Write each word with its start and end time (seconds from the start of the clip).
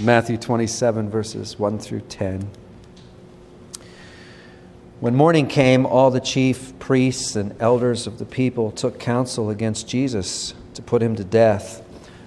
Matthew 0.00 0.36
27, 0.36 1.10
verses 1.10 1.58
1 1.58 1.78
through 1.78 2.00
10. 2.00 2.48
When 5.00 5.14
morning 5.14 5.46
came, 5.48 5.84
all 5.84 6.10
the 6.10 6.20
chief 6.20 6.78
priests 6.78 7.36
and 7.36 7.54
elders 7.60 8.06
of 8.06 8.18
the 8.18 8.24
people 8.24 8.70
took 8.70 8.98
counsel 8.98 9.50
against 9.50 9.88
Jesus 9.88 10.54
to 10.74 10.82
put 10.82 11.02
him 11.02 11.16
to 11.16 11.24
death. 11.24 11.82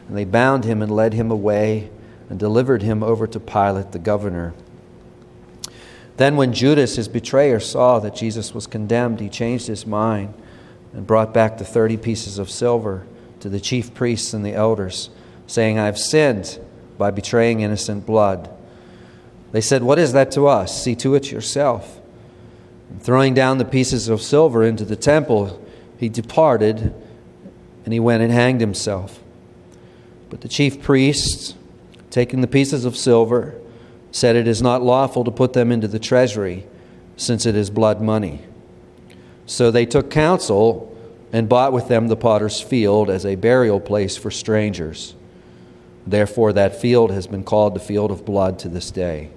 And 0.07 0.17
they 0.17 0.25
bound 0.25 0.65
him 0.65 0.81
and 0.81 0.91
led 0.91 1.13
him 1.13 1.31
away 1.31 1.89
and 2.29 2.37
delivered 2.37 2.83
him 2.83 3.01
over 3.01 3.25
to 3.27 3.39
Pilate, 3.39 3.91
the 3.93 3.99
governor. 3.99 4.53
Then, 6.17 6.35
when 6.35 6.53
Judas, 6.53 6.95
his 6.95 7.07
betrayer, 7.07 7.59
saw 7.59 7.99
that 7.99 8.15
Jesus 8.15 8.53
was 8.53 8.67
condemned, 8.67 9.19
he 9.19 9.29
changed 9.29 9.67
his 9.67 9.85
mind 9.85 10.33
and 10.93 11.07
brought 11.07 11.33
back 11.33 11.57
the 11.57 11.65
thirty 11.65 11.97
pieces 11.97 12.37
of 12.37 12.49
silver 12.49 13.05
to 13.39 13.49
the 13.49 13.59
chief 13.59 13.93
priests 13.93 14.33
and 14.33 14.45
the 14.45 14.53
elders, 14.53 15.09
saying, 15.47 15.79
I 15.79 15.85
have 15.85 15.97
sinned 15.97 16.59
by 16.97 17.11
betraying 17.11 17.61
innocent 17.61 18.05
blood. 18.05 18.49
They 19.51 19.61
said, 19.61 19.83
What 19.83 19.99
is 19.99 20.13
that 20.13 20.31
to 20.31 20.47
us? 20.47 20.83
See 20.83 20.95
to 20.95 21.15
it 21.15 21.31
yourself. 21.31 21.99
And 22.89 23.01
throwing 23.01 23.33
down 23.33 23.57
the 23.57 23.65
pieces 23.65 24.09
of 24.09 24.21
silver 24.21 24.63
into 24.63 24.85
the 24.85 24.95
temple, 24.95 25.65
he 25.97 26.09
departed 26.09 26.93
and 27.83 27.93
he 27.93 27.99
went 27.99 28.23
and 28.23 28.31
hanged 28.31 28.61
himself. 28.61 29.21
But 30.29 30.41
the 30.41 30.47
chief 30.47 30.81
priests, 30.81 31.53
taking 32.09 32.41
the 32.41 32.47
pieces 32.47 32.83
of 32.83 32.97
silver, 32.97 33.55
said, 34.11 34.35
It 34.35 34.47
is 34.47 34.61
not 34.61 34.81
lawful 34.81 35.23
to 35.23 35.31
put 35.31 35.53
them 35.53 35.71
into 35.71 35.87
the 35.87 35.99
treasury, 35.99 36.65
since 37.15 37.45
it 37.45 37.55
is 37.55 37.69
blood 37.69 38.01
money. 38.01 38.41
So 39.45 39.71
they 39.71 39.85
took 39.85 40.09
counsel 40.09 40.91
and 41.31 41.47
bought 41.47 41.73
with 41.73 41.87
them 41.87 42.07
the 42.07 42.15
potter's 42.15 42.61
field 42.61 43.09
as 43.09 43.25
a 43.25 43.35
burial 43.35 43.79
place 43.79 44.17
for 44.17 44.31
strangers. 44.31 45.15
Therefore, 46.07 46.53
that 46.53 46.79
field 46.79 47.11
has 47.11 47.27
been 47.27 47.43
called 47.43 47.73
the 47.73 47.79
field 47.79 48.11
of 48.11 48.25
blood 48.25 48.59
to 48.59 48.69
this 48.69 48.91
day. 48.91 49.29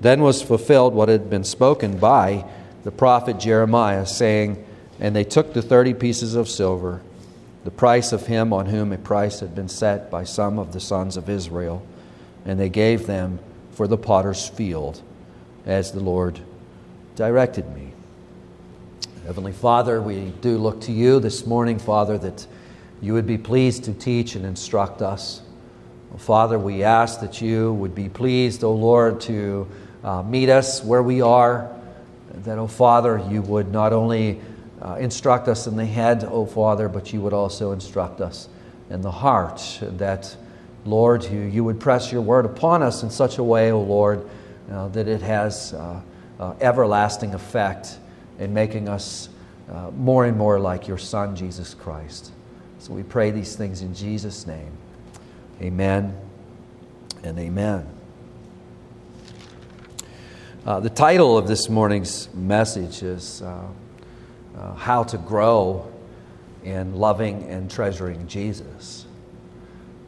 Then 0.00 0.22
was 0.22 0.42
fulfilled 0.42 0.94
what 0.94 1.08
had 1.08 1.28
been 1.30 1.44
spoken 1.44 1.98
by 1.98 2.44
the 2.84 2.90
prophet 2.90 3.38
Jeremiah, 3.38 4.06
saying, 4.06 4.64
And 5.00 5.14
they 5.14 5.24
took 5.24 5.54
the 5.54 5.62
thirty 5.62 5.94
pieces 5.94 6.34
of 6.34 6.48
silver, 6.48 7.02
the 7.64 7.70
price 7.70 8.12
of 8.12 8.26
him 8.26 8.52
on 8.52 8.66
whom 8.66 8.92
a 8.92 8.98
price 8.98 9.40
had 9.40 9.54
been 9.54 9.68
set 9.68 10.10
by 10.10 10.24
some 10.24 10.58
of 10.58 10.72
the 10.72 10.80
sons 10.80 11.16
of 11.16 11.28
Israel, 11.28 11.86
and 12.44 12.58
they 12.58 12.68
gave 12.68 13.06
them 13.06 13.38
for 13.72 13.86
the 13.86 13.96
potter's 13.96 14.48
field, 14.48 15.02
as 15.66 15.92
the 15.92 16.00
Lord 16.00 16.40
directed 17.14 17.72
me. 17.74 17.92
Heavenly 19.26 19.52
Father, 19.52 20.02
we 20.02 20.32
do 20.40 20.58
look 20.58 20.80
to 20.82 20.92
you 20.92 21.20
this 21.20 21.46
morning, 21.46 21.78
Father, 21.78 22.18
that 22.18 22.46
you 23.00 23.14
would 23.14 23.26
be 23.26 23.38
pleased 23.38 23.84
to 23.84 23.92
teach 23.92 24.34
and 24.34 24.44
instruct 24.44 25.00
us. 25.00 25.42
Father, 26.18 26.58
we 26.58 26.82
ask 26.82 27.20
that 27.20 27.40
you 27.40 27.72
would 27.74 27.94
be 27.94 28.08
pleased, 28.08 28.62
O 28.64 28.68
oh 28.68 28.74
Lord, 28.74 29.20
to 29.22 29.66
uh, 30.04 30.22
meet 30.22 30.50
us 30.50 30.84
where 30.84 31.02
we 31.02 31.22
are. 31.22 31.74
That, 32.44 32.58
O 32.58 32.62
oh 32.62 32.66
Father, 32.66 33.22
you 33.30 33.40
would 33.42 33.72
not 33.72 33.92
only 33.92 34.40
uh, 34.82 34.96
instruct 34.96 35.48
us 35.48 35.66
in 35.66 35.76
the 35.76 35.86
head, 35.86 36.24
O 36.24 36.28
oh 36.28 36.46
Father, 36.46 36.88
but 36.88 37.12
you 37.12 37.20
would 37.22 37.32
also 37.32 37.72
instruct 37.72 38.20
us 38.20 38.48
in 38.90 39.00
the 39.00 39.10
heart. 39.10 39.78
That, 39.80 40.36
Lord, 40.84 41.24
you, 41.24 41.40
you 41.40 41.64
would 41.64 41.80
press 41.80 42.12
your 42.12 42.20
word 42.20 42.44
upon 42.44 42.82
us 42.82 43.02
in 43.02 43.10
such 43.10 43.38
a 43.38 43.42
way, 43.42 43.72
O 43.72 43.80
Lord, 43.80 44.28
uh, 44.70 44.88
that 44.88 45.08
it 45.08 45.22
has 45.22 45.72
uh, 45.72 46.00
uh, 46.38 46.54
everlasting 46.60 47.32
effect 47.32 47.98
in 48.38 48.52
making 48.52 48.88
us 48.88 49.28
uh, 49.70 49.90
more 49.92 50.26
and 50.26 50.36
more 50.36 50.60
like 50.60 50.88
your 50.88 50.98
Son, 50.98 51.34
Jesus 51.36 51.72
Christ. 51.72 52.32
So 52.80 52.92
we 52.92 53.02
pray 53.02 53.30
these 53.30 53.56
things 53.56 53.80
in 53.80 53.94
Jesus' 53.94 54.46
name. 54.46 54.72
Amen 55.60 56.16
and 57.22 57.38
amen. 57.38 57.86
Uh, 60.64 60.80
the 60.80 60.90
title 60.90 61.36
of 61.36 61.46
this 61.46 61.68
morning's 61.68 62.32
message 62.34 63.02
is 63.02 63.42
uh, 63.42 63.64
uh, 64.56 64.74
How 64.74 65.02
to 65.04 65.18
Grow 65.18 65.92
in 66.64 66.94
Loving 66.94 67.44
and 67.48 67.70
Treasuring 67.70 68.26
Jesus. 68.26 69.06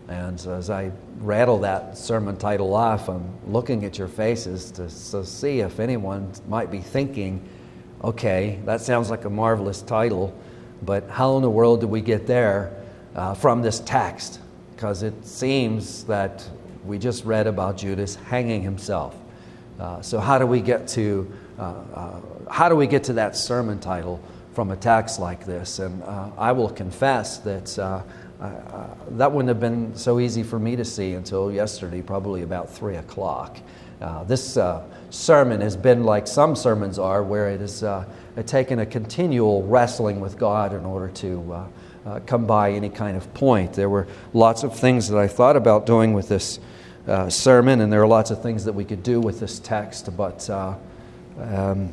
And 0.09 0.35
as 0.47 0.71
I 0.71 0.93
rattle 1.19 1.61
that 1.61 1.99
sermon 1.99 2.37
title 2.37 2.75
off, 2.75 3.09
I'm 3.09 3.33
looking 3.47 3.85
at 3.85 3.99
your 3.99 4.09
faces 4.09 4.71
to, 4.73 4.89
to 5.11 5.25
see 5.25 5.61
if 5.61 5.81
anyone 5.81 6.33
might 6.47 6.71
be 6.71 6.81
thinking, 6.81 7.47
okay, 8.03 8.61
that 8.65 8.81
sounds 8.81 9.11
like 9.11 9.25
a 9.25 9.31
marvelous 9.31 9.83
title, 9.83 10.37
but 10.83 11.09
how 11.09 11.37
in 11.37 11.43
the 11.43 11.51
world 11.51 11.81
do 11.81 11.87
we 11.87 12.01
get 12.01 12.27
there 12.27 12.85
uh, 13.15 13.35
from 13.35 13.63
this 13.63 13.81
text? 13.81 14.41
Because 14.75 15.03
it 15.03 15.27
seems 15.27 16.05
that 16.05 16.49
we 16.85 16.99
just 16.99 17.25
read 17.25 17.47
about 17.47 17.77
Judas 17.77 18.17
hanging 18.17 18.63
himself. 18.63 19.17
Uh, 19.79 20.03
so 20.03 20.21
how 20.21 20.39
do 20.39 20.47
we 20.47 20.61
get 20.61 20.87
to 20.89 21.31
uh, 21.59 21.63
uh, 21.63 22.21
how 22.51 22.69
do 22.69 22.75
we 22.75 22.87
get 22.87 23.05
to 23.05 23.13
that 23.13 23.37
sermon 23.37 23.79
title 23.79 24.21
from 24.53 24.71
a 24.71 24.77
text 24.77 25.21
like 25.21 25.45
this? 25.47 25.79
And 25.79 26.03
uh, 26.03 26.31
I 26.37 26.53
will 26.53 26.69
confess 26.69 27.39
that 27.39 27.79
uh, 27.79 28.03
uh, 28.41 28.87
that 29.13 29.31
wouldn't 29.31 29.49
have 29.49 29.61
been 29.61 29.95
so 29.97 30.19
easy 30.21 30.43
for 30.43 30.59
me 30.59 30.77
to 30.77 30.85
see 30.85 31.13
until 31.13 31.51
yesterday, 31.51 32.03
probably 32.03 32.43
about 32.43 32.71
three 32.71 32.97
o'clock. 32.97 33.57
this 34.27 34.59
sermon 35.11 35.61
has 35.61 35.77
been 35.77 36.05
like 36.05 36.27
some 36.27 36.57
sermons 36.57 36.99
are, 36.99 37.23
where 37.23 37.49
it 37.49 37.61
has 37.61 37.85
taken 38.47 38.81
a 38.81 38.87
continual 38.87 39.63
wrestling 39.63 40.21
with 40.21 40.37
God 40.37 40.75
in 40.75 40.85
order 40.85 41.09
to 41.09 41.69
uh, 42.07 42.21
come 42.27 42.47
by 42.47 42.73
any 42.73 42.91
kind 42.91 43.17
of 43.17 43.33
point. 43.35 43.73
There 43.73 43.89
were 43.89 44.07
lots 44.33 44.63
of 44.63 44.79
things 44.79 45.09
that 45.09 45.19
I 45.19 45.27
thought 45.27 45.57
about 45.57 45.87
doing 45.87 46.13
with 46.13 46.29
this 46.29 46.61
uh, 47.07 47.29
sermon, 47.29 47.81
and 47.81 47.93
there 47.93 48.03
are 48.03 48.07
lots 48.07 48.31
of 48.31 48.43
things 48.43 48.65
that 48.65 48.73
we 48.73 48.85
could 48.85 49.03
do 49.03 49.21
with 49.21 49.41
this 49.41 49.59
text, 49.59 50.17
but 50.17 50.49
uh, 50.49 50.75
um, 51.41 51.93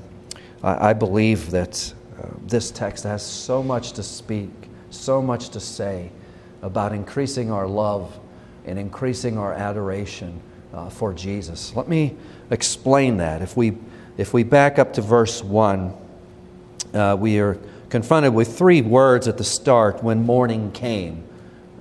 I, 0.63 0.89
I, 0.89 0.93
believe 0.93 1.51
that 1.51 1.93
uh, 2.17 2.27
this 2.45 2.71
text 2.71 3.03
has 3.03 3.25
so 3.25 3.61
much 3.61 3.93
to 3.93 4.03
speak, 4.03 4.49
so 4.89 5.21
much 5.21 5.49
to 5.49 5.59
say 5.59 6.11
about 6.61 6.93
increasing 6.93 7.51
our 7.51 7.67
love 7.67 8.17
and 8.65 8.77
increasing 8.77 9.37
our 9.37 9.53
adoration 9.53 10.39
uh, 10.73 10.89
for 10.89 11.13
Jesus. 11.13 11.75
Let 11.75 11.87
me 11.87 12.15
explain 12.49 13.17
that. 13.17 13.41
If 13.41 13.57
we, 13.57 13.77
if 14.17 14.33
we 14.33 14.43
back 14.43 14.79
up 14.79 14.93
to 14.93 15.01
verse 15.01 15.43
1, 15.43 15.93
uh, 16.93 17.17
we 17.19 17.39
are 17.39 17.57
confronted 17.91 18.33
with 18.33 18.57
three 18.57 18.81
words 18.81 19.27
at 19.27 19.37
the 19.37 19.43
start 19.43 20.01
when 20.01 20.25
morning 20.25 20.71
came. 20.71 21.21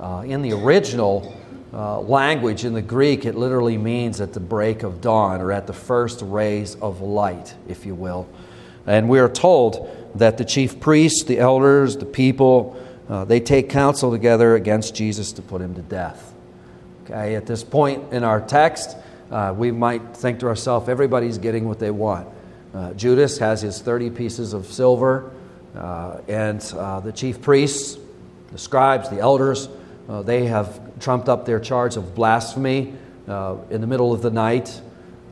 Uh, 0.01 0.25
in 0.27 0.43
the 0.43 0.53
original 0.53 1.37
uh, 1.73 2.01
language, 2.01 2.65
in 2.65 2.75
the 2.75 2.83
Greek, 2.83 3.25
it 3.25 3.37
literally 3.37 3.79
means 3.79 4.21
at 4.21 4.33
the 4.33 4.41
break 4.41 4.83
of 4.83 5.01
dawn 5.01 5.41
or 5.41 5.53
at 5.53 5.69
the 5.69 5.73
first 5.73 6.21
rays 6.23 6.75
of 6.75 7.01
light, 7.01 7.55
if 7.69 7.87
you 7.87 7.95
will. 7.95 8.29
And 8.89 9.09
we 9.09 9.21
are 9.21 9.29
told 9.29 9.89
that 10.17 10.37
the 10.37 10.45
chief 10.45 10.81
priests, 10.81 11.23
the 11.23 11.39
elders, 11.39 11.97
the 11.97 12.07
people, 12.07 12.77
uh, 13.09 13.25
they 13.25 13.39
take 13.39 13.69
counsel 13.71 14.11
together 14.11 14.57
against 14.57 14.97
Jesus 14.97 15.31
to 15.35 15.43
put 15.43 15.63
him 15.63 15.77
to 15.77 15.83
death. 15.83 16.35
Okay, 17.05 17.37
at 17.37 17.47
this 17.47 17.63
point 17.63 18.13
in 18.13 18.25
our 18.25 18.41
text, 18.41 18.97
uh, 19.31 19.55
we 19.57 19.71
might 19.71 20.17
think 20.17 20.41
to 20.41 20.49
ourselves, 20.49 20.89
everybody's 20.89 21.39
getting 21.39 21.69
what 21.69 21.79
they 21.79 21.93
want. 21.93 22.27
Uh, 22.75 22.95
Judas 22.95 23.39
has 23.39 23.63
his 23.63 23.81
30 23.81 24.11
pieces 24.11 24.55
of 24.55 24.67
silver. 24.67 25.31
Uh, 25.75 26.21
and 26.27 26.75
uh, 26.77 27.01
the 27.01 27.13
chief 27.13 27.41
priests, 27.41 27.99
the 28.53 28.59
scribes, 28.59 29.09
the 29.09 29.21
elders, 29.21 29.69
uh, 30.09 30.23
they 30.23 30.47
have 30.47 30.81
trumped 30.99 31.29
up 31.29 31.47
their 31.47 31.61
charge 31.61 31.97
of 31.97 32.15
blasphemy 32.15 32.95
uh, 33.29 33.57
in 33.71 33.81
the 33.81 33.87
middle 33.87 34.13
of 34.13 34.23
the 34.23 34.31
night. 34.31 34.81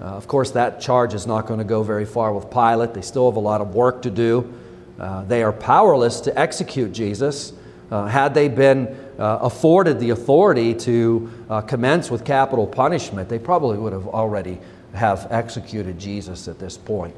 Uh, 0.01 0.05
of 0.05 0.29
course, 0.29 0.53
that 0.53 0.81
charge 0.81 1.13
is 1.13 1.27
not 1.27 1.47
going 1.47 1.59
to 1.59 1.65
go 1.65 1.83
very 1.83 2.05
far 2.05 2.33
with 2.33 2.51
Pilate. 2.51 2.95
They 2.95 3.03
still 3.03 3.29
have 3.29 3.37
a 3.37 3.41
lot 3.41 3.61
of 3.61 3.75
work 3.75 4.03
to 4.03 4.11
do. 4.11 4.53
Uh, 4.99 5.25
they 5.25 5.43
are 5.43 5.53
powerless 5.53 6.21
to 6.23 6.39
execute 6.39 6.93
Jesus. 6.93 7.53
had 7.91 8.35
they 8.35 8.49
been 8.49 8.97
afforded 9.19 9.99
the 9.99 10.11
authority 10.11 10.75
to 10.75 11.31
commence 11.67 12.11
with 12.11 12.25
capital 12.25 12.67
punishment, 12.67 13.29
they 13.29 13.39
probably 13.39 13.79
would 13.79 13.93
have 13.93 14.07
already 14.07 14.61
have 14.95 15.27
executed 15.31 15.99
Jesus 15.99 16.47
at 16.49 16.59
this 16.59 16.77
point. 16.77 17.15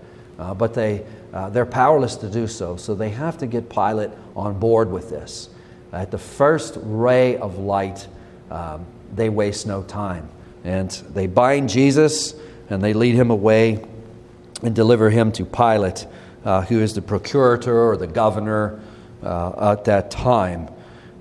But 0.54 0.74
they 0.74 1.04
uh, 1.32 1.48
they're 1.50 1.66
powerless 1.66 2.16
to 2.16 2.28
do 2.28 2.46
so, 2.46 2.76
so 2.76 2.94
they 2.94 3.10
have 3.10 3.38
to 3.38 3.46
get 3.46 3.70
Pilate 3.70 4.10
on 4.34 4.58
board 4.58 4.90
with 4.90 5.10
this. 5.10 5.48
At 5.92 6.10
the 6.10 6.18
first 6.18 6.76
ray 6.82 7.36
of 7.36 7.58
light, 7.58 8.06
um, 8.50 8.84
they 9.14 9.28
waste 9.28 9.66
no 9.66 9.82
time. 9.82 10.28
And 10.64 10.90
they 10.90 11.26
bind 11.26 11.68
Jesus 11.68 12.34
and 12.68 12.82
they 12.82 12.92
lead 12.92 13.14
him 13.14 13.30
away 13.30 13.84
and 14.62 14.74
deliver 14.74 15.08
him 15.10 15.32
to 15.32 15.44
Pilate, 15.44 16.06
uh, 16.44 16.62
who 16.62 16.80
is 16.80 16.94
the 16.94 17.02
procurator 17.02 17.88
or 17.90 17.96
the 17.96 18.06
governor 18.06 18.80
uh, 19.22 19.72
at 19.72 19.84
that 19.84 20.10
time. 20.10 20.68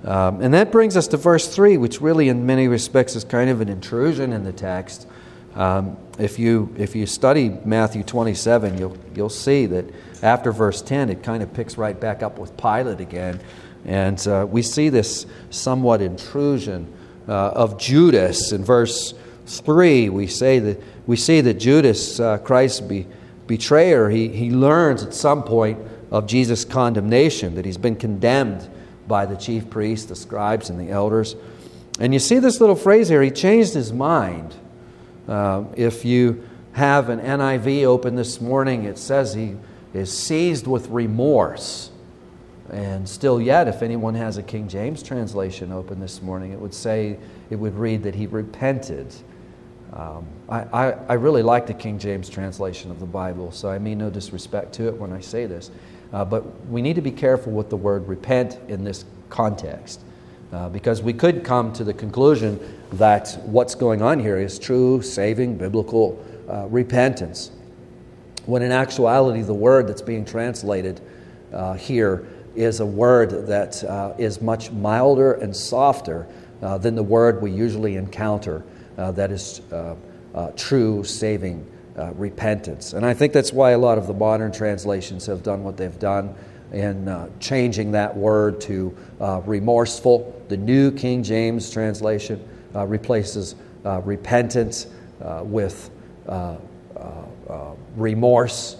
Um, 0.04 0.40
and 0.40 0.54
that 0.54 0.72
brings 0.72 0.96
us 0.96 1.08
to 1.08 1.16
verse 1.16 1.46
3, 1.54 1.76
which 1.76 2.00
really, 2.00 2.28
in 2.28 2.46
many 2.46 2.68
respects, 2.68 3.16
is 3.16 3.24
kind 3.24 3.50
of 3.50 3.60
an 3.60 3.68
intrusion 3.68 4.32
in 4.32 4.44
the 4.44 4.52
text. 4.52 5.06
Um, 5.54 5.96
if, 6.18 6.38
you, 6.38 6.74
if 6.78 6.94
you 6.94 7.06
study 7.06 7.50
Matthew 7.64 8.02
27, 8.02 8.78
you'll, 8.78 8.96
you'll 9.14 9.28
see 9.28 9.66
that 9.66 9.84
after 10.22 10.52
verse 10.52 10.82
10, 10.82 11.10
it 11.10 11.22
kind 11.22 11.42
of 11.42 11.52
picks 11.52 11.76
right 11.76 11.98
back 11.98 12.22
up 12.22 12.38
with 12.38 12.56
Pilate 12.56 13.00
again. 13.00 13.40
And 13.84 14.26
uh, 14.28 14.46
we 14.48 14.62
see 14.62 14.88
this 14.90 15.26
somewhat 15.50 16.02
intrusion 16.02 16.92
uh, 17.26 17.50
of 17.50 17.78
Judas 17.78 18.52
in 18.52 18.64
verse 18.64 19.14
3, 19.46 20.08
we, 20.10 20.26
say 20.26 20.58
that, 20.60 20.82
we 21.06 21.16
see 21.16 21.40
that 21.40 21.54
Judas, 21.54 22.20
uh, 22.20 22.38
Christ's 22.38 22.80
be, 22.80 23.06
betrayer, 23.46 24.08
he, 24.08 24.28
he 24.28 24.50
learns 24.50 25.02
at 25.02 25.12
some 25.12 25.42
point 25.42 25.78
of 26.10 26.26
Jesus' 26.26 26.64
condemnation, 26.64 27.54
that 27.56 27.64
he's 27.64 27.78
been 27.78 27.96
condemned 27.96 28.68
by 29.08 29.26
the 29.26 29.36
chief 29.36 29.68
priests, 29.68 30.06
the 30.06 30.14
scribes, 30.14 30.70
and 30.70 30.78
the 30.78 30.90
elders. 30.90 31.34
And 31.98 32.12
you 32.12 32.20
see 32.20 32.38
this 32.38 32.60
little 32.60 32.76
phrase 32.76 33.08
here, 33.08 33.22
he 33.22 33.30
changed 33.30 33.74
his 33.74 33.92
mind. 33.92 34.54
Uh, 35.30 35.64
if 35.76 36.04
you 36.04 36.42
have 36.72 37.08
an 37.08 37.20
NIV 37.20 37.84
open 37.84 38.16
this 38.16 38.40
morning, 38.40 38.84
it 38.84 38.98
says 38.98 39.32
he 39.32 39.56
is 39.94 40.12
seized 40.16 40.66
with 40.66 40.88
remorse. 40.88 41.90
And 42.68 43.08
still 43.08 43.40
yet, 43.40 43.68
if 43.68 43.80
anyone 43.82 44.14
has 44.16 44.38
a 44.38 44.42
King 44.42 44.68
James 44.68 45.04
translation 45.04 45.70
open 45.70 46.00
this 46.00 46.20
morning, 46.20 46.52
it 46.52 46.58
would 46.58 46.74
say, 46.74 47.16
it 47.48 47.56
would 47.56 47.76
read 47.76 48.02
that 48.02 48.16
he 48.16 48.26
repented. 48.26 49.14
Um, 49.92 50.26
I, 50.48 50.60
I, 50.60 50.92
I, 51.08 51.12
really 51.14 51.42
like 51.42 51.66
the 51.66 51.74
King 51.74 51.98
James 51.98 52.28
translation 52.28 52.92
of 52.92 53.00
the 53.00 53.06
Bible, 53.06 53.50
so 53.50 53.68
I 53.68 53.78
mean 53.78 53.98
no 53.98 54.08
disrespect 54.08 54.72
to 54.74 54.86
it 54.86 54.94
when 54.96 55.12
I 55.12 55.20
say 55.20 55.46
this. 55.46 55.72
Uh, 56.12 56.24
but 56.24 56.44
we 56.66 56.80
need 56.80 56.94
to 56.94 57.02
be 57.02 57.10
careful 57.10 57.52
with 57.52 57.70
the 57.70 57.76
word 57.76 58.06
repent 58.06 58.58
in 58.68 58.84
this 58.84 59.04
context. 59.30 60.00
Uh, 60.52 60.68
because 60.68 61.00
we 61.00 61.12
could 61.12 61.44
come 61.44 61.72
to 61.72 61.84
the 61.84 61.94
conclusion 61.94 62.58
that 62.92 63.38
what's 63.44 63.76
going 63.76 64.02
on 64.02 64.18
here 64.18 64.36
is 64.36 64.58
true, 64.58 65.00
saving, 65.00 65.56
biblical 65.56 66.20
uh, 66.48 66.66
repentance. 66.66 67.52
When 68.46 68.62
in 68.62 68.72
actuality, 68.72 69.42
the 69.42 69.54
word 69.54 69.86
that's 69.86 70.02
being 70.02 70.24
translated 70.24 71.00
uh, 71.52 71.74
here 71.74 72.26
is 72.56 72.80
a 72.80 72.86
word 72.86 73.46
that 73.46 73.84
uh, 73.84 74.14
is 74.18 74.40
much 74.40 74.72
milder 74.72 75.34
and 75.34 75.54
softer 75.54 76.26
uh, 76.62 76.78
than 76.78 76.96
the 76.96 77.02
word 77.02 77.40
we 77.40 77.52
usually 77.52 77.94
encounter 77.94 78.64
uh, 78.98 79.12
that 79.12 79.30
is 79.30 79.62
true 80.56 81.04
saving 81.04 81.64
repentance. 82.14 82.92
And 82.92 83.06
I 83.06 83.14
think 83.14 83.32
that's 83.32 83.52
why 83.52 83.70
a 83.70 83.78
lot 83.78 83.98
of 83.98 84.08
the 84.08 84.14
modern 84.14 84.50
translations 84.50 85.26
have 85.26 85.44
done 85.44 85.62
what 85.62 85.76
they've 85.76 85.98
done 85.98 86.34
in 86.72 87.08
uh, 87.08 87.28
changing 87.40 87.92
that 87.92 88.16
word 88.16 88.60
to 88.62 88.96
uh, 89.20 89.40
remorseful. 89.44 90.40
The 90.48 90.56
New 90.56 90.92
King 90.92 91.22
James 91.22 91.70
translation 91.70 92.46
uh, 92.74 92.86
replaces 92.86 93.54
repentance 93.84 94.86
with 95.42 95.90
remorse. 97.96 98.76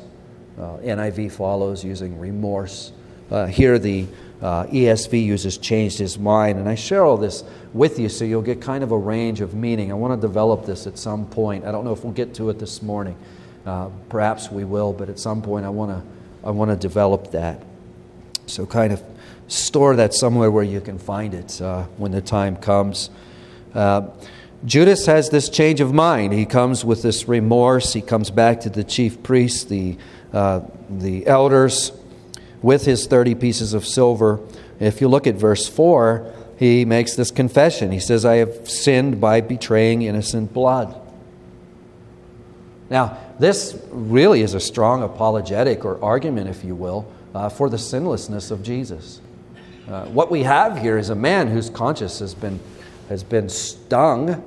NIV 0.59 1.33
follows 1.33 1.85
using 1.85 2.19
remorse. 2.19 2.93
Uh, 3.31 3.47
here, 3.47 3.79
the 3.79 4.07
uh, 4.43 4.65
ESV 4.67 5.25
uses 5.25 5.59
changed 5.59 5.99
his 5.99 6.19
mind. 6.19 6.59
And 6.59 6.69
I 6.69 6.75
share 6.75 7.05
all 7.05 7.17
this 7.17 7.45
with 7.73 7.99
you 7.99 8.09
so 8.09 8.25
you'll 8.25 8.43
get 8.43 8.61
kind 8.61 8.83
of 8.83 8.91
a 8.91 8.99
range 8.99 9.41
of 9.41 9.55
meaning. 9.55 9.91
I 9.91 9.95
want 9.95 10.21
to 10.21 10.27
develop 10.27 10.67
this 10.67 10.87
at 10.87 10.99
some 10.99 11.27
point. 11.27 11.65
I 11.65 11.71
don't 11.71 11.85
know 11.85 11.93
if 11.93 12.03
we'll 12.03 12.13
get 12.13 12.35
to 12.35 12.51
it 12.51 12.59
this 12.59 12.83
morning. 12.83 13.17
Uh, 13.65 13.91
perhaps 14.09 14.51
we 14.51 14.65
will, 14.65 14.93
but 14.93 15.09
at 15.09 15.19
some 15.19 15.43
point 15.43 15.65
I 15.65 15.69
want 15.69 15.91
to 15.91 16.03
I 16.43 16.51
want 16.51 16.71
to 16.71 16.77
develop 16.77 17.33
that. 17.33 17.63
So 18.51 18.67
kind 18.67 18.93
of 18.93 19.03
store 19.49 19.97
that 19.97 20.15
somewhere 20.15 20.51
where 20.51 20.65
you 20.65 20.81
can 20.81 20.99
find 20.99 21.35
it 21.35 21.61
uh, 21.61 21.85
when 21.97 22.13
the 22.13 22.21
time 22.21 22.57
comes. 22.57 23.11
Uh, 23.75 24.09
Judas 24.65 25.07
has 25.07 25.31
this 25.31 25.49
change 25.49 25.81
of 25.81 25.93
mind. 25.93 26.33
He 26.33 26.45
comes 26.45 26.85
with 26.85 27.03
this 27.03 27.27
remorse. 27.29 27.93
He 27.95 28.03
comes 28.03 28.31
back 28.31 28.61
to 28.61 28.71
the 28.71 28.85
chief 28.85 29.23
priests, 29.23 29.65
the 29.65 29.97
uh, 30.33 30.61
the 30.89 31.27
elders, 31.27 31.93
with 32.63 32.85
his 32.85 33.07
thirty 33.07 33.35
pieces 33.35 33.73
of 33.73 33.87
silver. 33.87 34.39
If 34.79 35.01
you 35.01 35.09
look 35.09 35.27
at 35.27 35.37
verse 35.37 35.69
four, 35.69 36.33
he 36.59 36.85
makes 36.85 37.17
this 37.17 37.31
confession. 37.31 37.91
He 37.91 38.01
says, 38.01 38.25
I 38.25 38.37
have 38.37 38.69
sinned 38.69 39.21
by 39.21 39.41
betraying 39.41 40.03
innocent 40.03 40.53
blood. 40.53 40.95
Now, 42.91 43.17
this 43.39 43.81
really 43.91 44.43
is 44.43 44.53
a 44.53 44.61
strong 44.61 45.03
apologetic 45.03 45.85
or 45.85 46.03
argument, 46.05 46.49
if 46.49 46.65
you 46.65 46.75
will, 46.75 47.11
uh, 47.35 47.49
for 47.49 47.69
the 47.69 47.79
sinlessness 47.79 48.51
of 48.51 48.63
Jesus. 48.63 49.21
Uh, 49.89 50.05
what 50.07 50.31
we 50.31 50.43
have 50.43 50.79
here 50.79 50.99
is 50.99 51.11
a 51.11 51.15
man 51.15 51.49
whose 51.49 51.71
conscience 51.71 52.19
has 52.19 52.35
been, 52.35 52.61
has 53.09 53.25
been 53.25 53.49
stung 53.49 54.45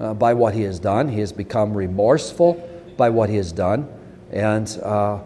uh, 0.00 0.14
by 0.14 0.34
what 0.34 0.54
he 0.54 0.62
has 0.62 0.78
done. 0.78 1.08
He 1.08 1.20
has 1.20 1.32
become 1.32 1.74
remorseful 1.74 2.54
by 2.96 3.10
what 3.10 3.28
he 3.28 3.36
has 3.36 3.52
done. 3.52 3.88
And 4.30 4.68
uh, 4.82 5.20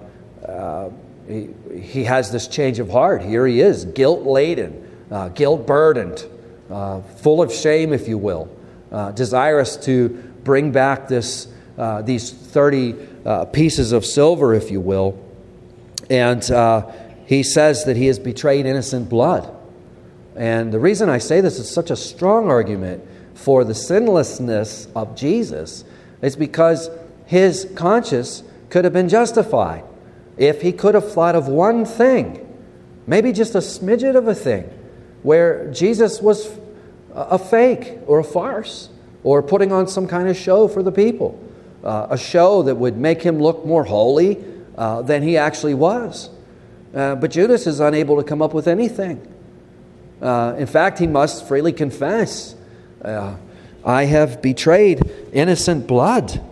uh, 0.46 0.90
he, 1.26 1.48
he 1.78 2.04
has 2.04 2.30
this 2.30 2.48
change 2.48 2.78
of 2.78 2.90
heart. 2.90 3.22
Here 3.22 3.46
he 3.46 3.60
is, 3.60 3.84
guilt 3.84 4.24
laden 4.24 4.84
uh, 5.10 5.28
guilt 5.28 5.66
burdened, 5.66 6.26
full 7.18 7.42
of 7.42 7.52
shame, 7.52 7.92
if 7.92 8.08
you 8.08 8.18
will, 8.18 8.48
desirous 9.14 9.76
to 9.76 10.08
bring 10.44 10.72
back 10.72 11.08
this, 11.08 11.48
these 12.02 12.32
30 12.32 12.94
uh, 13.24 13.44
pieces 13.46 13.92
of 13.92 14.04
silver, 14.04 14.54
if 14.54 14.70
you 14.70 14.80
will. 14.80 15.18
And 16.10 16.48
uh, 16.50 16.90
he 17.26 17.42
says 17.42 17.84
that 17.84 17.96
he 17.96 18.06
has 18.06 18.18
betrayed 18.18 18.66
innocent 18.66 19.08
blood. 19.08 19.50
And 20.36 20.72
the 20.72 20.80
reason 20.80 21.08
I 21.08 21.18
say 21.18 21.40
this 21.40 21.58
is 21.58 21.70
such 21.70 21.90
a 21.90 21.96
strong 21.96 22.50
argument 22.50 23.04
for 23.34 23.64
the 23.64 23.74
sinlessness 23.74 24.88
of 24.94 25.16
Jesus 25.16 25.84
is 26.22 26.36
because 26.36 26.90
his 27.26 27.70
conscience 27.74 28.42
could 28.70 28.84
have 28.84 28.92
been 28.92 29.08
justified 29.08 29.84
if 30.36 30.62
he 30.62 30.72
could 30.72 30.94
have 30.94 31.12
thought 31.12 31.36
of 31.36 31.48
one 31.48 31.84
thing, 31.84 32.40
maybe 33.06 33.32
just 33.32 33.54
a 33.54 33.58
smidget 33.58 34.16
of 34.16 34.26
a 34.26 34.34
thing 34.34 34.64
where 35.22 35.70
Jesus 35.70 36.20
was 36.20 36.58
a 37.12 37.38
fake 37.38 37.98
or 38.06 38.18
a 38.18 38.24
farce 38.24 38.88
or 39.22 39.42
putting 39.42 39.72
on 39.72 39.86
some 39.86 40.06
kind 40.06 40.28
of 40.28 40.36
show 40.36 40.68
for 40.68 40.82
the 40.82 40.92
people, 40.92 41.40
uh, 41.84 42.08
a 42.10 42.18
show 42.18 42.62
that 42.62 42.74
would 42.74 42.96
make 42.96 43.22
him 43.22 43.40
look 43.40 43.64
more 43.64 43.84
holy 43.84 44.44
uh, 44.76 45.02
than 45.02 45.22
he 45.22 45.36
actually 45.36 45.74
was. 45.74 46.30
Uh, 46.94 47.14
but 47.16 47.30
Judas 47.30 47.66
is 47.66 47.80
unable 47.80 48.16
to 48.16 48.22
come 48.22 48.40
up 48.40 48.54
with 48.54 48.68
anything. 48.68 49.26
Uh, 50.20 50.54
in 50.56 50.66
fact, 50.66 50.98
he 50.98 51.06
must 51.06 51.46
freely 51.46 51.72
confess 51.72 52.54
uh, 53.04 53.36
I 53.84 54.04
have 54.06 54.40
betrayed 54.40 55.02
innocent 55.32 55.86
blood. 55.86 56.42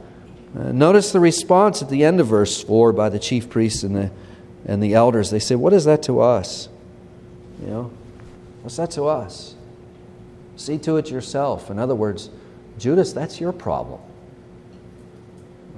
Uh, 0.55 0.71
notice 0.71 1.13
the 1.13 1.21
response 1.21 1.81
at 1.81 1.89
the 1.89 2.05
end 2.05 2.21
of 2.21 2.27
verse 2.27 2.63
4 2.63 2.93
by 2.93 3.09
the 3.09 3.19
chief 3.19 3.49
priests 3.49 3.83
and 3.83 3.97
the, 3.97 4.11
and 4.67 4.83
the 4.83 4.95
elders. 4.95 5.31
They 5.31 5.39
say, 5.39 5.55
What 5.55 5.73
is 5.73 5.87
that 5.87 6.03
to 6.05 6.21
us? 6.21 6.69
You 7.63 7.69
know, 7.69 7.91
What's 8.61 8.77
that 8.77 8.91
to 8.93 9.05
us? 9.05 9.55
See 10.57 10.79
to 10.79 10.99
it 10.99 11.11
yourself. 11.11 11.71
In 11.71 11.79
other 11.79 11.95
words, 11.95 12.29
Judas, 12.79 13.13
that's 13.15 13.41
your 13.41 13.53
problem. 13.53 14.01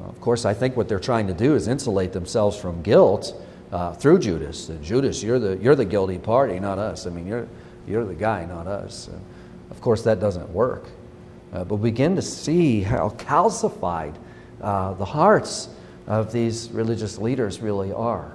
Of 0.08 0.20
course, 0.20 0.44
I 0.44 0.54
think 0.54 0.76
what 0.76 0.88
they're 0.88 0.98
trying 0.98 1.26
to 1.28 1.34
do 1.34 1.54
is 1.54 1.68
insulate 1.68 2.12
themselves 2.12 2.56
from 2.56 2.82
guilt 2.82 3.34
uh, 3.72 3.92
through 3.94 4.18
Judas. 4.20 4.70
Judas, 4.82 5.22
you're 5.22 5.38
the, 5.38 5.56
you're 5.56 5.74
the 5.74 5.84
guilty 5.84 6.18
party, 6.18 6.60
not 6.60 6.78
us. 6.78 7.06
I 7.06 7.10
mean, 7.10 7.26
you're, 7.26 7.48
you're 7.86 8.04
the 8.04 8.14
guy, 8.14 8.44
not 8.44 8.66
us. 8.66 9.08
And 9.08 9.20
of 9.70 9.80
course, 9.80 10.02
that 10.02 10.20
doesn't 10.20 10.48
work. 10.50 10.84
Uh, 11.52 11.64
but 11.64 11.76
begin 11.76 12.16
to 12.16 12.22
see 12.22 12.82
how 12.82 13.10
calcified 13.10 14.14
uh, 14.60 14.94
the 14.94 15.04
hearts 15.04 15.68
of 16.06 16.32
these 16.32 16.70
religious 16.70 17.18
leaders 17.18 17.60
really 17.60 17.92
are. 17.92 18.32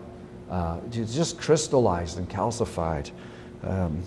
Uh, 0.49 0.79
just 0.89 1.39
crystallized 1.39 2.17
and 2.17 2.29
calcified. 2.29 3.11
Um, 3.63 4.01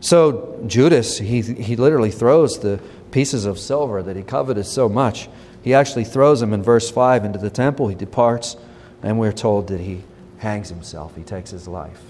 so 0.00 0.62
Judas, 0.66 1.18
he, 1.18 1.40
he 1.40 1.76
literally 1.76 2.10
throws 2.10 2.58
the 2.58 2.80
pieces 3.10 3.44
of 3.46 3.58
silver 3.58 4.02
that 4.02 4.16
he 4.16 4.22
coveted 4.22 4.66
so 4.66 4.88
much. 4.88 5.28
He 5.62 5.74
actually 5.74 6.04
throws 6.04 6.42
him 6.42 6.52
in 6.52 6.62
verse 6.62 6.90
5 6.90 7.24
into 7.24 7.38
the 7.38 7.50
temple. 7.50 7.88
He 7.88 7.94
departs, 7.94 8.56
and 9.02 9.18
we're 9.18 9.32
told 9.32 9.68
that 9.68 9.80
he 9.80 10.02
hangs 10.38 10.68
himself. 10.68 11.14
He 11.16 11.22
takes 11.22 11.50
his 11.50 11.68
life. 11.68 12.00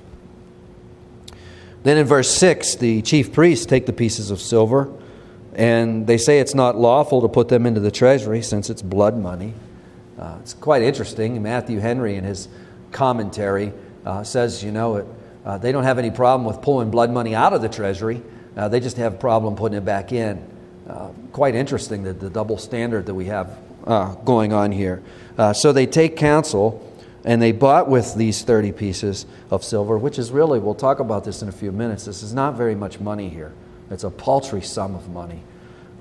Then 1.83 1.99
in 1.99 2.07
verse 2.07 2.31
6, 2.31 2.77
the 2.77 3.03
chief 3.03 3.33
priests 3.33 3.67
take 3.67 3.87
the 3.87 3.93
pieces 3.93 4.31
of 4.31 4.41
silver, 4.41 4.91
and 5.55 6.07
they 6.07 6.17
say 6.17 6.39
it's 6.39 6.55
not 6.55 6.77
lawful 6.77 7.21
to 7.23 7.29
put 7.29 7.49
them 7.49 7.67
into 7.67 7.81
the 7.81 7.91
treasury 7.91 8.41
since 8.41 8.71
it's 8.71 8.83
blood 8.83 9.19
money. 9.19 9.53
Uh, 10.19 10.37
it's 10.41 10.55
quite 10.55 10.83
interesting. 10.83 11.43
Matthew 11.43 11.81
Henry, 11.81 12.15
in 12.15 12.25
his 12.25 12.49
commentary, 12.93 13.73
uh, 14.07 14.23
says, 14.23 14.63
you 14.63 14.71
know, 14.71 14.97
it, 14.97 15.07
uh, 15.45 15.59
they 15.59 15.73
don't 15.73 15.85
have 15.85 15.99
any 15.99 16.11
problem 16.11 16.47
with 16.47 16.63
pulling 16.63 16.91
blood 16.91 17.11
money 17.11 17.35
out 17.35 17.53
of 17.53 17.61
the 17.61 17.69
treasury. 17.69 18.23
Uh, 18.57 18.69
they 18.69 18.81
just 18.81 18.97
have 18.97 19.15
a 19.15 19.19
problem 19.19 19.57
putting 19.57 19.77
it 19.77 19.85
back 19.85 20.13
in. 20.13 20.47
Uh, 20.93 21.09
quite 21.33 21.55
interesting 21.55 22.03
that 22.03 22.21
the 22.21 22.29
double 22.29 22.59
standard 22.59 23.07
that 23.07 23.15
we 23.15 23.25
have 23.25 23.57
uh, 23.87 24.15
going 24.17 24.53
on 24.53 24.71
here. 24.71 25.03
Uh, 25.39 25.51
so 25.51 25.73
they 25.73 25.87
take 25.87 26.19
counsel 26.19 26.87
and 27.25 27.41
they 27.41 27.51
bought 27.51 27.89
with 27.89 28.15
these 28.15 28.43
30 28.43 28.73
pieces 28.73 29.25
of 29.51 29.65
silver, 29.65 29.97
which 29.97 30.19
is 30.19 30.31
really, 30.31 30.59
we'll 30.59 30.75
talk 30.75 31.01
about 31.01 31.25
this 31.25 31.41
in 31.41 31.49
a 31.49 31.53
few 31.53 31.73
minutes. 31.73 32.05
This 32.05 32.23
is 32.23 32.35
not 32.35 32.57
very 32.57 32.75
much 32.75 33.01
money 33.01 33.31
here, 33.31 33.55
it's 33.91 34.05
a 34.05 34.11
paltry 34.11 34.61
sum 34.61 34.95
of 34.95 35.09
money. 35.09 35.43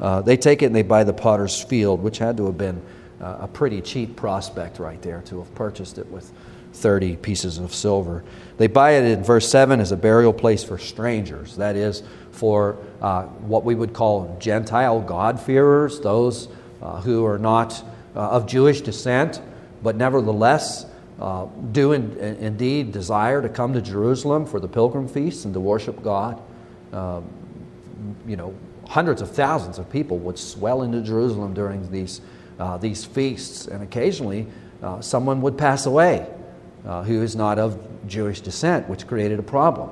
Uh, 0.01 0.21
they 0.21 0.35
take 0.35 0.61
it 0.61 0.65
and 0.65 0.75
they 0.75 0.81
buy 0.81 1.05
the 1.05 1.13
potter's 1.13 1.63
field, 1.63 2.03
which 2.03 2.17
had 2.17 2.35
to 2.35 2.47
have 2.47 2.57
been 2.57 2.81
a 3.21 3.47
pretty 3.47 3.79
cheap 3.81 4.17
prospect 4.17 4.77
right 4.79 5.01
there 5.03 5.21
to 5.21 5.37
have 5.39 5.55
purchased 5.55 5.99
it 5.99 6.07
with 6.07 6.33
30 6.73 7.17
pieces 7.17 7.57
of 7.57 7.73
silver. 7.73 8.23
They 8.57 8.67
buy 8.67 8.91
it 8.91 9.03
in 9.05 9.23
verse 9.23 9.49
7 9.49 9.79
as 9.79 9.91
a 9.91 9.97
burial 9.97 10.33
place 10.33 10.63
for 10.63 10.77
strangers, 10.77 11.57
that 11.57 11.75
is, 11.75 12.03
for 12.31 12.77
uh, 13.01 13.23
what 13.23 13.63
we 13.63 13.75
would 13.75 13.93
call 13.93 14.37
Gentile 14.39 15.01
God-fearers, 15.01 15.99
those 15.99 16.47
uh, 16.81 17.01
who 17.01 17.25
are 17.25 17.39
not 17.39 17.83
uh, 18.15 18.19
of 18.19 18.47
Jewish 18.47 18.81
descent, 18.81 19.41
but 19.83 19.95
nevertheless 19.95 20.85
uh, 21.19 21.45
do 21.71 21.93
in, 21.93 22.17
in, 22.17 22.35
indeed 22.37 22.91
desire 22.91 23.41
to 23.41 23.49
come 23.49 23.73
to 23.73 23.81
Jerusalem 23.81 24.45
for 24.45 24.59
the 24.59 24.67
pilgrim 24.67 25.07
feasts 25.07 25.45
and 25.45 25.53
to 25.53 25.59
worship 25.59 26.01
God. 26.03 26.41
Um, 26.91 27.27
you 28.25 28.35
know, 28.35 28.55
hundreds 28.87 29.21
of 29.21 29.31
thousands 29.31 29.77
of 29.77 29.89
people 29.89 30.17
would 30.19 30.37
swell 30.37 30.81
into 30.81 31.01
Jerusalem 31.01 31.53
during 31.53 31.89
these, 31.91 32.21
uh, 32.59 32.77
these 32.77 33.05
feasts, 33.05 33.67
and 33.67 33.83
occasionally 33.83 34.47
uh, 34.81 34.99
someone 35.01 35.41
would 35.41 35.57
pass 35.57 35.85
away 35.85 36.27
uh, 36.85 37.03
who 37.03 37.21
is 37.21 37.35
not 37.35 37.59
of 37.59 37.79
Jewish 38.07 38.41
descent, 38.41 38.89
which 38.89 39.07
created 39.07 39.39
a 39.39 39.43
problem. 39.43 39.89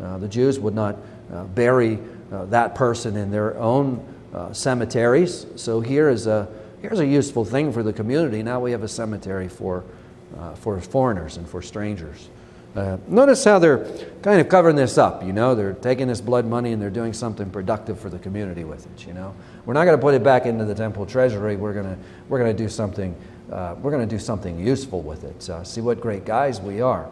Uh, 0.00 0.18
the 0.18 0.28
Jews 0.28 0.58
would 0.58 0.74
not 0.74 0.96
uh, 1.32 1.44
bury 1.44 1.98
uh, 2.32 2.46
that 2.46 2.74
person 2.74 3.16
in 3.16 3.30
their 3.30 3.56
own 3.58 4.06
cemeteries, 4.52 5.44
so 5.56 5.80
here 5.82 6.08
is 6.08 6.26
a, 6.26 6.48
here's 6.80 7.00
a 7.00 7.06
useful 7.06 7.44
thing 7.44 7.70
for 7.70 7.82
the 7.82 7.92
community. 7.92 8.42
Now 8.42 8.60
we 8.60 8.70
have 8.70 8.82
a 8.82 8.88
cemetery 8.88 9.46
for, 9.46 9.84
for 10.54 10.80
foreigners 10.80 11.36
and 11.36 11.46
for 11.46 11.60
strangers. 11.60 12.30
Uh, 12.74 12.96
notice 13.06 13.44
how 13.44 13.58
they're 13.58 13.84
kind 14.22 14.40
of 14.40 14.48
covering 14.48 14.76
this 14.76 14.96
up, 14.96 15.22
you 15.22 15.32
know. 15.32 15.54
They're 15.54 15.74
taking 15.74 16.08
this 16.08 16.22
blood 16.22 16.46
money 16.46 16.72
and 16.72 16.80
they're 16.80 16.88
doing 16.88 17.12
something 17.12 17.50
productive 17.50 18.00
for 18.00 18.08
the 18.08 18.18
community 18.18 18.64
with 18.64 18.86
it, 18.86 19.06
you 19.06 19.12
know. 19.12 19.34
We're 19.66 19.74
not 19.74 19.84
going 19.84 19.96
to 19.96 20.00
put 20.00 20.14
it 20.14 20.24
back 20.24 20.46
into 20.46 20.64
the 20.64 20.74
temple 20.74 21.04
treasury. 21.04 21.56
We're 21.56 21.74
going 21.74 21.84
to, 21.84 21.98
we're 22.30 22.38
going 22.38 22.56
to 22.56 22.62
do 22.62 22.70
something 22.70 23.14
uh, 23.52 23.74
we're 23.82 23.90
going 23.90 24.08
to 24.08 24.12
do 24.12 24.18
something 24.18 24.58
useful 24.58 25.02
with 25.02 25.24
it. 25.24 25.48
Uh, 25.48 25.62
see 25.62 25.80
what 25.80 26.00
great 26.00 26.24
guys 26.24 26.60
we 26.60 26.80
are. 26.80 27.08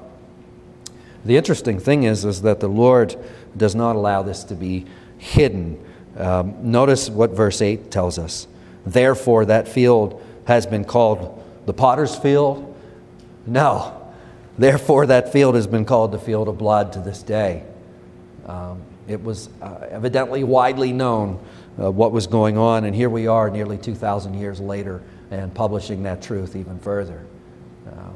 The 1.25 1.37
interesting 1.37 1.79
thing 1.79 2.05
is, 2.05 2.25
is 2.25 2.43
that 2.43 2.61
the 2.61 2.69
Lord 2.69 3.15
does 3.57 3.75
not 3.75 3.95
allow 3.95 4.23
this 4.23 4.43
to 4.45 4.55
be 4.55 4.87
hidden. 5.19 5.85
Um, 6.17 6.71
notice 6.71 7.11
what 7.11 7.31
verse 7.31 7.61
8 7.61 7.91
tells 7.91 8.19
us. 8.19 8.49
Therefore, 8.87 9.45
that 9.45 9.69
field 9.69 10.25
has 10.47 10.67
been 10.67 10.85
called 10.85 11.45
the 11.67 11.75
potter's 11.75 12.17
field. 12.17 12.75
No. 13.47 14.11
Therefore, 14.57 15.07
that 15.07 15.33
field 15.33 15.55
has 15.57 15.67
been 15.67 15.85
called 15.85 16.11
the 16.11 16.19
field 16.19 16.49
of 16.49 16.57
blood 16.57 16.95
to 16.95 17.01
this 17.01 17.23
day. 17.23 17.65
Um, 18.47 18.81
it 19.07 19.23
was 19.23 19.51
uh, 19.61 19.87
evidently 19.91 20.43
widely 20.43 20.93
known 20.93 21.45
uh, 21.79 21.91
what 21.91 22.13
was 22.13 22.27
going 22.27 22.57
on, 22.57 22.85
and 22.85 22.95
here 22.97 23.11
we 23.11 23.27
are 23.27 23.51
nearly 23.51 23.77
2,000 23.77 24.35
years 24.35 24.59
later 24.59 25.03
and 25.31 25.55
publishing 25.55 26.03
that 26.03 26.23
truth 26.23 26.57
even 26.57 26.79
further. 26.79 27.25
Uh, 27.87 28.11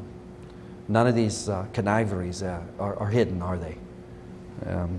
none 0.88 1.06
of 1.06 1.14
these 1.14 1.48
uh, 1.48 1.66
conniveries 1.72 2.42
uh, 2.42 2.60
are, 2.78 2.96
are, 2.96 3.08
hidden, 3.08 3.40
are 3.40 3.56
they? 3.56 3.76
Um, 4.66 4.98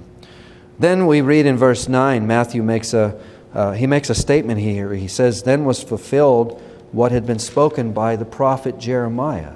then 0.80 1.08
we 1.08 1.22
read 1.22 1.46
in 1.46 1.58
verse 1.58 1.88
9, 1.88 2.26
Matthew 2.26 2.64
makes 2.64 2.94
a, 2.94 3.20
uh, 3.54 3.72
he 3.72 3.88
makes 3.88 4.10
a 4.10 4.16
statement 4.16 4.60
here. 4.60 4.94
He 4.94 5.08
says, 5.08 5.44
Then 5.44 5.66
was 5.66 5.82
fulfilled 5.82 6.62
what 6.92 7.12
had 7.12 7.26
been 7.26 7.40
spoken 7.40 7.94
by 7.94 8.16
the 8.16 8.26
prophet 8.26 8.78
Jeremiah, 8.80 9.54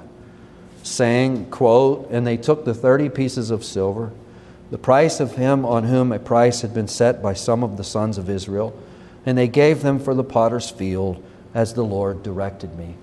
saying, 0.82 1.50
quote, 1.50 2.08
And 2.10 2.26
they 2.26 2.36
took 2.36 2.64
the 2.64 2.74
thirty 2.74 3.08
pieces 3.08 3.50
of 3.50 3.64
silver, 3.64 4.12
the 4.70 4.78
price 4.78 5.20
of 5.20 5.36
him 5.36 5.66
on 5.66 5.84
whom 5.84 6.12
a 6.12 6.18
price 6.18 6.62
had 6.62 6.72
been 6.72 6.88
set 6.88 7.22
by 7.22 7.34
some 7.34 7.62
of 7.62 7.76
the 7.76 7.84
sons 7.84 8.16
of 8.16 8.30
Israel, 8.30 8.78
and 9.26 9.36
they 9.36 9.48
gave 9.48 9.82
them 9.82 9.98
for 9.98 10.14
the 10.14 10.24
potter's 10.24 10.70
field 10.70 11.22
as 11.54 11.74
the 11.74 11.84
Lord 11.84 12.22
directed 12.22 12.76
me. 12.76 12.94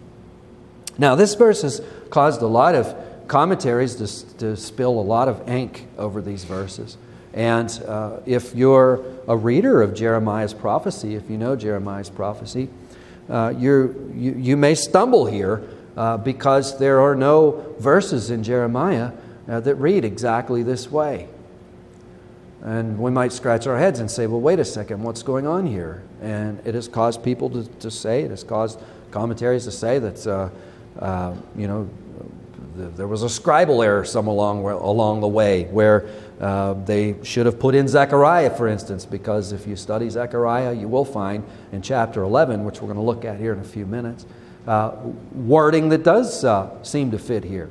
Now, 0.97 1.15
this 1.15 1.35
verse 1.35 1.61
has 1.61 1.81
caused 2.09 2.41
a 2.41 2.47
lot 2.47 2.75
of 2.75 2.95
commentaries 3.27 3.95
to, 3.95 4.37
to 4.37 4.57
spill 4.57 4.99
a 4.99 5.01
lot 5.01 5.27
of 5.27 5.47
ink 5.47 5.85
over 5.97 6.21
these 6.21 6.43
verses. 6.43 6.97
And 7.33 7.69
uh, 7.85 8.21
if 8.25 8.55
you're 8.55 9.03
a 9.27 9.37
reader 9.37 9.81
of 9.81 9.93
Jeremiah's 9.93 10.53
prophecy, 10.53 11.15
if 11.15 11.29
you 11.29 11.37
know 11.37 11.55
Jeremiah's 11.55 12.09
prophecy, 12.09 12.69
uh, 13.29 13.53
you, 13.55 14.11
you 14.15 14.57
may 14.57 14.73
stumble 14.73 15.25
here 15.25 15.67
uh, 15.97 16.17
because 16.17 16.79
there 16.79 17.01
are 17.01 17.15
no 17.15 17.75
verses 17.79 18.31
in 18.31 18.43
Jeremiah 18.43 19.11
uh, 19.47 19.59
that 19.59 19.75
read 19.75 20.05
exactly 20.05 20.63
this 20.63 20.89
way. 20.89 21.27
And 22.63 22.97
we 22.97 23.11
might 23.11 23.31
scratch 23.31 23.67
our 23.67 23.77
heads 23.77 23.99
and 23.99 24.09
say, 24.09 24.25
well, 24.27 24.41
wait 24.41 24.59
a 24.59 24.65
second, 24.65 25.03
what's 25.03 25.23
going 25.23 25.45
on 25.45 25.65
here? 25.65 26.03
And 26.21 26.59
it 26.65 26.73
has 26.73 26.87
caused 26.87 27.23
people 27.23 27.49
to, 27.51 27.65
to 27.65 27.91
say, 27.91 28.23
it 28.23 28.31
has 28.31 28.43
caused 28.43 28.79
commentaries 29.11 29.65
to 29.65 29.71
say 29.71 29.99
that, 29.99 30.27
uh, 30.27 30.49
uh, 30.99 31.35
you 31.55 31.67
know, 31.67 31.87
there 32.75 33.07
was 33.07 33.23
a 33.23 33.27
scribal 33.27 33.83
error 33.83 34.05
some 34.05 34.27
along, 34.27 34.63
along 34.63 35.21
the 35.21 35.27
way 35.27 35.63
where 35.65 36.07
uh, 36.39 36.73
they 36.73 37.15
should 37.23 37.45
have 37.45 37.59
put 37.59 37.73
in 37.73 37.87
Zechariah, 37.87 38.55
for 38.55 38.67
instance, 38.67 39.05
because 39.05 39.51
if 39.51 39.65
you 39.65 39.75
study 39.75 40.09
Zechariah, 40.09 40.73
you 40.73 40.87
will 40.87 41.05
find 41.05 41.43
in 41.71 41.81
chapter 41.81 42.21
11, 42.21 42.63
which 42.63 42.81
we're 42.81 42.87
going 42.87 42.97
to 42.97 43.03
look 43.03 43.25
at 43.25 43.39
here 43.39 43.53
in 43.53 43.59
a 43.59 43.63
few 43.63 43.85
minutes, 43.85 44.25
uh, 44.67 44.91
wording 45.33 45.89
that 45.89 46.03
does 46.03 46.43
uh, 46.43 46.83
seem 46.83 47.09
to 47.11 47.17
fit 47.17 47.43
here. 47.43 47.69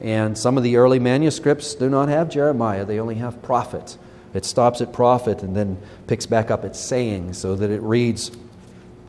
And 0.00 0.36
some 0.36 0.56
of 0.56 0.64
the 0.64 0.76
early 0.76 0.98
manuscripts 0.98 1.74
do 1.74 1.88
not 1.88 2.08
have 2.08 2.28
Jeremiah, 2.28 2.84
they 2.84 2.98
only 2.98 3.16
have 3.16 3.42
prophets. 3.42 3.98
It 4.34 4.44
stops 4.44 4.80
at 4.80 4.92
prophet 4.92 5.42
and 5.42 5.56
then 5.56 5.78
picks 6.06 6.26
back 6.26 6.50
up 6.50 6.64
at 6.64 6.76
saying 6.76 7.34
so 7.34 7.56
that 7.56 7.70
it 7.70 7.82
reads, 7.82 8.30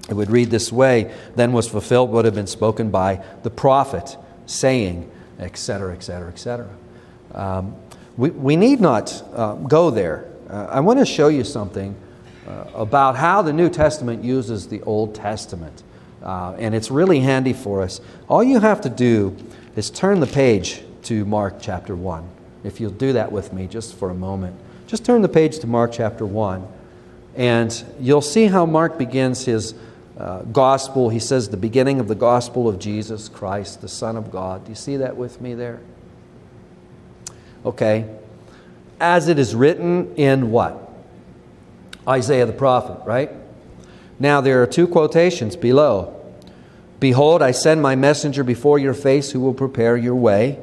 it 0.09 0.13
would 0.13 0.31
read 0.31 0.49
this 0.49 0.71
way 0.71 1.13
then 1.35 1.53
was 1.53 1.67
fulfilled 1.67 2.11
what 2.11 2.25
had 2.25 2.35
been 2.35 2.47
spoken 2.47 2.89
by 2.89 3.23
the 3.43 3.49
prophet, 3.49 4.17
saying, 4.45 5.09
etc., 5.39 5.93
etc., 5.93 6.29
etc. 6.29 6.69
We, 8.17 8.29
we 8.31 8.55
need 8.55 8.81
not 8.81 9.23
uh, 9.33 9.55
go 9.55 9.89
there. 9.89 10.29
Uh, 10.49 10.67
I 10.69 10.79
want 10.81 10.99
to 10.99 11.05
show 11.05 11.29
you 11.29 11.43
something 11.43 11.95
uh, 12.47 12.65
about 12.75 13.15
how 13.15 13.41
the 13.41 13.53
New 13.53 13.69
Testament 13.69 14.23
uses 14.23 14.67
the 14.67 14.81
Old 14.83 15.15
Testament. 15.15 15.83
Uh, 16.21 16.55
and 16.59 16.75
it's 16.75 16.91
really 16.91 17.19
handy 17.21 17.53
for 17.53 17.81
us. 17.81 18.01
All 18.27 18.43
you 18.43 18.59
have 18.59 18.81
to 18.81 18.89
do 18.89 19.35
is 19.75 19.89
turn 19.89 20.19
the 20.19 20.27
page 20.27 20.83
to 21.03 21.25
Mark 21.25 21.55
chapter 21.61 21.95
1. 21.95 22.27
If 22.63 22.79
you'll 22.79 22.91
do 22.91 23.13
that 23.13 23.31
with 23.31 23.53
me 23.53 23.67
just 23.67 23.95
for 23.95 24.09
a 24.09 24.13
moment. 24.13 24.55
Just 24.91 25.05
turn 25.05 25.21
the 25.21 25.29
page 25.29 25.59
to 25.59 25.67
Mark 25.67 25.93
chapter 25.93 26.25
1, 26.25 26.67
and 27.37 27.85
you'll 27.97 28.19
see 28.19 28.47
how 28.47 28.65
Mark 28.65 28.97
begins 28.97 29.45
his 29.45 29.73
uh, 30.17 30.41
gospel. 30.41 31.07
He 31.07 31.19
says, 31.19 31.47
the 31.47 31.55
beginning 31.55 32.01
of 32.01 32.09
the 32.09 32.13
gospel 32.13 32.67
of 32.67 32.77
Jesus 32.77 33.29
Christ, 33.29 33.79
the 33.79 33.87
Son 33.87 34.17
of 34.17 34.33
God. 34.33 34.65
Do 34.65 34.71
you 34.71 34.75
see 34.75 34.97
that 34.97 35.15
with 35.15 35.39
me 35.39 35.53
there? 35.53 35.79
Okay. 37.65 38.13
As 38.99 39.29
it 39.29 39.39
is 39.39 39.55
written 39.55 40.13
in 40.15 40.51
what? 40.51 40.91
Isaiah 42.05 42.45
the 42.45 42.51
prophet, 42.51 42.99
right? 43.05 43.31
Now, 44.19 44.41
there 44.41 44.61
are 44.61 44.67
two 44.67 44.89
quotations 44.89 45.55
below. 45.55 46.21
Behold, 46.99 47.41
I 47.41 47.51
send 47.51 47.81
my 47.81 47.95
messenger 47.95 48.43
before 48.43 48.77
your 48.77 48.93
face 48.93 49.31
who 49.31 49.39
will 49.39 49.53
prepare 49.53 49.95
your 49.95 50.15
way. 50.15 50.59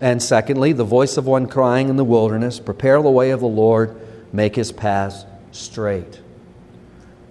And 0.00 0.22
secondly, 0.22 0.72
the 0.72 0.84
voice 0.84 1.16
of 1.16 1.26
one 1.26 1.46
crying 1.46 1.88
in 1.88 1.96
the 1.96 2.04
wilderness, 2.04 2.60
Prepare 2.60 3.02
the 3.02 3.10
way 3.10 3.30
of 3.30 3.40
the 3.40 3.48
Lord, 3.48 4.00
make 4.32 4.54
his 4.54 4.70
paths 4.70 5.24
straight. 5.52 6.20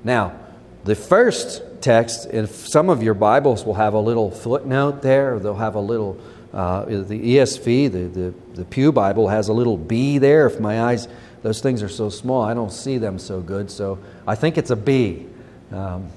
Now, 0.03 0.37
the 0.83 0.95
first 0.95 1.61
text, 1.81 2.25
in 2.27 2.47
some 2.47 2.89
of 2.89 3.01
your 3.01 3.13
Bibles 3.13 3.65
will 3.65 3.75
have 3.75 3.93
a 3.93 3.99
little 3.99 4.31
footnote 4.31 5.01
there, 5.01 5.39
they'll 5.39 5.55
have 5.55 5.75
a 5.75 5.79
little, 5.79 6.19
uh, 6.53 6.85
the 6.85 7.35
ESV, 7.35 7.91
the, 7.91 8.07
the, 8.07 8.33
the 8.53 8.65
Pew 8.65 8.91
Bible 8.91 9.27
has 9.27 9.47
a 9.47 9.53
little 9.53 9.77
B 9.77 10.17
there. 10.17 10.47
If 10.47 10.59
my 10.59 10.81
eyes, 10.81 11.07
those 11.43 11.61
things 11.61 11.81
are 11.83 11.89
so 11.89 12.09
small, 12.09 12.41
I 12.41 12.53
don't 12.53 12.71
see 12.71 12.97
them 12.97 13.19
so 13.19 13.39
good, 13.39 13.71
so 13.71 13.99
I 14.25 14.35
think 14.35 14.57
it's 14.57 14.71
a 14.71 14.75
B. 14.75 15.27
Um, 15.71 16.09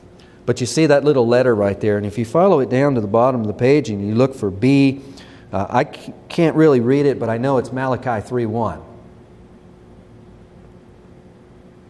but 0.46 0.60
you 0.60 0.66
see 0.66 0.86
that 0.86 1.04
little 1.04 1.26
letter 1.26 1.54
right 1.54 1.80
there, 1.80 1.96
and 1.96 2.06
if 2.06 2.18
you 2.18 2.24
follow 2.24 2.60
it 2.60 2.70
down 2.70 2.94
to 2.96 3.00
the 3.00 3.06
bottom 3.06 3.40
of 3.40 3.46
the 3.46 3.52
page 3.52 3.90
and 3.90 4.06
you 4.06 4.14
look 4.14 4.34
for 4.34 4.50
B, 4.50 5.02
uh, 5.52 5.66
I 5.68 5.84
can't 5.84 6.56
really 6.56 6.80
read 6.80 7.06
it, 7.06 7.18
but 7.18 7.28
I 7.28 7.38
know 7.38 7.58
it's 7.58 7.72
Malachi 7.72 8.26
3.1. 8.26 8.84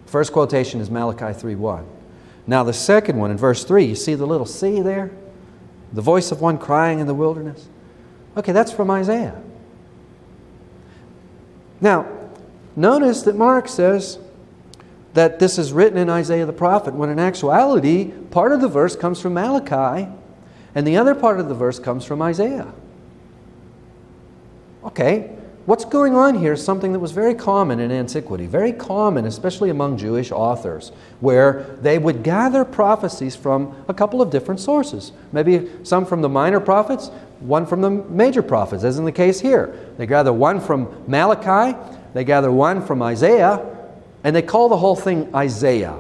First 0.07 0.33
quotation 0.33 0.81
is 0.81 0.91
Malachi 0.91 1.39
3.1. 1.39 1.85
Now 2.47 2.65
the 2.65 2.73
second 2.73 3.19
one 3.19 3.31
in 3.31 3.37
verse 3.37 3.65
3, 3.65 3.85
you 3.85 3.95
see 3.95 4.15
the 4.15 4.27
little 4.27 4.47
C 4.47 4.81
there? 4.81 5.11
The 5.93 6.03
voice 6.03 6.33
of 6.33 6.41
one 6.41 6.59
crying 6.59 6.99
in 6.99 7.07
the 7.07 7.15
wilderness. 7.15 7.69
Okay, 8.37 8.53
that's 8.53 8.73
from 8.73 8.91
Isaiah. 8.91 9.41
Now, 11.81 12.07
notice 12.77 13.23
that 13.23 13.37
Mark 13.37 13.69
says 13.69 14.19
that 15.15 15.39
this 15.39 15.59
is 15.59 15.73
written 15.73 15.99
in 15.99 16.09
Isaiah 16.09 16.47
the 16.47 16.53
prophet, 16.53 16.95
when 16.95 17.11
in 17.11 17.19
actuality, 17.19 18.13
part 18.31 18.53
of 18.53 18.61
the 18.61 18.69
verse 18.69 18.95
comes 18.95 19.21
from 19.21 19.35
Malachi, 19.35 20.09
and 20.75 20.87
the 20.87 20.97
other 20.97 21.15
part 21.15 21.41
of 21.41 21.49
the 21.49 21.55
verse 21.55 21.79
comes 21.79 22.05
from 22.05 22.23
Isaiah. 22.23 22.73
Okay, 24.83 25.37
what's 25.67 25.85
going 25.85 26.15
on 26.15 26.39
here 26.39 26.55
is 26.55 26.65
something 26.65 26.93
that 26.95 27.01
was 27.01 27.13
very 27.13 27.35
common 27.35 27.81
in 27.81 27.93
antiquity, 27.93 28.47
very 28.47 28.73
common, 28.73 29.27
especially 29.27 29.69
among 29.69 29.99
Jewish 29.99 30.33
authors, 30.33 30.91
where 31.21 31.77
they 31.83 31.99
would 31.99 32.23
gather 32.23 32.65
prophecies 32.65 33.37
from 33.37 33.75
a 33.89 33.95
couple 33.95 34.23
of 34.23 34.31
different 34.31 34.59
sources. 34.59 35.13
Maybe 35.33 35.69
some 35.83 36.07
from 36.07 36.23
the 36.23 36.31
minor 36.31 36.61
prophets, 36.61 37.11
one 37.41 37.67
from 37.67 37.83
the 37.83 37.91
major 37.91 38.43
prophets, 38.43 38.83
as 38.83 38.99
in 38.99 39.05
the 39.05 39.13
case 39.13 39.39
here. 39.39 39.79
They 39.99 40.07
gather 40.07 40.33
one 40.33 40.61
from 40.61 41.05
Malachi, 41.07 41.77
they 42.15 42.25
gather 42.25 42.51
one 42.51 42.85
from 42.85 43.03
Isaiah, 43.03 43.67
and 44.25 44.35
they 44.35 44.43
call 44.43 44.71
the 44.71 44.79
whole 44.79 44.97
thing 44.97 45.35
Isaiah. 45.35 45.99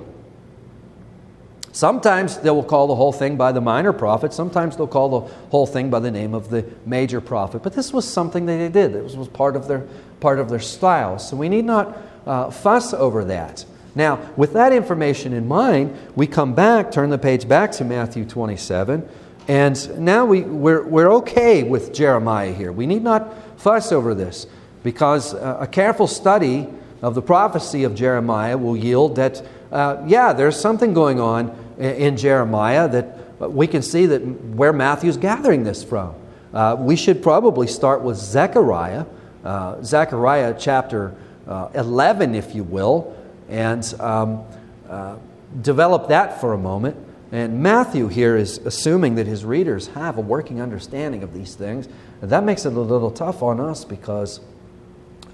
Sometimes 1.72 2.38
they 2.38 2.50
will 2.50 2.64
call 2.64 2.88
the 2.88 2.94
whole 2.96 3.12
thing 3.12 3.36
by 3.36 3.52
the 3.52 3.60
minor 3.60 3.92
prophet. 3.92 4.32
Sometimes 4.32 4.76
they'll 4.76 4.88
call 4.88 5.20
the 5.20 5.34
whole 5.50 5.66
thing 5.66 5.88
by 5.88 6.00
the 6.00 6.10
name 6.10 6.34
of 6.34 6.50
the 6.50 6.64
major 6.84 7.20
prophet. 7.20 7.62
But 7.62 7.74
this 7.74 7.92
was 7.92 8.08
something 8.08 8.46
that 8.46 8.56
they 8.56 8.68
did. 8.68 8.94
It 8.94 9.16
was 9.16 9.28
part 9.28 9.54
of 9.54 9.68
their, 9.68 9.86
part 10.18 10.40
of 10.40 10.48
their 10.48 10.60
style. 10.60 11.18
So 11.18 11.36
we 11.36 11.48
need 11.48 11.64
not 11.64 11.96
uh, 12.26 12.50
fuss 12.50 12.92
over 12.92 13.24
that. 13.26 13.64
Now, 13.94 14.30
with 14.36 14.52
that 14.52 14.72
information 14.72 15.32
in 15.32 15.48
mind, 15.48 15.96
we 16.14 16.26
come 16.26 16.54
back, 16.54 16.92
turn 16.92 17.10
the 17.10 17.18
page 17.18 17.48
back 17.48 17.72
to 17.72 17.84
Matthew 17.84 18.24
27, 18.24 19.08
and 19.48 19.98
now 19.98 20.24
we, 20.24 20.42
we're, 20.42 20.84
we're 20.84 21.12
okay 21.14 21.64
with 21.64 21.92
Jeremiah 21.92 22.52
here. 22.52 22.70
We 22.70 22.86
need 22.86 23.02
not 23.02 23.34
fuss 23.58 23.90
over 23.90 24.14
this 24.14 24.46
because 24.84 25.34
uh, 25.34 25.58
a 25.60 25.66
careful 25.66 26.06
study 26.06 26.68
of 27.02 27.14
the 27.14 27.22
prophecy 27.22 27.82
of 27.84 27.94
Jeremiah 27.94 28.56
will 28.56 28.76
yield 28.76 29.16
that, 29.16 29.42
uh, 29.70 30.02
yeah, 30.06 30.32
there's 30.32 30.58
something 30.58 30.94
going 30.94 31.20
on 31.20 31.56
in, 31.78 31.94
in, 31.94 32.16
Jeremiah 32.16 32.88
that 32.88 33.50
we 33.50 33.66
can 33.66 33.82
see 33.82 34.06
that 34.06 34.18
where 34.20 34.72
Matthew's 34.72 35.16
gathering 35.16 35.64
this 35.64 35.84
from. 35.84 36.14
Uh, 36.52 36.76
we 36.78 36.96
should 36.96 37.22
probably 37.22 37.66
start 37.66 38.02
with 38.02 38.16
Zechariah, 38.16 39.06
uh, 39.44 39.82
Zechariah 39.82 40.56
chapter 40.58 41.14
uh, 41.46 41.68
11, 41.74 42.34
if 42.34 42.54
you 42.54 42.64
will, 42.64 43.16
and 43.48 43.94
um, 44.00 44.44
uh, 44.88 45.16
develop 45.62 46.08
that 46.08 46.40
for 46.40 46.52
a 46.52 46.58
moment. 46.58 46.96
And 47.32 47.62
Matthew 47.62 48.08
here 48.08 48.36
is 48.36 48.58
assuming 48.58 49.14
that 49.14 49.26
his 49.26 49.44
readers 49.44 49.86
have 49.88 50.18
a 50.18 50.20
working 50.20 50.60
understanding 50.60 51.22
of 51.22 51.32
these 51.32 51.54
things. 51.54 51.88
And 52.20 52.30
that 52.30 52.42
makes 52.42 52.66
it 52.66 52.72
a 52.72 52.80
little 52.80 53.10
tough 53.10 53.42
on 53.42 53.60
us 53.60 53.84
because 53.84 54.40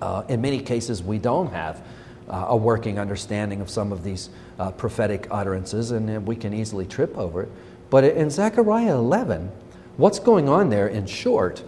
uh, 0.02 0.24
in 0.28 0.42
many 0.42 0.60
cases 0.60 1.02
we 1.02 1.18
don't 1.18 1.52
have 1.52 1.82
uh, 2.28 2.46
a 2.48 2.56
working 2.56 2.98
understanding 2.98 3.60
of 3.60 3.70
some 3.70 3.92
of 3.92 4.02
these 4.02 4.30
uh, 4.58 4.70
prophetic 4.72 5.26
utterances, 5.30 5.90
and 5.90 6.26
we 6.26 6.36
can 6.36 6.52
easily 6.52 6.86
trip 6.86 7.16
over 7.16 7.42
it. 7.42 7.48
But 7.90 8.04
in 8.04 8.30
Zechariah 8.30 8.96
11, 8.96 9.50
what's 9.96 10.18
going 10.18 10.48
on 10.48 10.70
there 10.70 10.88
in 10.88 11.06
short 11.06 11.62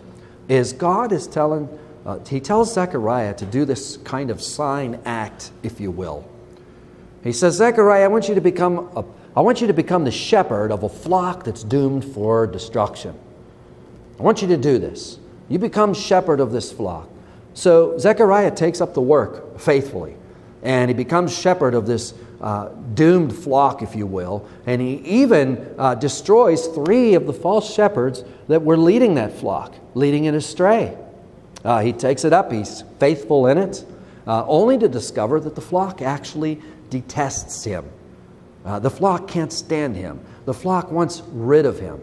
is 0.48 0.72
God 0.72 1.12
is 1.12 1.26
telling, 1.26 1.68
uh, 2.04 2.18
he 2.24 2.40
tells 2.40 2.74
Zechariah 2.74 3.34
to 3.34 3.46
do 3.46 3.64
this 3.64 3.98
kind 3.98 4.30
of 4.30 4.42
sign 4.42 5.00
act, 5.04 5.50
if 5.62 5.80
you 5.80 5.90
will. 5.90 6.28
He 7.22 7.32
says, 7.32 7.56
Zechariah, 7.56 8.04
I 8.04 8.08
want 8.08 8.28
you 8.28 8.34
to 8.34 8.40
become 8.40 8.90
a 8.96 9.04
I 9.38 9.40
want 9.40 9.60
you 9.60 9.68
to 9.68 9.72
become 9.72 10.02
the 10.02 10.10
shepherd 10.10 10.72
of 10.72 10.82
a 10.82 10.88
flock 10.88 11.44
that's 11.44 11.62
doomed 11.62 12.04
for 12.04 12.44
destruction. 12.44 13.14
I 14.18 14.22
want 14.24 14.42
you 14.42 14.48
to 14.48 14.56
do 14.56 14.80
this. 14.80 15.20
You 15.48 15.60
become 15.60 15.94
shepherd 15.94 16.40
of 16.40 16.50
this 16.50 16.72
flock. 16.72 17.08
So 17.54 17.96
Zechariah 17.98 18.50
takes 18.50 18.80
up 18.80 18.94
the 18.94 19.00
work 19.00 19.60
faithfully, 19.60 20.16
and 20.62 20.90
he 20.90 20.94
becomes 20.94 21.36
shepherd 21.36 21.74
of 21.74 21.86
this 21.86 22.14
uh, 22.40 22.68
doomed 22.94 23.34
flock, 23.34 23.82
if 23.82 23.94
you 23.94 24.06
will, 24.06 24.46
and 24.66 24.80
he 24.80 24.94
even 25.04 25.74
uh, 25.78 25.94
destroys 25.94 26.66
three 26.68 27.14
of 27.14 27.26
the 27.26 27.32
false 27.32 27.72
shepherds 27.72 28.24
that 28.48 28.62
were 28.62 28.76
leading 28.76 29.14
that 29.14 29.32
flock, 29.32 29.74
leading 29.94 30.24
it 30.24 30.34
astray. 30.34 30.96
Uh, 31.64 31.80
he 31.80 31.92
takes 31.92 32.24
it 32.24 32.32
up, 32.32 32.52
he's 32.52 32.84
faithful 32.98 33.46
in 33.46 33.58
it, 33.58 33.84
uh, 34.26 34.44
only 34.46 34.78
to 34.78 34.88
discover 34.88 35.40
that 35.40 35.54
the 35.54 35.60
flock 35.60 36.02
actually 36.02 36.60
detests 36.90 37.64
him. 37.64 37.84
Uh, 38.64 38.78
the 38.78 38.90
flock 38.90 39.28
can't 39.28 39.52
stand 39.52 39.96
him. 39.96 40.20
The 40.44 40.54
flock 40.54 40.90
wants 40.90 41.22
rid 41.32 41.66
of 41.66 41.80
him. 41.80 42.00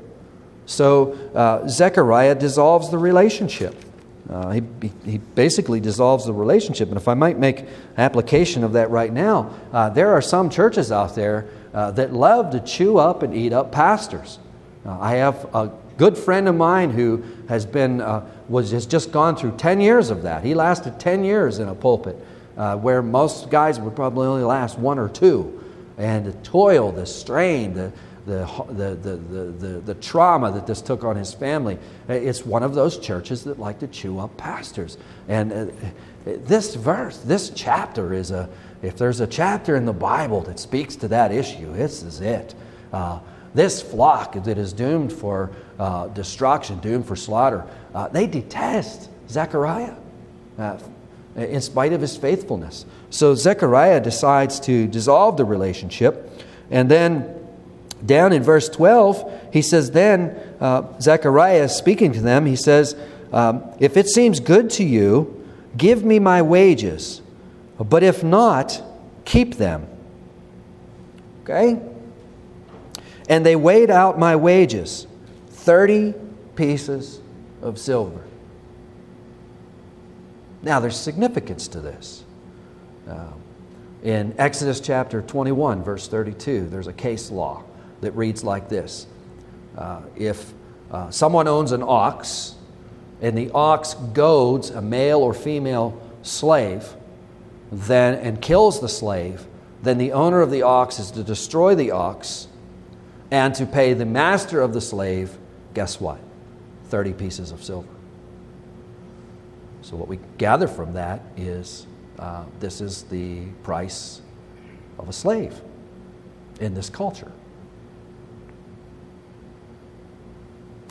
So 0.65 1.13
uh, 1.35 1.67
Zechariah 1.67 2.35
dissolves 2.35 2.89
the 2.89 2.97
relationship. 2.97 3.75
Uh, 4.29 4.51
he, 4.51 4.63
he 5.05 5.17
basically 5.17 5.79
dissolves 5.79 6.25
the 6.25 6.34
relationship. 6.34 6.89
And 6.89 6.98
if 6.98 7.08
I 7.08 7.13
might 7.13 7.38
make 7.38 7.65
application 7.98 8.63
of 8.63 8.74
that 8.74 8.89
right 8.89 9.13
now, 9.13 9.53
uh, 9.72 9.89
there 9.89 10.12
are 10.12 10.22
some 10.22 10.50
churches 10.50 10.91
out 10.91 11.15
there 11.15 11.48
uh, 11.74 11.91
that 11.91 12.13
love 12.13 12.51
to 12.51 12.60
chew 12.60 12.98
up 12.98 13.22
and 13.22 13.36
eat 13.36 13.53
up 13.53 13.72
pastors. 13.72 14.39
Uh, 14.86 14.98
I 15.00 15.15
have 15.15 15.46
a 15.53 15.72
good 15.98 16.17
friend 16.17 16.48
of 16.48 16.55
mine 16.55 16.89
who 16.89 17.24
has 17.50 17.65
been 17.65 18.01
uh, 18.01 18.27
was 18.50 18.72
has 18.72 18.85
just 18.85 19.11
gone 19.11 19.35
through 19.35 19.57
10 19.57 19.79
years 19.79 20.09
of 20.09 20.24
that. 20.24 20.44
He 20.44 20.55
lasted 20.55 21.00
10 21.00 21.24
years 21.24 21.59
in 21.59 21.68
a 21.68 21.75
pulpit, 21.75 22.16
uh, 22.57 22.77
where 22.77 23.01
most 23.01 23.50
guys 23.50 23.79
would 23.79 23.96
probably 23.96 24.27
only 24.27 24.44
last 24.44 24.79
one 24.79 24.98
or 24.98 25.09
two 25.09 25.61
and 25.98 26.25
the 26.25 26.33
toil, 26.33 26.92
the 26.92 27.05
strain, 27.05 27.74
the, 27.74 27.92
the, 28.25 28.66
the, 28.70 28.96
the, 28.96 29.16
the, 29.18 29.79
the, 29.81 29.94
trauma 29.96 30.51
that 30.51 30.66
this 30.66 30.81
took 30.81 31.03
on 31.03 31.16
his 31.16 31.33
family. 31.33 31.77
It's 32.09 32.46
one 32.46 32.64
of 32.64 32.74
those 32.74 32.98
churches 32.98 33.44
that 33.44 33.59
like 33.59 33.79
to 33.79 33.88
chew 33.88 34.20
up 34.20 34.35
pastors. 34.35 34.98
And 35.27 35.53
uh, 35.53 35.66
this 36.25 36.75
verse, 36.75 37.20
this 37.20 37.51
chapter 37.51 38.14
is 38.14 38.31
a, 38.31 38.50
if 38.81 38.98
there's 38.98 39.20
a 39.20 39.27
chapter 39.27 39.75
in 39.75 39.85
the 39.85 39.94
Bible 39.94 40.42
that 40.42 40.59
speaks 40.59 40.96
to 40.98 41.07
that 41.09 41.31
issue, 41.31 41.72
this 41.74 42.01
is 42.01 42.22
it. 42.22 42.55
Uh, 42.92 43.20
this 43.53 43.81
flock 43.81 44.33
that 44.44 44.57
is 44.57 44.74
doomed 44.74 45.14
for 45.14 45.51
uh, 45.79 46.07
destruction, 46.07 46.79
doomed 46.79 47.07
for 47.07 47.16
slaughter, 47.16 47.66
uh, 47.94 48.07
they 48.07 48.27
detest 48.27 49.09
Zechariah 49.29 49.96
uh, 50.57 50.77
in 51.35 51.61
spite 51.61 51.94
of 51.94 52.01
his 52.01 52.18
faithfulness. 52.18 52.85
So 53.09 53.35
Zechariah 53.35 54.01
decides 54.01 54.59
to 54.61 54.88
dissolve 54.88 55.38
the 55.38 55.46
relationship. 55.46 56.29
And 56.72 56.90
then 56.90 57.45
down 58.03 58.34
in 58.34 58.44
verse 58.44 58.68
12, 58.70 59.50
he 59.53 59.62
says, 59.62 59.92
Then 59.92 60.38
uh, 60.60 61.00
Zechariah 61.00 61.70
speaking 61.70 62.12
to 62.14 62.22
them, 62.22 62.46
he 62.46 62.55
says, 62.55 62.96
um, 63.31 63.64
If 63.79 63.98
it 63.98 64.08
seems 64.08 64.40
good 64.40 64.70
to 64.72 64.84
you, 64.84 65.46
give 65.77 66.03
me 66.03 66.20
my 66.20 66.42
wages. 66.42 67.22
But 67.77 68.03
if 68.03 68.24
not, 68.24 68.81
keep 69.25 69.55
them. 69.55 69.88
Okay? 71.44 71.81
And 73.27 73.46
they 73.46 73.55
weighed 73.55 73.90
out 73.90 74.20
my 74.20 74.36
wages 74.36 75.08
30 75.50 76.14
pieces 76.55 77.20
of 77.62 77.79
silver. 77.79 78.22
Now, 80.62 80.79
there's 80.79 81.00
significance 81.00 81.68
to 81.70 81.79
this. 81.79 82.24
Uh, 83.08 83.31
in 84.03 84.36
Exodus 84.38 84.79
chapter 84.79 85.22
21, 85.22 85.84
verse 85.84 86.08
32, 86.08 86.68
there's 86.68 86.88
a 86.88 86.94
case 86.94 87.31
law 87.31 87.64
that 88.05 88.13
reads 88.13 88.44
like 88.44 88.70
this 88.70 89.07
uh, 89.77 90.01
If 90.15 90.53
uh, 90.91 91.09
someone 91.09 91.48
owns 91.48 91.72
an 91.72 91.83
ox 91.83 92.55
and 93.22 93.37
the 93.37 93.51
ox 93.51 93.94
goads 93.94 94.70
a 94.70 94.81
male 94.81 95.20
or 95.20 95.33
female 95.33 96.01
slave 96.22 96.96
then, 97.72 98.15
and 98.15 98.41
kills 98.41 98.79
the 98.79 98.89
slave, 98.89 99.46
then 99.81 99.98
the 99.98 100.11
owner 100.11 100.41
of 100.41 100.51
the 100.51 100.61
ox 100.61 101.00
is 101.00 101.11
to 101.11 101.24
destroy 101.24 101.75
the 101.75 101.91
ox 101.91 102.48
and 103.31 103.53
to 103.55 103.65
pay 103.65 103.94
the 103.94 104.05
master 104.05 104.61
of 104.61 104.74
the 104.74 104.81
slave, 104.81 105.37
guess 105.74 106.00
what? 106.00 106.20
30 106.85 107.13
pieces 107.13 107.51
of 107.51 107.63
silver. 107.63 107.87
So, 109.81 109.96
what 109.96 110.07
we 110.07 110.20
gather 110.37 110.68
from 110.68 110.94
that 110.94 111.22
is 111.35 111.85
uh, 112.18 112.46
this 112.59 112.81
is 112.81 113.03
the 113.03 113.46
price 113.63 114.22
of 114.98 115.09
a 115.09 115.13
slave 115.13 115.61
in 116.59 116.74
this 116.74 116.89
culture. 116.89 117.31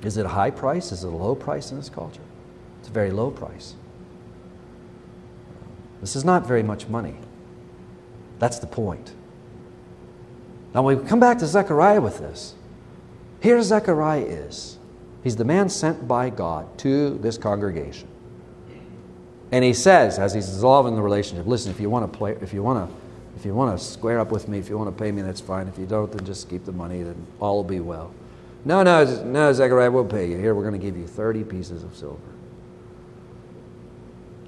Is 0.02 0.16
it 0.16 0.26
a 0.26 0.30
high 0.30 0.50
price? 0.50 0.92
Is 0.92 1.04
it 1.04 1.12
a 1.12 1.16
low 1.16 1.34
price 1.34 1.70
in 1.70 1.76
this 1.76 1.88
culture? 1.88 2.20
It's 2.80 2.88
a 2.88 2.92
very 2.92 3.10
low 3.10 3.30
price. 3.30 3.74
This 6.00 6.16
is 6.16 6.24
not 6.24 6.46
very 6.46 6.62
much 6.62 6.88
money. 6.88 7.16
That's 8.38 8.58
the 8.58 8.66
point. 8.66 9.14
Now, 10.74 10.82
we 10.82 10.96
come 10.96 11.20
back 11.20 11.38
to 11.38 11.46
Zechariah 11.46 12.00
with 12.00 12.18
this. 12.18 12.54
Here 13.40 13.62
Zechariah 13.62 14.24
is. 14.24 14.78
He's 15.22 15.36
the 15.36 15.44
man 15.44 15.68
sent 15.68 16.06
by 16.06 16.30
God 16.30 16.76
to 16.78 17.16
this 17.18 17.38
congregation. 17.38 18.08
And 19.52 19.64
he 19.64 19.72
says, 19.72 20.18
as 20.18 20.34
he's 20.34 20.46
dissolving 20.46 20.96
the 20.96 21.02
relationship, 21.02 21.46
listen, 21.46 21.70
if 21.70 21.80
you 21.80 21.88
want 21.88 22.12
to 22.12 22.18
play, 22.18 22.36
if 22.42 22.52
you 22.52 22.62
want 22.62 22.90
to, 22.90 22.96
if 23.36 23.46
you 23.46 23.54
want 23.54 23.78
to 23.78 23.82
square 23.82 24.18
up 24.18 24.32
with 24.32 24.48
me, 24.48 24.58
if 24.58 24.68
you 24.68 24.76
want 24.76 24.94
to 24.94 25.02
pay 25.02 25.12
me, 25.12 25.22
that's 25.22 25.40
fine. 25.40 25.68
If 25.68 25.78
you 25.78 25.86
don't, 25.86 26.10
then 26.10 26.26
just 26.26 26.50
keep 26.50 26.64
the 26.64 26.72
money, 26.72 27.02
then 27.02 27.26
all 27.40 27.56
will 27.56 27.64
be 27.64 27.80
well. 27.80 28.12
No, 28.64 28.82
no, 28.82 29.04
no, 29.24 29.52
Zechariah, 29.52 29.90
we'll 29.90 30.04
pay 30.04 30.30
you. 30.30 30.38
Here, 30.38 30.54
we're 30.54 30.62
going 30.62 30.80
to 30.80 30.84
give 30.84 30.96
you 30.96 31.06
30 31.06 31.44
pieces 31.44 31.82
of 31.82 31.94
silver. 31.94 32.20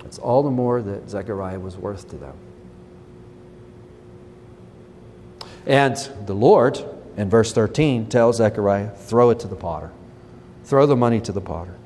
It's 0.04 0.18
all 0.18 0.42
the 0.42 0.50
more 0.50 0.80
that 0.80 1.10
Zechariah 1.10 1.60
was 1.60 1.76
worth 1.76 2.08
to 2.10 2.16
them. 2.16 2.34
And 5.66 5.96
the 6.26 6.34
Lord, 6.34 6.82
in 7.16 7.28
verse 7.28 7.52
13, 7.52 8.08
tells 8.08 8.36
Zechariah, 8.36 8.90
throw 8.90 9.30
it 9.30 9.40
to 9.40 9.48
the 9.48 9.56
potter. 9.56 9.90
Throw 10.64 10.86
the 10.86 10.96
money 10.96 11.20
to 11.20 11.32
the 11.32 11.40
potter 11.40 11.76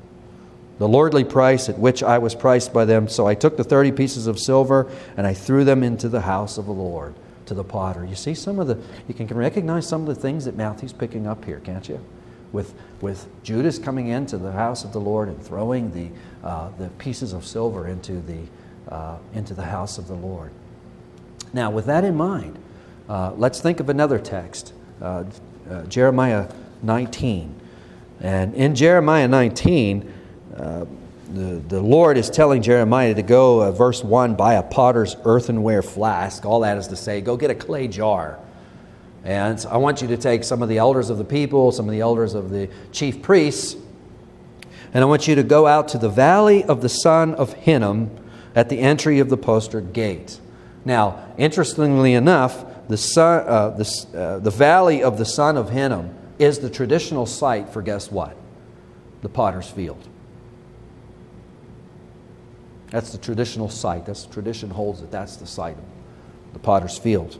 the 0.81 0.87
lordly 0.87 1.23
price 1.23 1.69
at 1.69 1.77
which 1.77 2.01
I 2.01 2.17
was 2.17 2.33
priced 2.33 2.73
by 2.73 2.85
them. 2.85 3.07
So 3.07 3.27
I 3.27 3.35
took 3.35 3.55
the 3.55 3.63
30 3.63 3.91
pieces 3.91 4.25
of 4.25 4.39
silver 4.39 4.91
and 5.15 5.27
I 5.27 5.33
threw 5.35 5.63
them 5.63 5.83
into 5.83 6.09
the 6.09 6.21
house 6.21 6.57
of 6.57 6.65
the 6.65 6.71
Lord, 6.71 7.13
to 7.45 7.53
the 7.53 7.63
potter. 7.63 8.03
You 8.03 8.15
see 8.15 8.33
some 8.33 8.57
of 8.57 8.65
the, 8.65 8.79
you 9.07 9.13
can 9.13 9.27
recognize 9.27 9.87
some 9.87 10.01
of 10.01 10.07
the 10.07 10.19
things 10.19 10.45
that 10.45 10.55
Matthew's 10.55 10.91
picking 10.91 11.27
up 11.27 11.45
here, 11.45 11.59
can't 11.59 11.87
you? 11.87 12.03
With, 12.51 12.73
with 12.99 13.27
Judas 13.43 13.79
coming 13.79 14.07
into 14.07 14.37
the 14.37 14.51
house 14.51 14.83
of 14.83 14.91
the 14.91 14.99
Lord 14.99 15.29
and 15.29 15.41
throwing 15.41 15.91
the, 15.91 16.09
uh, 16.47 16.69
the 16.77 16.89
pieces 16.89 17.33
of 17.33 17.45
silver 17.45 17.87
into 17.87 18.21
the, 18.21 18.41
uh, 18.93 19.17
into 19.33 19.53
the 19.53 19.63
house 19.63 19.97
of 19.97 20.07
the 20.07 20.15
Lord. 20.15 20.51
Now, 21.53 21.71
with 21.71 21.85
that 21.85 22.03
in 22.03 22.15
mind, 22.15 22.57
uh, 23.09 23.33
let's 23.35 23.59
think 23.59 23.79
of 23.79 23.89
another 23.89 24.19
text 24.19 24.73
uh, 25.01 25.23
uh, 25.69 25.83
Jeremiah 25.83 26.49
19. 26.83 27.55
And 28.21 28.53
in 28.53 28.75
Jeremiah 28.75 29.27
19, 29.27 30.13
uh, 30.55 30.85
the, 31.33 31.61
the 31.67 31.81
Lord 31.81 32.17
is 32.17 32.29
telling 32.29 32.61
Jeremiah 32.61 33.13
to 33.13 33.21
go, 33.21 33.61
uh, 33.61 33.71
verse 33.71 34.03
1, 34.03 34.35
buy 34.35 34.55
a 34.55 34.63
potter's 34.63 35.15
earthenware 35.23 35.81
flask. 35.81 36.45
All 36.45 36.59
that 36.61 36.77
is 36.77 36.87
to 36.87 36.95
say, 36.95 37.21
go 37.21 37.37
get 37.37 37.49
a 37.49 37.55
clay 37.55 37.87
jar. 37.87 38.37
And 39.23 39.63
I 39.69 39.77
want 39.77 40.01
you 40.01 40.07
to 40.09 40.17
take 40.17 40.43
some 40.43 40.63
of 40.63 40.69
the 40.69 40.79
elders 40.79 41.09
of 41.09 41.17
the 41.17 41.23
people, 41.23 41.71
some 41.71 41.87
of 41.87 41.91
the 41.91 42.01
elders 42.01 42.33
of 42.33 42.49
the 42.49 42.69
chief 42.91 43.21
priests, 43.21 43.75
and 44.93 45.03
I 45.03 45.07
want 45.07 45.27
you 45.27 45.35
to 45.35 45.43
go 45.43 45.67
out 45.67 45.89
to 45.89 45.97
the 45.97 46.09
valley 46.09 46.63
of 46.63 46.81
the 46.81 46.89
son 46.89 47.33
of 47.35 47.53
Hinnom 47.53 48.09
at 48.55 48.69
the 48.69 48.79
entry 48.79 49.19
of 49.19 49.29
the 49.29 49.37
postern 49.37 49.91
gate. 49.93 50.39
Now, 50.83 51.33
interestingly 51.37 52.13
enough, 52.13 52.65
the, 52.87 52.97
son, 52.97 53.47
uh, 53.47 53.69
the, 53.69 54.07
uh, 54.17 54.39
the 54.39 54.51
valley 54.51 55.01
of 55.01 55.17
the 55.17 55.25
son 55.25 55.55
of 55.55 55.69
Hinnom 55.69 56.13
is 56.39 56.59
the 56.59 56.69
traditional 56.69 57.25
site 57.25 57.69
for 57.69 57.81
guess 57.81 58.11
what? 58.11 58.35
The 59.21 59.29
potter's 59.29 59.69
field. 59.69 60.07
That's 62.89 63.13
the 63.13 63.17
traditional 63.17 63.69
site. 63.69 64.05
That's 64.05 64.25
the 64.25 64.33
tradition 64.33 64.69
holds 64.69 65.01
it. 65.01 65.11
That's 65.11 65.37
the 65.37 65.47
site 65.47 65.77
of 65.77 66.53
the 66.53 66.59
potter's 66.59 66.97
field. 66.97 67.37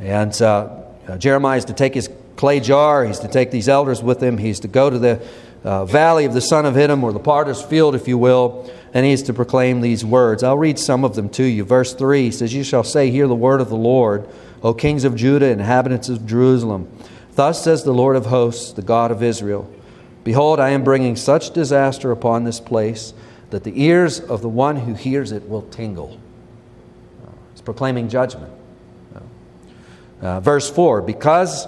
And 0.00 0.40
uh, 0.42 0.68
uh, 1.06 1.18
Jeremiah 1.18 1.58
is 1.58 1.66
to 1.66 1.72
take 1.72 1.94
his 1.94 2.10
clay 2.36 2.60
jar. 2.60 3.04
He's 3.04 3.20
to 3.20 3.28
take 3.28 3.50
these 3.50 3.68
elders 3.68 4.02
with 4.02 4.22
him. 4.22 4.38
He's 4.38 4.60
to 4.60 4.68
go 4.68 4.90
to 4.90 4.98
the 4.98 5.26
uh, 5.62 5.84
valley 5.86 6.24
of 6.24 6.34
the 6.34 6.40
son 6.40 6.66
of 6.66 6.74
Hinnom, 6.74 7.02
or 7.02 7.12
the 7.12 7.18
potter's 7.18 7.62
field, 7.62 7.94
if 7.94 8.06
you 8.06 8.18
will, 8.18 8.70
and 8.92 9.06
he's 9.06 9.22
to 9.24 9.32
proclaim 9.32 9.80
these 9.80 10.04
words. 10.04 10.42
I'll 10.42 10.58
read 10.58 10.78
some 10.78 11.04
of 11.04 11.14
them 11.14 11.28
to 11.30 11.44
you. 11.44 11.64
Verse 11.64 11.94
3 11.94 12.30
says, 12.30 12.52
You 12.52 12.64
shall 12.64 12.84
say, 12.84 13.10
Hear 13.10 13.26
the 13.26 13.34
word 13.34 13.60
of 13.60 13.70
the 13.70 13.76
Lord, 13.76 14.28
O 14.62 14.74
kings 14.74 15.04
of 15.04 15.16
Judah, 15.16 15.46
inhabitants 15.46 16.08
of 16.08 16.26
Jerusalem. 16.26 16.90
Thus 17.32 17.64
says 17.64 17.82
the 17.82 17.94
Lord 17.94 18.14
of 18.14 18.26
hosts, 18.26 18.72
the 18.72 18.82
God 18.82 19.10
of 19.10 19.22
Israel 19.22 19.70
Behold, 20.24 20.58
I 20.58 20.70
am 20.70 20.82
bringing 20.82 21.16
such 21.16 21.50
disaster 21.50 22.10
upon 22.10 22.44
this 22.44 22.58
place 22.58 23.12
that 23.50 23.62
the 23.62 23.82
ears 23.82 24.18
of 24.18 24.40
the 24.40 24.48
one 24.48 24.76
who 24.76 24.94
hears 24.94 25.32
it 25.32 25.48
will 25.48 25.62
tingle. 25.62 26.18
It's 27.52 27.60
proclaiming 27.60 28.08
judgment. 28.08 28.52
Uh, 30.20 30.40
verse 30.40 30.70
4 30.70 31.02
Because 31.02 31.66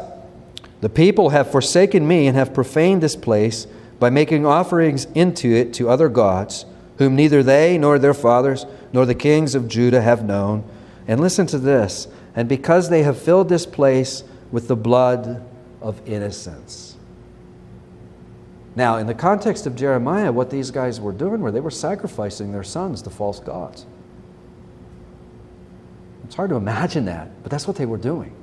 the 0.81 0.89
people 0.89 1.31
have 1.31 1.51
forsaken 1.51 2.07
me 2.07 2.27
and 2.27 2.37
have 2.37 2.55
profaned 2.55 3.03
this 3.03 3.17
place 3.17 3.67
by 3.99 4.11
making 4.11 4.45
offerings 4.45 5.07
into 5.15 5.53
it 5.53 5.73
to 5.75 5.89
other 5.89 6.09
gods, 6.09 6.67
whom 6.99 7.17
neither 7.17 7.43
they 7.43 7.79
nor 7.79 7.99
their 7.99 8.15
fathers 8.15 8.67
nor 8.93 9.07
the 9.07 9.15
kings 9.15 9.55
of 9.55 9.69
Judah 9.69 10.03
have 10.03 10.25
known. 10.25 10.65
And 11.09 11.21
listen 11.21 11.47
to 11.49 11.59
this 11.59 12.09
and 12.35 12.49
because 12.49 12.91
they 12.91 13.03
have 13.03 13.19
filled 13.19 13.49
this 13.49 13.65
place 13.65 14.23
with 14.53 14.69
the 14.69 14.77
blood 14.77 15.43
of 15.81 16.07
innocence. 16.07 16.97
Now, 18.77 18.99
in 18.99 19.07
the 19.07 19.15
context 19.15 19.67
of 19.67 19.75
Jeremiah, 19.75 20.31
what 20.31 20.51
these 20.51 20.71
guys 20.71 21.01
were 21.01 21.13
doing 21.13 21.41
were 21.41 21.51
they 21.51 21.61
were 21.61 21.71
sacrificing 21.71 22.53
their 22.53 22.63
sons 22.63 23.01
to 23.03 23.11
false 23.11 23.41
gods. 23.41 23.87
It's 26.27 26.35
hard 26.35 26.51
to 26.51 26.57
imagine 26.57 27.05
that, 27.05 27.31
but 27.43 27.51
that's 27.53 27.69
what 27.69 27.77
they 27.77 27.87
were 27.87 27.99
doing. 27.99 28.35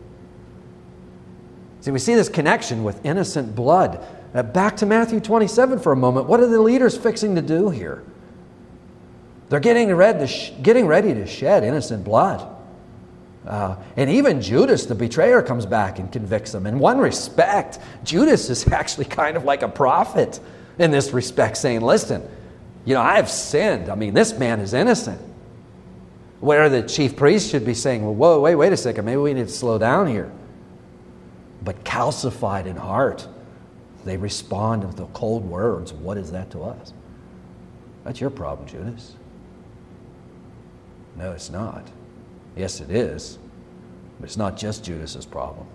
See, 1.82 1.92
we 1.92 2.00
see 2.00 2.16
this 2.16 2.30
connection 2.30 2.86
with 2.86 3.06
innocent 3.06 3.56
blood. 3.56 4.06
Now, 4.34 4.44
back 4.44 4.78
to 4.78 4.86
Matthew 4.86 5.20
27 5.20 5.80
for 5.80 5.92
a 5.92 5.96
moment. 5.98 6.28
What 6.28 6.40
are 6.40 6.48
the 6.48 6.62
leaders 6.62 6.96
fixing 6.96 7.36
to 7.36 7.42
do 7.42 7.70
here? 7.70 8.02
They're 9.50 9.60
getting 9.60 9.94
ready 9.94 10.26
to, 10.26 10.52
getting 10.62 10.88
ready 10.88 11.14
to 11.14 11.28
shed 11.28 11.66
innocent 11.66 12.06
blood. 12.06 12.50
Uh, 13.46 13.76
and 13.98 14.10
even 14.10 14.42
Judas, 14.42 14.86
the 14.86 14.96
betrayer, 14.96 15.42
comes 15.42 15.66
back 15.66 16.00
and 16.00 16.10
convicts 16.10 16.54
them. 16.54 16.66
In 16.66 16.80
one 16.80 17.00
respect, 17.00 17.80
Judas 18.06 18.50
is 18.50 18.66
actually 18.72 19.06
kind 19.06 19.36
of 19.36 19.44
like 19.44 19.62
a 19.62 19.68
prophet 19.68 20.40
in 20.80 20.90
this 20.90 21.12
respect, 21.12 21.58
saying, 21.58 21.82
Listen, 21.82 22.24
you 22.86 22.94
know, 22.94 23.02
I've 23.02 23.30
sinned. 23.30 23.90
I 23.90 23.96
mean, 23.96 24.14
this 24.14 24.38
man 24.40 24.62
is 24.62 24.74
innocent. 24.74 25.20
Where 26.44 26.68
the 26.68 26.84
chief 26.84 27.16
priests 27.16 27.50
should 27.50 27.64
be 27.64 27.74
saying, 27.74 28.04
Well, 28.04 28.16
whoa, 28.16 28.42
wait, 28.42 28.56
wait 28.56 28.74
a 28.74 28.76
second, 28.76 29.06
maybe 29.06 29.16
we 29.16 29.34
need 29.34 29.48
to 29.48 29.54
slow 29.54 29.78
down 29.78 30.08
here. 30.08 30.30
But 31.64 31.86
calcified 31.86 32.66
in 32.66 32.76
heart, 32.76 33.26
they 34.04 34.18
respond 34.18 34.84
with 34.84 34.98
the 34.98 35.06
cold 35.14 35.46
words. 35.46 35.94
What 35.94 36.18
is 36.18 36.32
that 36.32 36.52
to 36.52 36.64
us? 36.64 36.92
That's 38.04 38.20
your 38.20 38.30
problem, 38.30 38.68
Judas. 38.68 39.16
No, 41.16 41.32
it's 41.32 41.50
not. 41.50 41.88
Yes, 42.58 42.82
it 42.82 42.92
is. 42.92 43.40
But 44.20 44.26
it's 44.26 44.36
not 44.36 44.58
just 44.58 44.84
Judas's 44.84 45.26
problem. 45.26 45.66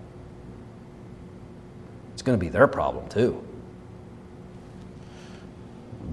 It's 2.13 2.21
going 2.21 2.37
to 2.37 2.45
be 2.45 2.49
their 2.49 2.67
problem 2.67 3.09
too. 3.09 3.43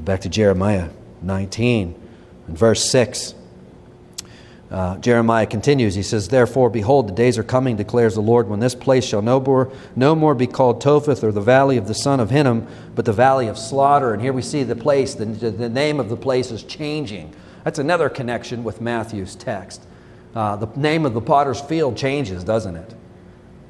Back 0.06 0.22
to 0.22 0.30
Jeremiah 0.30 0.88
19 1.20 1.94
and 2.46 2.56
verse 2.56 2.90
6. 2.90 3.34
Uh, 4.70 4.96
Jeremiah 4.98 5.46
continues. 5.46 5.94
He 5.94 6.02
says, 6.02 6.28
Therefore, 6.28 6.70
behold, 6.70 7.08
the 7.08 7.12
days 7.12 7.38
are 7.38 7.44
coming, 7.44 7.76
declares 7.76 8.14
the 8.14 8.20
Lord, 8.20 8.48
when 8.48 8.58
this 8.58 8.74
place 8.74 9.04
shall 9.04 9.22
no 9.22 9.38
more, 9.38 9.70
no 9.94 10.14
more 10.16 10.34
be 10.34 10.48
called 10.48 10.80
Topheth 10.80 11.22
or 11.22 11.30
the 11.30 11.40
valley 11.40 11.76
of 11.76 11.86
the 11.86 11.94
son 11.94 12.18
of 12.18 12.30
Hinnom, 12.30 12.66
but 12.94 13.04
the 13.04 13.12
valley 13.12 13.46
of 13.46 13.56
slaughter. 13.56 14.12
And 14.12 14.20
here 14.20 14.32
we 14.32 14.42
see 14.42 14.64
the 14.64 14.74
place, 14.74 15.14
the, 15.14 15.24
the 15.24 15.68
name 15.68 16.00
of 16.00 16.08
the 16.08 16.16
place 16.16 16.50
is 16.50 16.64
changing. 16.64 17.32
That's 17.62 17.78
another 17.78 18.08
connection 18.08 18.64
with 18.64 18.80
Matthew's 18.80 19.36
text. 19.36 19.86
Uh, 20.34 20.56
the 20.56 20.68
name 20.78 21.06
of 21.06 21.14
the 21.14 21.20
potter's 21.20 21.60
field 21.60 21.96
changes, 21.96 22.42
doesn't 22.42 22.76
it? 22.76 22.94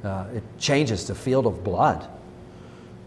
Uh, 0.03 0.25
it 0.35 0.43
changes 0.57 1.05
to 1.05 1.15
field 1.15 1.45
of 1.45 1.63
blood. 1.63 2.07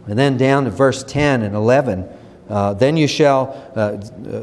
And 0.07 0.19
then 0.19 0.37
down 0.37 0.65
to 0.65 0.71
verse 0.71 1.05
10 1.05 1.43
and 1.43 1.55
11. 1.55 2.09
Uh, 2.51 2.75
then 2.75 2.97
you 2.97 3.07
shall, 3.07 3.71
uh, 3.77 3.81
uh, 3.81 4.41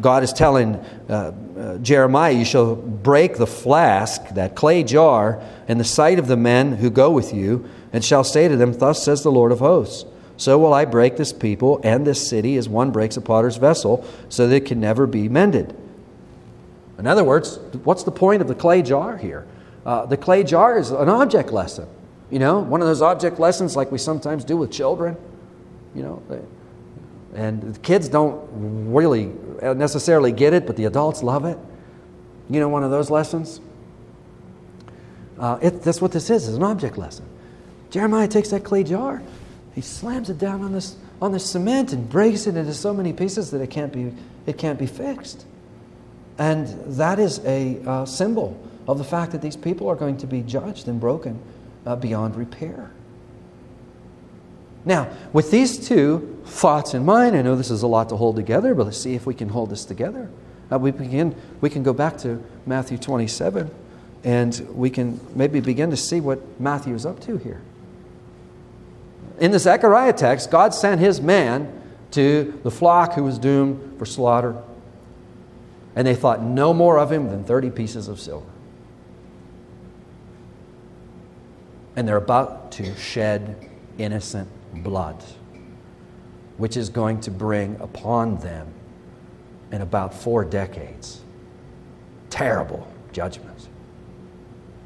God 0.00 0.22
is 0.22 0.34
telling 0.34 0.76
uh, 1.08 1.78
Jeremiah, 1.78 2.32
you 2.32 2.44
shall 2.44 2.76
break 2.76 3.38
the 3.38 3.46
flask, 3.46 4.28
that 4.34 4.54
clay 4.54 4.84
jar, 4.84 5.42
in 5.66 5.78
the 5.78 5.84
sight 5.84 6.18
of 6.18 6.26
the 6.26 6.36
men 6.36 6.76
who 6.76 6.90
go 6.90 7.10
with 7.10 7.32
you, 7.32 7.68
and 7.90 8.04
shall 8.04 8.22
say 8.22 8.48
to 8.48 8.56
them, 8.56 8.74
Thus 8.74 9.02
says 9.02 9.22
the 9.22 9.32
Lord 9.32 9.50
of 9.50 9.60
hosts. 9.60 10.04
So 10.36 10.58
will 10.58 10.74
I 10.74 10.84
break 10.84 11.16
this 11.16 11.32
people 11.32 11.80
and 11.82 12.06
this 12.06 12.28
city 12.28 12.56
as 12.58 12.68
one 12.68 12.90
breaks 12.90 13.16
a 13.16 13.20
potter's 13.22 13.56
vessel, 13.56 14.06
so 14.28 14.46
that 14.46 14.54
it 14.54 14.66
can 14.66 14.78
never 14.78 15.06
be 15.06 15.28
mended. 15.28 15.74
In 16.98 17.06
other 17.06 17.24
words, 17.24 17.58
what's 17.84 18.02
the 18.02 18.12
point 18.12 18.42
of 18.42 18.48
the 18.48 18.54
clay 18.54 18.82
jar 18.82 19.16
here? 19.16 19.46
Uh, 19.86 20.04
the 20.04 20.18
clay 20.18 20.44
jar 20.44 20.78
is 20.78 20.90
an 20.90 21.08
object 21.08 21.50
lesson. 21.50 21.88
You 22.30 22.40
know, 22.40 22.58
one 22.58 22.82
of 22.82 22.86
those 22.86 23.00
object 23.00 23.40
lessons 23.40 23.74
like 23.74 23.90
we 23.90 23.96
sometimes 23.96 24.44
do 24.44 24.58
with 24.58 24.70
children. 24.70 25.16
You 25.94 26.02
know, 26.02 26.22
and 27.34 27.74
the 27.74 27.78
kids 27.80 28.08
don't 28.08 28.48
really 28.90 29.32
necessarily 29.62 30.32
get 30.32 30.54
it, 30.54 30.66
but 30.66 30.76
the 30.76 30.84
adults 30.84 31.22
love 31.22 31.44
it. 31.44 31.58
You 32.48 32.60
know, 32.60 32.68
one 32.68 32.84
of 32.84 32.90
those 32.90 33.10
lessons. 33.10 33.60
Uh, 35.38 35.58
it, 35.62 35.82
that's 35.82 36.00
what 36.00 36.12
this 36.12 36.30
is, 36.30 36.48
is 36.48 36.56
an 36.56 36.62
object 36.62 36.98
lesson. 36.98 37.24
Jeremiah 37.90 38.28
takes 38.28 38.50
that 38.50 38.64
clay 38.64 38.82
jar, 38.84 39.22
he 39.74 39.80
slams 39.80 40.28
it 40.28 40.38
down 40.38 40.62
on 40.62 40.72
this, 40.72 40.96
on 41.22 41.32
this 41.32 41.48
cement 41.48 41.92
and 41.92 42.08
breaks 42.08 42.46
it 42.46 42.56
into 42.56 42.74
so 42.74 42.92
many 42.92 43.12
pieces 43.12 43.50
that 43.52 43.60
it 43.60 43.70
can't 43.70 43.92
be, 43.92 44.12
it 44.46 44.58
can't 44.58 44.78
be 44.78 44.86
fixed. 44.86 45.46
And 46.38 46.66
that 46.96 47.18
is 47.18 47.40
a 47.44 47.80
uh, 47.86 48.04
symbol 48.04 48.60
of 48.86 48.98
the 48.98 49.04
fact 49.04 49.32
that 49.32 49.42
these 49.42 49.56
people 49.56 49.88
are 49.88 49.94
going 49.94 50.16
to 50.18 50.26
be 50.26 50.42
judged 50.42 50.88
and 50.88 51.00
broken 51.00 51.40
uh, 51.86 51.96
beyond 51.96 52.36
repair. 52.36 52.90
Now, 54.88 55.10
with 55.34 55.50
these 55.50 55.86
two 55.86 56.40
thoughts 56.46 56.94
in 56.94 57.04
mind, 57.04 57.36
I 57.36 57.42
know 57.42 57.56
this 57.56 57.70
is 57.70 57.82
a 57.82 57.86
lot 57.86 58.08
to 58.08 58.16
hold 58.16 58.36
together, 58.36 58.74
but 58.74 58.86
let's 58.86 58.96
see 58.96 59.14
if 59.14 59.26
we 59.26 59.34
can 59.34 59.50
hold 59.50 59.68
this 59.68 59.84
together. 59.84 60.30
Uh, 60.72 60.78
we, 60.78 60.92
begin, 60.92 61.36
we 61.60 61.68
can 61.68 61.82
go 61.82 61.92
back 61.92 62.16
to 62.18 62.42
Matthew 62.64 62.96
27 62.96 63.70
and 64.24 64.66
we 64.72 64.88
can 64.88 65.20
maybe 65.34 65.60
begin 65.60 65.90
to 65.90 65.96
see 65.96 66.20
what 66.20 66.58
Matthew 66.58 66.94
is 66.94 67.04
up 67.04 67.20
to 67.20 67.36
here. 67.36 67.60
In 69.38 69.50
the 69.50 69.58
Zechariah 69.58 70.14
text, 70.14 70.50
God 70.50 70.72
sent 70.72 71.02
his 71.02 71.20
man 71.20 71.70
to 72.12 72.58
the 72.62 72.70
flock 72.70 73.12
who 73.12 73.24
was 73.24 73.38
doomed 73.38 73.98
for 73.98 74.06
slaughter 74.06 74.56
and 75.94 76.06
they 76.06 76.14
thought 76.14 76.42
no 76.42 76.72
more 76.72 76.98
of 76.98 77.12
him 77.12 77.28
than 77.28 77.44
30 77.44 77.68
pieces 77.72 78.08
of 78.08 78.18
silver. 78.18 78.46
And 81.94 82.08
they're 82.08 82.16
about 82.16 82.72
to 82.72 82.96
shed 82.96 83.68
innocent 83.98 84.48
blood, 84.74 85.22
which 86.56 86.76
is 86.76 86.88
going 86.88 87.20
to 87.20 87.30
bring 87.30 87.76
upon 87.80 88.36
them 88.38 88.72
in 89.70 89.82
about 89.82 90.14
four 90.14 90.44
decades 90.44 91.20
terrible 92.30 92.86
judgments. 93.12 93.68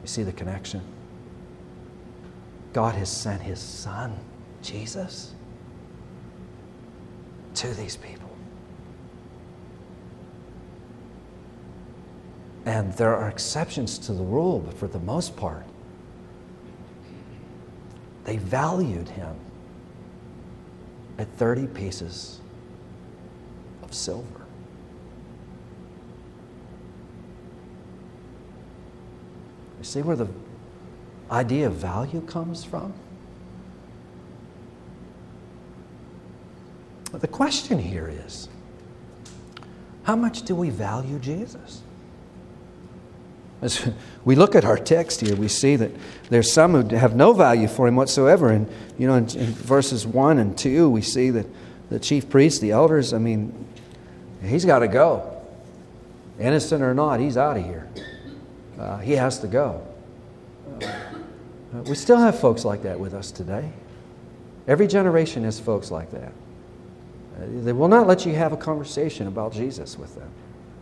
You 0.03 0.09
see 0.09 0.23
the 0.23 0.33
connection? 0.33 0.81
God 2.73 2.95
has 2.95 3.11
sent 3.11 3.43
his 3.43 3.61
son, 3.61 4.17
Jesus, 4.63 5.35
to 7.55 7.75
these 7.75 7.97
people. 7.97 8.31
And 12.65 12.93
there 12.95 13.15
are 13.15 13.29
exceptions 13.29 13.99
to 13.99 14.13
the 14.13 14.23
rule, 14.23 14.61
but 14.61 14.75
for 14.75 14.87
the 14.87 15.01
most 15.01 15.37
part, 15.37 15.67
they 18.25 18.37
valued 18.37 19.09
him 19.09 19.35
at 21.19 21.29
30 21.37 21.67
pieces 21.69 22.41
of 23.83 23.95
silver. 23.95 24.27
You 29.79 29.85
see 29.85 30.03
where 30.03 30.17
the 30.17 30.29
idea 31.31 31.67
of 31.67 31.75
value 31.75 32.21
comes 32.21 32.65
from? 32.65 32.93
But 37.11 37.21
The 37.21 37.29
question 37.29 37.79
here 37.79 38.09
is 38.09 38.49
how 40.05 40.17
much 40.17 40.43
do 40.43 40.55
we 40.55 40.71
value 40.71 41.19
Jesus? 41.19 41.83
As 43.63 43.89
we 44.25 44.35
look 44.35 44.57
at 44.57 44.65
our 44.65 44.77
text 44.77 45.21
here, 45.21 45.37
we 45.37 45.49
see 45.49 45.77
that 45.77 45.93
there's 46.29 46.53
some 46.53 46.73
who 46.73 46.97
have 46.97 47.15
no 47.15 47.33
value 47.33 47.69
for 47.69 47.87
him 47.87 47.95
whatsoever. 47.95 48.51
And, 48.51 48.69
you 48.99 49.07
know, 49.07 49.15
in, 49.15 49.25
in 49.37 49.47
verses 49.47 50.05
1 50.05 50.39
and 50.39 50.59
2, 50.59 50.91
we 50.91 51.01
see 51.01 51.31
that 51.31 51.47
the 51.89 52.01
chief 52.01 52.29
priests, 52.29 52.59
the 52.59 52.73
elders, 52.73 53.13
I 53.15 53.19
mean, 53.19 53.67
he's 54.43 54.65
got 54.65 54.81
to 54.81 54.89
go. 54.89 55.41
Innocent 56.41 56.83
or 56.83 56.93
not, 56.93 57.21
he's 57.21 57.37
out 57.37 57.57
of 57.57 57.65
here. 57.65 57.89
Uh, 58.79 58.99
he 58.99 59.13
has 59.13 59.39
to 59.39 59.47
go. 59.47 59.87
Uh, 60.83 61.83
we 61.87 61.95
still 61.95 62.17
have 62.17 62.39
folks 62.39 62.65
like 62.65 62.83
that 62.83 62.99
with 62.99 63.15
us 63.15 63.31
today. 63.31 63.71
Every 64.67 64.89
generation 64.89 65.45
has 65.45 65.61
folks 65.61 65.91
like 65.91 66.11
that. 66.11 66.33
Uh, 67.37 67.47
they 67.63 67.73
will 67.73 67.89
not 67.89 68.09
let 68.09 68.27
you 68.27 68.35
have 68.35 68.53
a 68.53 68.57
conversation 68.57 69.29
about 69.29 69.53
Jesus 69.53 69.97
with 69.97 70.15
them. 70.17 70.31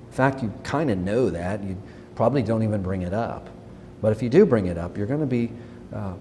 In 0.09 0.13
fact, 0.13 0.43
you 0.43 0.53
kind 0.65 0.91
of 0.91 0.99
know 0.99 1.29
that. 1.31 1.63
You 1.63 1.77
probably 2.21 2.43
don't 2.43 2.63
even 2.63 2.83
bring 2.83 3.01
it 3.01 3.15
up. 3.15 3.49
But 4.03 4.13
if 4.13 4.23
you 4.23 4.29
do 4.29 4.45
bring 4.45 4.67
it 4.67 4.77
up, 4.77 4.99
you're 4.99 5.07
going 5.07 5.21
to 5.21 5.27
be, 5.27 5.51
uh, 5.91 6.13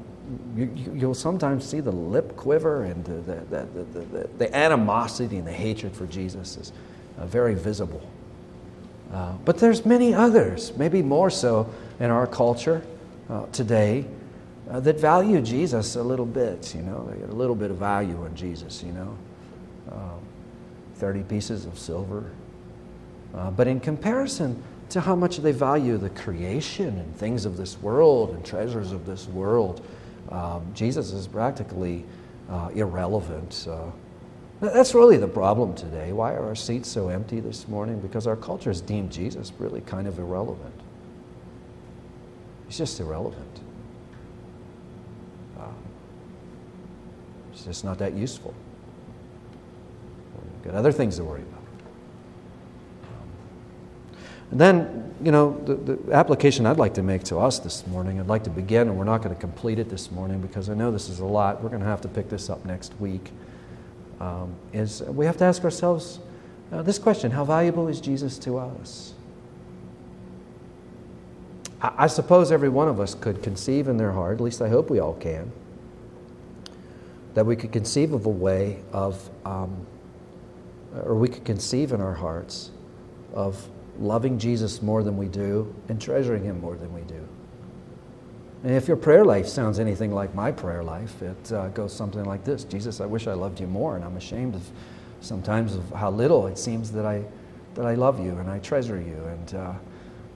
you, 0.55 1.05
will 1.05 1.13
sometimes 1.13 1.67
see 1.67 1.81
the 1.81 1.91
lip 1.91 2.37
quiver 2.37 2.85
and 2.85 3.03
the, 3.03 3.15
the, 3.15 3.65
the, 3.73 3.83
the, 3.83 4.29
the 4.37 4.55
animosity 4.55 5.35
and 5.35 5.45
the 5.45 5.51
hatred 5.51 5.93
for 5.93 6.05
Jesus 6.05 6.55
is 6.55 6.71
uh, 7.17 7.25
very 7.25 7.53
visible. 7.53 8.01
Uh, 9.11 9.33
but 9.43 9.57
there's 9.57 9.85
many 9.85 10.13
others, 10.13 10.71
maybe 10.77 11.01
more 11.01 11.29
so 11.29 11.69
in 11.99 12.09
our 12.09 12.25
culture 12.25 12.81
uh, 13.29 13.45
today, 13.47 14.05
uh, 14.69 14.79
that 14.79 15.01
value 15.01 15.41
Jesus 15.41 15.97
a 15.97 16.01
little 16.01 16.25
bit. 16.25 16.73
You 16.73 16.81
know, 16.81 17.13
a 17.29 17.33
little 17.33 17.55
bit 17.55 17.71
of 17.71 17.77
value 17.77 18.23
in 18.23 18.33
Jesus. 18.37 18.81
You 18.83 18.93
know, 18.93 19.17
um, 19.91 20.21
30 20.95 21.23
pieces 21.23 21.65
of 21.65 21.77
silver. 21.77 22.31
Uh, 23.35 23.51
but 23.51 23.67
in 23.67 23.81
comparison 23.81 24.63
to 24.89 25.01
how 25.01 25.15
much 25.15 25.37
they 25.37 25.51
value 25.51 25.97
the 25.97 26.09
creation 26.09 26.97
and 26.97 27.15
things 27.15 27.45
of 27.45 27.57
this 27.57 27.79
world 27.81 28.31
and 28.31 28.43
treasures 28.43 28.91
of 28.91 29.05
this 29.05 29.27
world, 29.27 29.85
um, 30.29 30.65
Jesus 30.73 31.11
is 31.11 31.27
practically 31.27 32.05
uh, 32.49 32.69
irrelevant. 32.73 33.67
Uh, 33.69 33.91
that's 34.59 34.93
really 34.93 35.17
the 35.17 35.27
problem 35.27 35.73
today. 35.75 36.11
Why 36.11 36.33
are 36.33 36.45
our 36.47 36.55
seats 36.55 36.89
so 36.89 37.09
empty 37.09 37.39
this 37.39 37.67
morning? 37.67 37.99
Because 37.99 38.27
our 38.27 38.35
culture 38.35 38.69
has 38.69 38.81
deemed 38.81 39.11
Jesus 39.11 39.53
really 39.57 39.81
kind 39.81 40.07
of 40.07 40.19
irrelevant. 40.19 40.73
He's 42.67 42.77
just 42.77 42.99
irrelevant. 42.99 43.59
Uh, 45.59 45.67
he's 47.51 47.63
just 47.63 47.85
not 47.85 47.97
that 47.99 48.13
useful. 48.13 48.53
We've 50.55 50.73
got 50.73 50.75
other 50.77 50.91
things 50.91 51.17
to 51.17 51.23
worry 51.23 51.41
about. 51.41 51.58
And 54.51 54.59
then, 54.59 55.13
you 55.23 55.31
know, 55.31 55.59
the, 55.65 55.75
the, 55.75 56.13
application 56.13 56.65
I'd 56.65 56.77
like 56.77 56.95
to 56.95 57.03
make 57.03 57.23
to 57.25 57.37
us 57.37 57.59
this 57.59 57.85
morning, 57.85 58.19
I'd 58.19 58.27
like 58.27 58.43
to 58.45 58.49
begin, 58.49 58.87
and 58.87 58.97
we're 58.97 59.03
not 59.03 59.21
going 59.21 59.33
to 59.33 59.39
complete 59.39 59.77
it 59.77 59.89
this 59.89 60.11
morning 60.11 60.41
because 60.41 60.69
I 60.69 60.73
know 60.73 60.91
this 60.91 61.07
is 61.07 61.19
a 61.19 61.25
lot. 61.25 61.61
We're 61.61 61.69
going 61.69 61.81
to 61.81 61.87
have 61.87 62.01
to 62.01 62.07
pick 62.07 62.29
this 62.29 62.49
up 62.49 62.65
next 62.65 62.99
week. 62.99 63.31
Um, 64.19 64.55
is 64.73 65.01
we 65.03 65.25
have 65.25 65.37
to 65.37 65.45
ask 65.45 65.63
ourselves 65.63 66.19
uh, 66.71 66.81
this 66.81 66.97
question 66.97 67.31
How 67.31 67.45
valuable 67.45 67.87
is 67.87 68.01
Jesus 68.01 68.39
to 68.39 68.57
us? 68.57 69.13
I, 71.81 71.93
I 71.99 72.07
suppose 72.07 72.51
every 72.51 72.69
one 72.69 72.87
of 72.87 72.99
us 72.99 73.13
could 73.13 73.43
conceive 73.43 73.87
in 73.87 73.97
their 73.97 74.11
heart, 74.11 74.35
at 74.35 74.41
least 74.41 74.61
I 74.63 74.69
hope 74.69 74.89
we 74.89 74.99
all 74.99 75.13
can, 75.13 75.51
that 77.35 77.45
we 77.45 77.55
could 77.55 77.71
conceive 77.71 78.13
of 78.13 78.25
a 78.25 78.29
way 78.29 78.81
of, 78.91 79.29
um, 79.45 79.85
or 81.03 81.13
we 81.13 81.27
could 81.27 81.45
conceive 81.45 81.91
in 81.91 82.01
our 82.01 82.15
hearts 82.15 82.71
of 83.33 83.69
loving 83.99 84.39
Jesus 84.39 84.81
more 84.81 85.03
than 85.03 85.17
we 85.17 85.27
do 85.27 85.73
and 85.89 86.01
treasuring 86.01 86.43
Him 86.43 86.59
more 86.61 86.75
than 86.75 86.93
we 86.93 87.01
do. 87.01 87.27
And 88.63 88.75
if 88.75 88.87
your 88.87 88.97
prayer 88.97 89.23
life 89.23 89.47
sounds 89.47 89.79
anything 89.79 90.13
like 90.13 90.35
my 90.35 90.51
prayer 90.51 90.83
life, 90.83 91.21
it 91.21 91.51
uh, 91.51 91.69
goes 91.69 91.93
something 91.93 92.25
like 92.25 92.43
this 92.43 92.63
Jesus, 92.63 92.99
I 92.99 93.05
wish 93.05 93.27
I 93.27 93.33
loved 93.33 93.59
you 93.59 93.67
more, 93.67 93.95
and 93.95 94.03
I'm 94.03 94.17
ashamed 94.17 94.55
of 94.55 94.63
sometimes 95.21 95.75
of 95.75 95.89
how 95.91 96.09
little 96.11 96.47
it 96.47 96.57
seems 96.57 96.91
that 96.91 97.05
I, 97.05 97.23
that 97.75 97.85
I 97.85 97.95
love 97.95 98.23
you 98.23 98.37
and 98.37 98.49
I 98.49 98.59
treasure 98.59 98.99
you. 98.99 99.23
And 99.25 99.55
uh, 99.55 99.73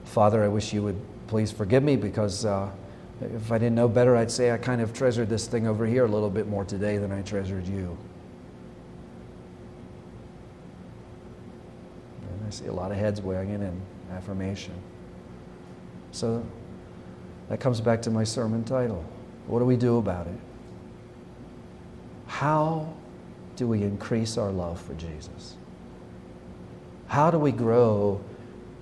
Father, 0.04 0.44
I 0.44 0.48
wish 0.48 0.72
you 0.72 0.82
would 0.82 1.00
please 1.26 1.50
forgive 1.50 1.82
me 1.82 1.96
because 1.96 2.44
uh, 2.44 2.70
if 3.20 3.50
I 3.50 3.58
didn't 3.58 3.74
know 3.74 3.88
better, 3.88 4.16
I'd 4.16 4.30
say 4.30 4.52
I 4.52 4.58
kind 4.58 4.80
of 4.80 4.92
treasured 4.92 5.28
this 5.28 5.46
thing 5.46 5.66
over 5.66 5.86
here 5.86 6.04
a 6.04 6.08
little 6.08 6.30
bit 6.30 6.48
more 6.48 6.64
today 6.64 6.98
than 6.98 7.12
I 7.12 7.22
treasured 7.22 7.66
you. 7.66 7.96
I 12.46 12.50
see 12.50 12.66
a 12.66 12.72
lot 12.72 12.90
of 12.90 12.98
heads 12.98 13.20
wagging 13.20 13.62
in 13.62 13.80
affirmation. 14.12 14.74
So 16.12 16.44
that 17.48 17.60
comes 17.60 17.80
back 17.80 18.02
to 18.02 18.10
my 18.10 18.24
sermon 18.24 18.64
title. 18.64 19.04
What 19.46 19.58
do 19.58 19.64
we 19.64 19.76
do 19.76 19.98
about 19.98 20.26
it? 20.26 20.38
How 22.26 22.92
do 23.56 23.66
we 23.66 23.82
increase 23.82 24.38
our 24.38 24.50
love 24.50 24.80
for 24.80 24.94
Jesus? 24.94 25.56
How 27.06 27.30
do 27.30 27.38
we 27.38 27.52
grow 27.52 28.20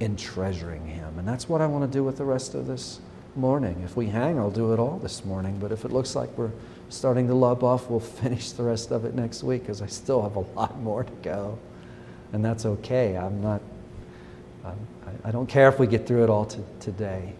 in 0.01 0.16
treasuring 0.16 0.87
Him? 0.87 1.18
And 1.18 1.27
that's 1.27 1.48
what 1.48 1.61
I 1.61 1.66
want 1.66 1.90
to 1.90 1.98
do 1.98 2.05
with 2.05 2.18
the 2.18 2.25
rest 2.25 2.55
of 2.55 2.66
this 2.66 3.01
morning. 3.35 3.83
If 3.85 3.96
we 3.96 4.07
hang, 4.07 4.38
I'll 4.38 4.51
do 4.51 4.72
it 4.72 4.79
all 4.79 4.98
this 4.98 5.25
morning. 5.25 5.59
But 5.59 5.72
if 5.72 5.85
it 5.85 5.92
looks 5.92 6.14
like 6.14 6.37
we're 6.38 6.53
starting 6.88 7.27
to 7.29 7.35
lub 7.35 7.64
off, 7.64 7.90
we'll 7.90 8.01
finish 8.22 8.53
the 8.53 8.62
rest 8.62 8.90
of 8.90 9.05
it 9.05 9.14
next 9.14 9.42
week 9.42 9.62
because 9.62 9.83
I 9.83 9.87
still 9.87 10.22
have 10.22 10.37
a 10.37 10.40
lot 10.40 10.79
more 10.81 11.05
to 11.05 11.12
go 11.22 11.59
and 12.33 12.45
that's 12.45 12.64
okay. 12.64 13.16
I'm 13.16 13.40
not, 13.40 13.61
I'm, 14.64 14.77
I 15.25 15.31
don't 15.31 15.49
care 15.49 15.68
if 15.68 15.79
we 15.79 15.87
get 15.87 16.07
through 16.07 16.25
it 16.25 16.31
all 16.31 16.47
to, 16.47 16.64
today. 16.81 17.35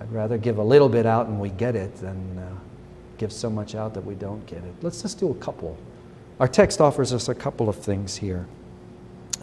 I'd 0.00 0.10
rather 0.12 0.38
give 0.38 0.58
a 0.58 0.62
little 0.62 0.88
bit 0.88 1.06
out 1.06 1.26
and 1.26 1.40
we 1.40 1.50
get 1.50 1.76
it 1.76 1.96
than 1.96 2.38
uh, 2.38 2.58
give 3.18 3.32
so 3.32 3.48
much 3.48 3.74
out 3.74 3.94
that 3.94 4.04
we 4.04 4.14
don't 4.14 4.44
get 4.46 4.58
it. 4.58 4.74
Let's 4.82 5.02
just 5.02 5.18
do 5.18 5.30
a 5.30 5.34
couple. 5.34 5.76
Our 6.40 6.48
text 6.48 6.80
offers 6.80 7.12
us 7.12 7.28
a 7.28 7.34
couple 7.34 7.68
of 7.68 7.76
things 7.76 8.16
here 8.16 8.46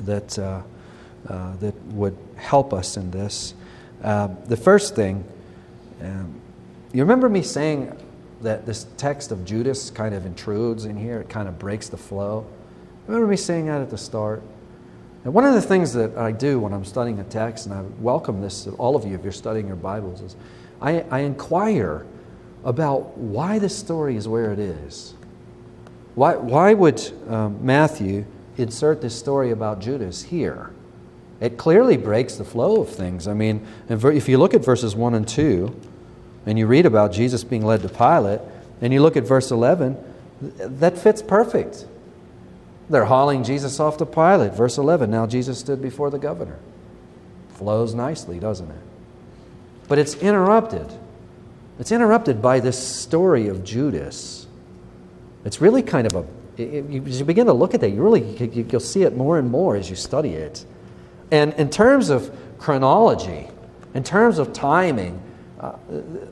that, 0.02 0.38
uh, 0.38 0.62
uh, 1.28 1.56
that 1.58 1.76
would 1.88 2.18
help 2.36 2.74
us 2.74 2.98
in 2.98 3.12
this. 3.12 3.54
Uh, 4.04 4.30
the 4.46 4.58
first 4.58 4.96
thing, 4.96 5.24
um, 6.02 6.42
you 6.92 7.02
remember 7.02 7.30
me 7.30 7.42
saying 7.42 7.96
that 8.42 8.66
this 8.66 8.88
text 8.98 9.32
of 9.32 9.46
Judas 9.46 9.90
kind 9.90 10.16
of 10.16 10.26
intrudes 10.26 10.86
in 10.86 10.98
here, 10.98 11.22
it 11.22 11.30
kind 11.30 11.48
of 11.48 11.60
breaks 11.60 11.88
the 11.88 11.98
flow? 11.98 12.46
Remember 13.08 13.28
me 13.28 13.38
saying 13.38 13.68
that 13.68 13.82
at 13.82 13.90
the 13.90 13.98
start? 13.98 14.42
And 15.24 15.34
one 15.34 15.46
of 15.46 15.54
the 15.54 15.62
things 15.62 15.94
that 15.94 16.18
I 16.18 16.32
do 16.32 16.60
when 16.60 16.74
I'm 16.74 16.86
studying 16.86 17.20
a 17.20 17.24
text, 17.24 17.68
and 17.68 17.76
I 17.76 17.82
welcome 18.00 18.42
this 18.42 18.64
to 18.64 18.72
all 18.72 18.96
of 18.96 19.06
you 19.06 19.14
if 19.14 19.24
you're 19.24 19.32
studying 19.32 19.68
your 19.68 19.76
Bibles, 19.76 20.22
is 20.22 20.36
I, 20.82 21.02
I 21.12 21.20
inquire 21.20 22.06
about 22.64 23.18
why 23.18 23.60
this 23.60 23.78
story 23.78 24.16
is 24.16 24.28
where 24.28 24.52
it 24.52 24.60
is. 24.60 25.14
Why, 26.16 26.36
why 26.36 26.74
would 26.74 27.02
um, 27.30 27.64
Matthew 27.64 28.26
insert 28.58 29.02
this 29.02 29.18
story 29.18 29.52
about 29.52 29.80
Judas 29.80 30.24
here? 30.24 30.72
It 31.40 31.58
clearly 31.58 31.98
breaks 31.98 32.36
the 32.36 32.44
flow 32.44 32.82
of 32.82 32.90
things. 32.90 33.28
I 33.28 33.34
mean, 33.34 33.66
if 33.90 34.28
you 34.28 34.38
look 34.38 34.54
at 34.54 34.64
verses 34.64 34.96
1 34.96 35.14
and 35.14 35.28
2, 35.28 35.80
and 36.46 36.58
you 36.58 36.66
read 36.66 36.86
about 36.86 37.12
Jesus 37.12 37.44
being 37.44 37.64
led 37.64 37.82
to 37.84 37.90
Pilate, 37.90 38.42
and 38.82 38.92
you 38.92 39.02
look 39.02 39.16
at 39.16 39.24
verse 39.24 39.52
11, 39.52 39.98
that 40.42 40.98
fits 40.98 41.22
perfect. 41.22 41.86
They're 42.92 43.06
hauling 43.06 43.44
Jesus 43.46 43.80
off 43.80 43.98
to 43.98 44.06
Pilate. 44.06 44.54
Verse 44.54 44.78
11 44.78 45.10
Now 45.10 45.26
Jesus 45.26 45.60
stood 45.60 45.82
before 45.82 46.10
the 46.10 46.20
governor. 46.20 46.60
Flows 47.54 47.94
nicely, 47.94 48.40
doesn't 48.40 48.70
it? 48.70 48.82
But 49.88 49.98
it's 49.98 50.16
interrupted. 50.16 50.92
It's 51.80 51.92
interrupted 51.92 52.42
by 52.42 52.60
this 52.60 52.78
story 52.78 53.48
of 53.48 53.64
Judas. 53.64 54.46
It's 55.46 55.62
really 55.62 55.82
kind 55.82 56.06
of 56.06 56.16
a, 56.16 56.62
it, 56.62 57.08
as 57.08 57.20
you 57.20 57.26
begin 57.26 57.48
to 57.48 57.54
look 57.54 57.74
at 57.74 57.82
that, 57.82 57.90
you 57.90 58.04
really, 58.04 58.22
you'll 58.48 58.80
see 58.80 59.04
it 59.04 59.16
more 59.16 59.40
and 59.40 59.50
more 59.50 59.76
as 59.76 59.90
you 59.90 59.96
study 59.96 60.34
it. 60.34 60.66
And 61.32 61.54
in 61.54 61.70
terms 61.70 62.10
of 62.10 62.36
chronology, 62.60 63.48
in 63.94 64.04
terms 64.04 64.38
of 64.38 64.54
timing, 64.54 65.22
uh, 65.62 65.78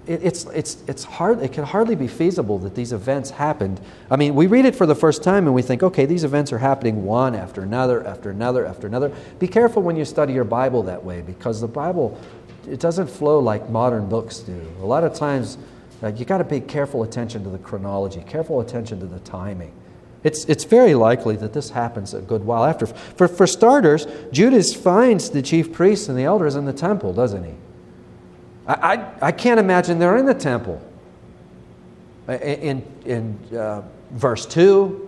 it, 0.07 0.23
it's, 0.23 0.45
it's, 0.45 0.83
it's 0.87 1.03
hard, 1.03 1.39
it 1.41 1.53
can 1.53 1.63
hardly 1.63 1.93
be 1.93 2.07
feasible 2.07 2.57
that 2.57 2.73
these 2.73 2.91
events 2.91 3.29
happened. 3.29 3.79
I 4.09 4.15
mean, 4.15 4.33
we 4.33 4.47
read 4.47 4.65
it 4.65 4.75
for 4.75 4.87
the 4.87 4.95
first 4.95 5.21
time 5.21 5.45
and 5.45 5.53
we 5.53 5.61
think, 5.61 5.83
okay, 5.83 6.07
these 6.07 6.23
events 6.23 6.51
are 6.51 6.57
happening 6.57 7.05
one 7.05 7.35
after 7.35 7.61
another, 7.61 8.05
after 8.07 8.31
another, 8.31 8.65
after 8.65 8.87
another. 8.87 9.13
Be 9.37 9.47
careful 9.47 9.83
when 9.83 9.95
you 9.95 10.03
study 10.03 10.33
your 10.33 10.45
Bible 10.45 10.81
that 10.83 11.03
way 11.03 11.21
because 11.21 11.61
the 11.61 11.67
Bible, 11.67 12.19
it 12.67 12.79
doesn't 12.79 13.07
flow 13.07 13.37
like 13.37 13.69
modern 13.69 14.09
books 14.09 14.39
do. 14.39 14.59
A 14.81 14.85
lot 14.85 15.03
of 15.03 15.13
times, 15.13 15.59
uh, 16.01 16.07
you 16.07 16.25
got 16.25 16.39
to 16.39 16.43
pay 16.43 16.59
careful 16.59 17.03
attention 17.03 17.43
to 17.43 17.51
the 17.51 17.59
chronology, 17.59 18.23
careful 18.27 18.61
attention 18.61 18.99
to 18.99 19.05
the 19.05 19.19
timing. 19.19 19.71
It's, 20.23 20.43
it's 20.45 20.63
very 20.63 20.95
likely 20.95 21.35
that 21.35 21.53
this 21.53 21.69
happens 21.69 22.15
a 22.15 22.21
good 22.21 22.43
while 22.43 22.65
after. 22.65 22.87
For, 22.87 23.27
for 23.27 23.45
starters, 23.45 24.07
Judas 24.31 24.73
finds 24.73 25.29
the 25.29 25.43
chief 25.43 25.71
priests 25.71 26.09
and 26.09 26.17
the 26.17 26.23
elders 26.23 26.55
in 26.55 26.65
the 26.65 26.73
temple, 26.73 27.13
doesn't 27.13 27.43
he? 27.43 27.53
I, 28.69 29.11
I, 29.19 29.31
can't 29.31 29.59
imagine 29.59 29.97
they're 29.97 30.17
in 30.17 30.27
the 30.27 30.33
temple. 30.33 30.79
In, 32.27 32.85
in 33.03 33.57
uh, 33.57 33.81
verse 34.11 34.45
2, 34.45 35.07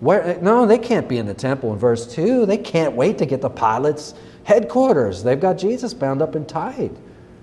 where, 0.00 0.38
no, 0.40 0.64
they 0.64 0.78
can't 0.78 1.06
be 1.06 1.18
in 1.18 1.26
the 1.26 1.34
temple 1.34 1.74
in 1.74 1.78
verse 1.78 2.06
2. 2.14 2.46
They 2.46 2.56
can't 2.56 2.94
wait 2.94 3.18
to 3.18 3.26
get 3.26 3.42
the 3.42 3.50
Pilate's 3.50 4.14
headquarters. 4.44 5.22
They've 5.22 5.38
got 5.38 5.58
Jesus 5.58 5.92
bound 5.92 6.22
up 6.22 6.34
and 6.34 6.48
tied. 6.48 6.96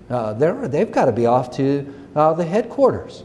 Uh, 0.10 0.34
they've 0.34 0.92
got 0.92 1.06
to 1.06 1.12
be 1.12 1.28
off 1.28 1.56
to 1.58 1.94
uh, 2.16 2.34
the 2.34 2.46
headquarters. 2.46 3.24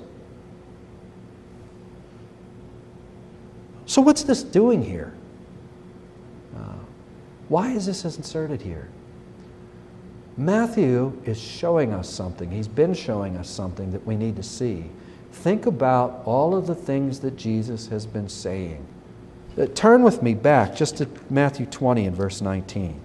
So, 3.87 4.02
what's 4.02 4.24
this 4.24 4.42
doing 4.42 4.82
here? 4.82 5.14
Uh, 6.54 6.74
why 7.48 7.72
is 7.72 7.87
this 7.87 8.04
inserted 8.04 8.61
here? 8.61 8.90
Matthew 10.36 11.20
is 11.24 11.38
showing 11.38 11.92
us 11.92 12.08
something. 12.08 12.50
He's 12.50 12.68
been 12.68 12.94
showing 12.94 13.36
us 13.36 13.48
something 13.48 13.92
that 13.92 14.06
we 14.06 14.16
need 14.16 14.36
to 14.36 14.42
see. 14.42 14.86
Think 15.30 15.66
about 15.66 16.22
all 16.24 16.54
of 16.54 16.66
the 16.66 16.74
things 16.74 17.20
that 17.20 17.36
Jesus 17.36 17.88
has 17.88 18.06
been 18.06 18.28
saying. 18.28 18.86
Uh, 19.58 19.66
turn 19.74 20.02
with 20.02 20.22
me 20.22 20.34
back 20.34 20.74
just 20.74 20.96
to 20.98 21.08
Matthew 21.28 21.66
20 21.66 22.06
and 22.06 22.16
verse 22.16 22.40
19. 22.40 22.98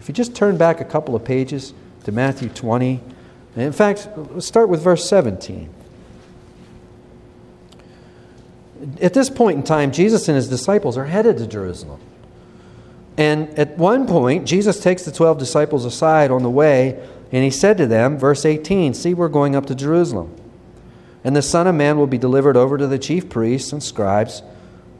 If 0.00 0.08
you 0.08 0.14
just 0.14 0.34
turn 0.34 0.56
back 0.56 0.80
a 0.80 0.84
couple 0.84 1.14
of 1.14 1.24
pages 1.24 1.72
to 2.04 2.12
Matthew 2.12 2.48
20, 2.48 3.00
in 3.56 3.72
fact, 3.72 4.08
let's 4.16 4.46
start 4.46 4.68
with 4.68 4.82
verse 4.82 5.08
17. 5.08 5.72
At 9.00 9.14
this 9.14 9.30
point 9.30 9.58
in 9.58 9.62
time, 9.62 9.92
Jesus 9.92 10.28
and 10.28 10.36
his 10.36 10.48
disciples 10.48 10.98
are 10.98 11.06
headed 11.06 11.38
to 11.38 11.46
Jerusalem. 11.46 12.00
And 13.16 13.56
at 13.58 13.78
one 13.78 14.06
point, 14.06 14.46
Jesus 14.46 14.80
takes 14.80 15.04
the 15.04 15.12
12 15.12 15.38
disciples 15.38 15.84
aside 15.84 16.30
on 16.30 16.42
the 16.42 16.50
way, 16.50 17.00
and 17.30 17.44
he 17.44 17.50
said 17.50 17.78
to 17.78 17.86
them, 17.86 18.18
verse 18.18 18.44
18, 18.44 18.94
See, 18.94 19.14
we're 19.14 19.28
going 19.28 19.54
up 19.54 19.66
to 19.66 19.74
Jerusalem. 19.74 20.34
And 21.22 21.34
the 21.34 21.42
Son 21.42 21.66
of 21.66 21.74
Man 21.74 21.96
will 21.96 22.06
be 22.06 22.18
delivered 22.18 22.56
over 22.56 22.76
to 22.76 22.86
the 22.86 22.98
chief 22.98 23.28
priests 23.28 23.72
and 23.72 23.82
scribes. 23.82 24.42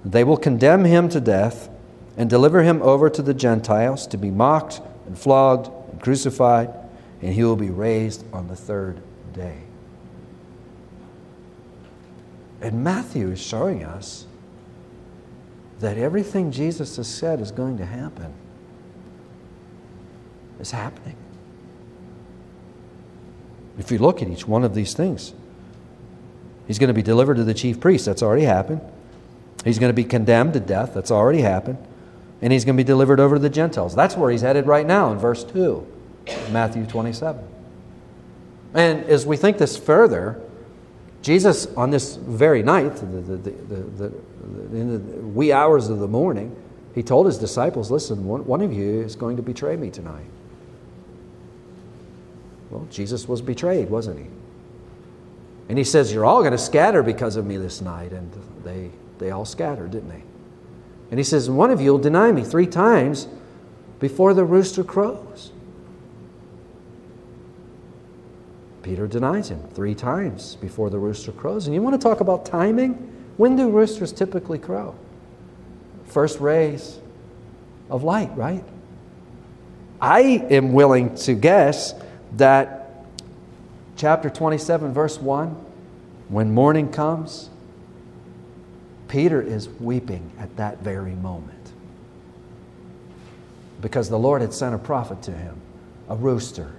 They 0.05 0.25
will 0.25 0.37
condemn 0.37 0.85
him 0.85 1.09
to 1.11 1.21
death 1.21 1.69
and 2.17 2.31
deliver 2.31 2.63
him 2.63 2.81
over 2.83 3.11
to 3.11 3.23
the 3.23 3.35
Gentiles 3.35 4.07
to 4.09 4.17
be 4.17 4.31
mocked 4.31 4.81
and 5.07 5.19
flogged 5.19 5.71
and 5.91 6.01
crucified, 6.01 6.73
and 7.21 7.35
he 7.35 7.43
will 7.43 7.57
be 7.57 7.71
raised 7.71 8.25
on 8.33 8.49
the 8.49 8.57
third 8.57 9.01
day. 9.33 9.59
And 12.61 12.83
Matthew 12.83 13.31
is 13.31 13.43
showing 13.43 13.85
us 13.85 14.27
that 15.85 15.99
everything 15.99 16.51
Jesus 16.51 16.97
has 16.97 17.07
said 17.07 17.41
is 17.41 17.51
going 17.51 17.77
to 17.77 17.85
happen 17.85 18.33
is 20.59 20.71
happening. 20.71 21.15
If 23.79 23.91
you 23.91 23.99
look 23.99 24.23
at 24.23 24.29
each 24.29 24.49
one 24.49 24.65
of 24.65 24.75
these 24.75 24.95
things, 24.95 25.35
he's 26.67 26.79
going 26.79 26.89
to 26.89 26.95
be 26.95 27.03
delivered 27.03 27.37
to 27.37 27.45
the 27.45 27.53
chief 27.53 27.81
priest. 27.81 28.07
That's 28.07 28.23
already 28.23 28.45
happened. 28.45 28.81
He's 29.63 29.79
going 29.79 29.91
to 29.91 29.95
be 29.95 30.05
condemned 30.05 30.55
to 30.55 30.61
death. 30.61 30.95
That's 30.95 31.11
already 31.11 31.43
happened. 31.43 31.77
And 32.41 32.51
he's 32.51 32.65
going 32.65 32.79
to 32.79 32.83
be 32.83 32.87
delivered 32.87 33.21
over 33.21 33.37
to 33.37 33.41
the 33.41 33.51
Gentiles. 33.51 33.95
That's 33.95 34.17
where 34.17 34.31
he's 34.31 34.41
headed 34.41 34.67
right 34.67 34.87
now 34.87 35.13
in 35.13 35.19
verse 35.19 35.45
2, 35.45 35.87
Matthew 36.51 36.87
27. 36.87 37.45
And 38.73 39.05
as 39.05 39.27
we 39.27 39.37
think 39.37 39.59
this 39.59 39.77
further, 39.77 40.41
Jesus, 41.25 41.67
on 41.75 41.89
this 41.89 42.17
very 42.17 42.63
night, 42.63 42.97
the, 42.97 43.07
the, 43.07 43.37
the, 43.39 44.07
in 44.77 44.93
the 44.93 45.23
wee 45.23 45.53
hours 45.53 45.89
of 45.89 45.99
the 45.99 46.07
morning, 46.07 46.55
he 46.95 47.03
told 47.03 47.25
his 47.25 47.39
disciples, 47.39 47.91
Listen, 47.91 48.27
one, 48.27 48.45
one 48.45 48.61
of 48.61 48.75
you 48.75 49.01
is 49.01 49.17
going 49.17 49.39
to 49.39 49.43
betray 49.43 49.75
me 49.75 49.89
tonight. 49.89 50.27
Well, 52.71 52.87
Jesus 52.91 53.27
was 53.27 53.41
betrayed, 53.41 53.89
wasn't 53.89 54.19
he? 54.19 54.27
And 55.71 55.79
he 55.79 55.85
says, 55.85 56.13
You're 56.13 56.27
all 56.27 56.41
going 56.41 56.53
to 56.53 56.59
scatter 56.59 57.03
because 57.03 57.37
of 57.37 57.47
me 57.47 57.57
this 57.57 57.81
night. 57.81 58.13
And 58.13 58.31
they, 58.63 58.91
they 59.17 59.31
all 59.31 59.47
scattered, 59.47 59.93
didn't 59.93 60.11
they? 60.11 60.23
And 61.11 61.19
he 61.19 61.25
says, 61.25 61.49
One 61.49 61.71
of 61.71 61.81
you 61.81 61.93
will 61.93 61.99
deny 61.99 62.33
me 62.33 62.45
three 62.45 62.67
times 62.67 63.29
before 63.99 64.35
the 64.35 64.45
rooster 64.45 64.85
crows. 64.85 65.53
Peter 68.85 69.07
denies 69.07 69.51
him 69.51 69.67
three 69.73 69.95
times 69.95 70.57
before 70.57 70.91
the 70.91 70.99
rooster 70.99 71.33
crows. 71.33 71.67
And 71.67 71.75
you 71.75 71.81
want 71.81 71.99
to 71.99 72.09
talk 72.09 72.21
about 72.21 72.45
timing? 72.45 72.93
When 73.39 73.57
do 73.57 73.71
roosters 73.71 74.13
typically 74.13 74.59
crow? 74.59 74.95
First 76.05 76.39
rays 76.39 76.99
of 77.89 78.05
light, 78.05 78.31
right? 78.37 78.63
I 80.03 80.21
am 80.51 80.75
willing 80.75 81.15
to 81.17 81.33
guess 81.33 81.95
that 82.37 82.91
chapter 83.97 84.29
27, 84.29 84.93
verse 84.93 85.19
1, 85.19 85.49
when 86.29 86.53
morning 86.53 86.93
comes, 86.93 87.49
Peter 89.09 89.41
is 89.41 89.67
weeping 89.81 90.31
at 90.39 90.55
that 90.59 90.81
very 90.81 91.15
moment 91.15 91.73
because 93.81 94.11
the 94.11 94.19
Lord 94.19 94.43
had 94.43 94.53
sent 94.53 94.75
a 94.75 94.79
prophet 94.79 95.23
to 95.23 95.33
him, 95.33 95.59
a 96.11 96.17
rooster 96.17 96.75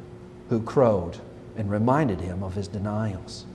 who 0.49 0.61
crowed 0.61 1.17
and 1.57 1.69
reminded 1.69 2.19
him 2.21 2.43
of 2.43 2.55
his 2.55 2.67
denials. 2.67 3.45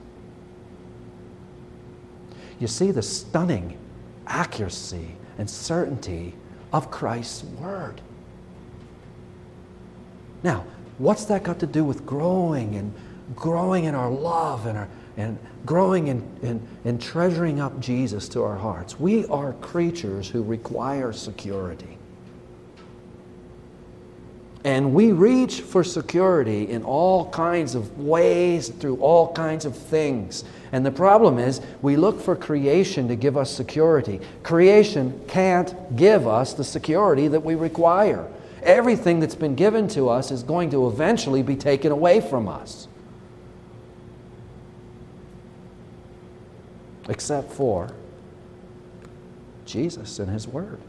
You 2.59 2.67
see 2.67 2.91
the 2.91 3.01
stunning 3.01 3.77
accuracy 4.27 5.15
and 5.37 5.49
certainty 5.49 6.35
of 6.71 6.91
Christ's 6.91 7.43
word. 7.43 8.01
Now, 10.43 10.65
what's 10.97 11.25
that 11.25 11.43
got 11.43 11.59
to 11.59 11.67
do 11.67 11.83
with 11.83 12.05
growing 12.05 12.75
and 12.75 12.93
growing 13.35 13.85
in 13.85 13.95
our 13.95 14.09
love 14.09 14.65
and, 14.65 14.77
our, 14.77 14.87
and 15.17 15.37
growing 15.65 16.07
in, 16.07 16.23
in, 16.41 16.67
in 16.83 16.97
treasuring 16.97 17.59
up 17.59 17.79
Jesus 17.79 18.29
to 18.29 18.43
our 18.43 18.57
hearts? 18.57 18.99
We 18.99 19.25
are 19.27 19.53
creatures 19.53 20.29
who 20.29 20.43
require 20.43 21.13
security. 21.13 21.97
And 24.63 24.93
we 24.93 25.11
reach 25.11 25.61
for 25.61 25.83
security 25.83 26.69
in 26.69 26.83
all 26.83 27.29
kinds 27.31 27.73
of 27.73 27.99
ways, 27.99 28.69
through 28.69 28.97
all 28.97 29.33
kinds 29.33 29.65
of 29.65 29.75
things. 29.75 30.43
And 30.71 30.85
the 30.85 30.91
problem 30.91 31.39
is, 31.39 31.61
we 31.81 31.97
look 31.97 32.21
for 32.21 32.35
creation 32.35 33.07
to 33.07 33.15
give 33.15 33.37
us 33.37 33.49
security. 33.49 34.19
Creation 34.43 35.19
can't 35.27 35.95
give 35.95 36.27
us 36.27 36.53
the 36.53 36.63
security 36.63 37.27
that 37.27 37.39
we 37.43 37.55
require. 37.55 38.27
Everything 38.61 39.19
that's 39.19 39.35
been 39.35 39.55
given 39.55 39.87
to 39.89 40.09
us 40.09 40.29
is 40.29 40.43
going 40.43 40.69
to 40.71 40.87
eventually 40.87 41.41
be 41.41 41.55
taken 41.55 41.91
away 41.91 42.21
from 42.21 42.47
us. 42.47 42.87
Except 47.09 47.51
for 47.51 47.91
Jesus 49.65 50.19
and 50.19 50.29
His 50.29 50.47
Word 50.47 50.79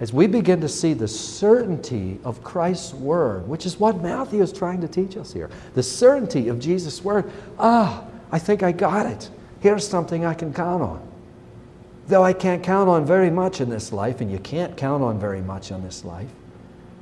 as 0.00 0.12
we 0.12 0.26
begin 0.26 0.60
to 0.60 0.68
see 0.68 0.94
the 0.94 1.08
certainty 1.08 2.20
of 2.24 2.42
Christ's 2.44 2.94
word, 2.94 3.48
which 3.48 3.66
is 3.66 3.80
what 3.80 4.00
Matthew 4.00 4.42
is 4.42 4.52
trying 4.52 4.80
to 4.80 4.88
teach 4.88 5.16
us 5.16 5.32
here, 5.32 5.50
the 5.74 5.82
certainty 5.82 6.48
of 6.48 6.60
Jesus' 6.60 7.02
word, 7.02 7.30
ah, 7.58 8.04
I 8.30 8.38
think 8.38 8.62
I 8.62 8.72
got 8.72 9.06
it. 9.06 9.28
Here's 9.60 9.86
something 9.86 10.24
I 10.24 10.34
can 10.34 10.52
count 10.52 10.82
on. 10.82 11.02
Though 12.06 12.22
I 12.22 12.32
can't 12.32 12.62
count 12.62 12.88
on 12.88 13.04
very 13.04 13.30
much 13.30 13.60
in 13.60 13.68
this 13.68 13.92
life, 13.92 14.20
and 14.20 14.30
you 14.30 14.38
can't 14.38 14.76
count 14.76 15.02
on 15.02 15.18
very 15.18 15.42
much 15.42 15.72
in 15.72 15.82
this 15.82 16.04
life, 16.04 16.30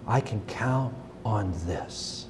I 0.07 0.21
can 0.21 0.41
count 0.47 0.95
on 1.25 1.53
this. 1.67 2.27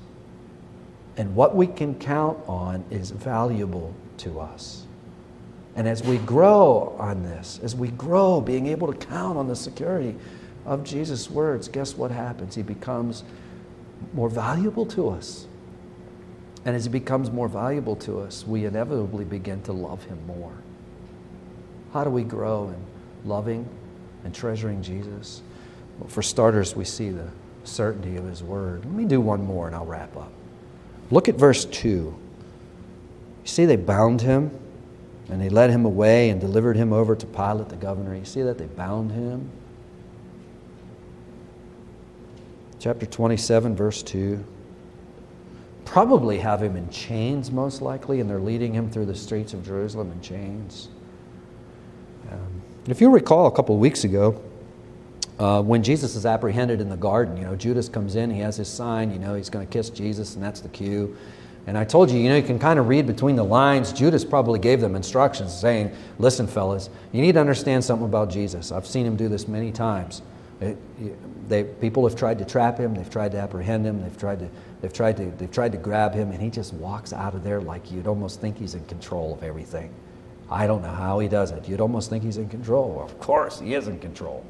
And 1.17 1.35
what 1.35 1.55
we 1.55 1.67
can 1.67 1.95
count 1.95 2.39
on 2.49 2.85
is 2.91 3.11
valuable 3.11 3.95
to 4.19 4.41
us. 4.41 4.85
And 5.77 5.87
as 5.87 6.03
we 6.03 6.19
grow 6.19 6.97
on 6.99 7.23
this, 7.23 7.61
as 7.63 7.77
we 7.77 7.89
grow 7.89 8.41
being 8.41 8.67
able 8.67 8.93
to 8.93 9.07
count 9.07 9.39
on 9.39 9.47
the 9.47 9.57
security 9.57 10.17
of 10.67 10.85
Jesus' 10.85 11.31
words, 11.31 11.69
guess 11.69 11.97
what 11.97 12.11
happens? 12.11 12.57
He 12.57 12.63
becomes 12.63 13.23
more 14.13 14.29
valuable 14.29 14.85
to 14.87 15.09
us. 15.09 15.47
And 16.65 16.75
as 16.75 16.85
he 16.85 16.91
becomes 16.91 17.31
more 17.31 17.49
valuable 17.49 17.95
to 17.97 18.21
us, 18.21 18.45
we 18.47 18.65
inevitably 18.65 19.25
begin 19.25 19.63
to 19.63 19.73
love 19.73 20.03
him 20.05 20.19
more. 20.27 20.53
How 21.93 22.03
do 22.03 22.11
we 22.11 22.25
grow 22.25 22.69
in 22.69 23.29
loving 23.29 23.69
and 24.25 24.35
treasuring 24.35 24.83
Jesus? 24.83 25.43
Well, 26.01 26.09
for 26.09 26.23
starters, 26.23 26.75
we 26.75 26.85
see 26.85 27.11
the 27.11 27.29
certainty 27.63 28.17
of 28.17 28.25
his 28.25 28.43
word. 28.43 28.85
Let 28.85 28.95
me 28.95 29.05
do 29.05 29.21
one 29.21 29.45
more 29.45 29.69
and 29.69 29.77
I'll 29.77 29.87
wrap 29.87 30.17
up. 30.17 30.33
Look 31.13 31.29
at 31.29 31.37
verse 31.37 31.65
2. 31.65 31.89
You 31.89 32.17
see, 33.45 33.65
they 33.65 33.77
bound 33.77 34.21
him 34.21 34.51
and 35.29 35.41
they 35.41 35.49
led 35.49 35.71
him 35.71 35.85
away 35.85 36.31
and 36.31 36.41
delivered 36.41 36.77
him 36.77 36.93
over 36.93 37.15
to 37.15 37.27
Pilate, 37.27 37.69
the 37.69 37.77
governor. 37.77 38.17
You 38.17 38.25
see 38.25 38.43
that? 38.43 38.59
They 38.59 38.67
bound 38.67 39.13
him 39.13 39.51
chapter 42.79 43.07
27, 43.07 43.75
verse 43.75 44.03
2. 44.03 44.45
probably 45.85 46.39
have 46.39 46.63
him 46.63 46.77
in 46.77 46.91
chains, 46.91 47.51
most 47.51 47.81
likely, 47.81 48.21
and 48.21 48.29
they're 48.29 48.41
leading 48.41 48.73
him 48.73 48.91
through 48.91 49.07
the 49.07 49.15
streets 49.15 49.55
of 49.55 49.65
Jerusalem 49.65 50.11
in 50.11 50.21
chains. 50.21 50.89
Um, 52.31 52.63
if 52.89 53.01
you 53.01 53.09
recall, 53.09 53.47
a 53.47 53.53
couple 53.53 53.77
weeks 53.79 54.05
ago, 54.05 54.41
uh, 55.39 55.63
when 55.63 55.83
Jesus 55.83 56.17
is 56.17 56.27
apprehended 56.27 56.81
in 56.81 56.89
the 56.89 56.97
garden, 56.97 57.37
you 57.37 57.45
know, 57.45 57.55
Judas 57.55 57.89
comes 57.89 58.17
in, 58.17 58.31
he 58.31 58.41
has 58.41 58.57
his 58.57 58.69
sign, 58.69 59.13
you 59.13 59.19
know, 59.19 59.35
he's 59.35 59.51
going 59.51 59.67
to 59.67 59.73
kiss 59.73 59.91
Jesus, 59.91 60.35
and 60.35 60.43
that's 60.43 60.61
the 60.61 60.69
cue. 60.69 61.17
And 61.67 61.77
I 61.77 61.85
told 61.85 62.11
you, 62.11 62.19
you 62.19 62.29
know, 62.29 62.37
you 62.37 62.43
can 62.43 62.59
kind 62.59 62.79
of 62.79 62.89
read 62.89 63.07
between 63.07 63.37
the 63.37 63.45
lines. 63.45 63.93
Judas 63.93 64.25
probably 64.25 64.59
gave 64.59 64.81
them 64.81 64.95
instructions 64.95 65.59
saying, 65.59 65.91
listen, 66.19 66.47
fellas, 66.47 66.91
you 67.13 67.21
need 67.21 67.33
to 67.33 67.41
understand 67.41 67.85
something 67.85 68.07
about 68.07 68.31
Jesus. 68.31 68.71
I've 68.71 68.87
seen 68.87 69.05
him 69.05 69.17
do 69.17 69.29
this 69.29 69.49
many 69.49 69.73
times. 69.73 70.23
It, 70.61 70.79
they, 71.49 71.65
people 71.65 72.09
have 72.09 72.17
tried 72.17 72.39
to 72.39 72.45
trap 72.45 72.79
him, 72.79 72.95
they've 72.95 73.11
tried 73.11 73.33
to 73.33 73.39
apprehend 73.39 73.85
him, 73.85 74.03
they've 74.03 74.19
tried 74.19 74.39
to, 74.39 74.49
they've, 74.81 74.93
tried 74.93 75.17
to, 75.19 75.27
they've 75.33 75.51
tried 75.51 75.73
to 75.73 75.79
grab 75.79 76.15
him, 76.15 76.31
and 76.31 76.41
he 76.41 76.49
just 76.49 76.73
walks 76.75 77.13
out 77.13 77.35
of 77.35 77.45
there 77.45 77.61
like 77.61 77.91
you'd 77.93 78.07
almost 78.07 78.41
think 78.41 78.57
he's 78.57 78.75
in 78.75 78.85
control 78.87 79.35
of 79.35 79.43
everything. 79.43 79.93
I 80.51 80.67
don't 80.67 80.83
know 80.83 80.89
how 80.89 81.19
he 81.19 81.29
does 81.29 81.51
it. 81.51 81.69
You'd 81.69 81.81
almost 81.81 82.09
think 82.09 82.23
he's 82.23 82.39
in 82.39 82.49
control. 82.49 82.91
Well, 82.91 83.05
of 83.05 83.19
course, 83.19 83.61
he 83.61 83.75
is 83.75 83.89
in 83.89 83.99
control. 83.99 84.45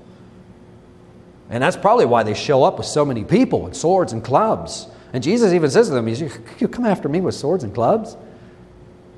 And 1.49 1.63
that's 1.63 1.77
probably 1.77 2.07
why 2.07 2.23
they 2.23 2.35
show 2.35 2.65
up 2.65 2.79
with 2.79 2.87
so 2.87 3.05
many 3.05 3.25
people 3.25 3.63
with 3.63 3.75
swords 3.75 4.13
and 4.13 4.23
clubs. 4.23 4.89
And 5.13 5.23
Jesus 5.23 5.53
even 5.53 5.71
says 5.71 5.89
to 5.89 5.95
them, 5.95 6.09
You 6.09 6.69
come 6.69 6.85
after 6.85 7.09
me 7.09 7.21
with 7.21 7.35
swords 7.35 7.65
and 7.65 7.73
clubs? 7.73 8.17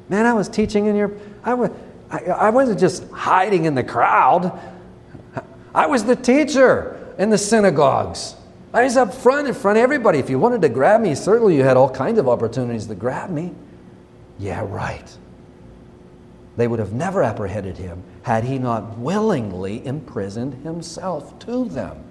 Man, 0.08 0.26
I 0.26 0.32
was 0.34 0.48
teaching 0.48 0.86
in 0.86 0.96
your. 0.96 1.12
I, 1.42 1.54
was, 1.54 1.70
I, 2.10 2.18
I 2.24 2.50
wasn't 2.50 2.78
just 2.78 3.10
hiding 3.10 3.64
in 3.64 3.74
the 3.74 3.82
crowd, 3.82 4.58
I 5.78 5.86
was 5.86 6.02
the 6.02 6.16
teacher 6.16 7.14
in 7.18 7.30
the 7.30 7.38
synagogues. 7.38 8.34
I 8.74 8.82
was 8.82 8.96
up 8.96 9.14
front 9.14 9.46
in 9.46 9.54
front 9.54 9.78
of 9.78 9.84
everybody. 9.84 10.18
If 10.18 10.28
you 10.28 10.36
wanted 10.36 10.60
to 10.62 10.68
grab 10.68 11.00
me, 11.00 11.14
certainly 11.14 11.54
you 11.54 11.62
had 11.62 11.76
all 11.76 11.88
kinds 11.88 12.18
of 12.18 12.28
opportunities 12.28 12.86
to 12.86 12.96
grab 12.96 13.30
me. 13.30 13.54
Yeah, 14.40 14.66
right. 14.68 15.08
They 16.56 16.66
would 16.66 16.80
have 16.80 16.92
never 16.92 17.22
apprehended 17.22 17.76
him 17.76 18.02
had 18.22 18.42
he 18.42 18.58
not 18.58 18.98
willingly 18.98 19.86
imprisoned 19.86 20.64
himself 20.64 21.38
to 21.46 21.68
them. 21.68 22.02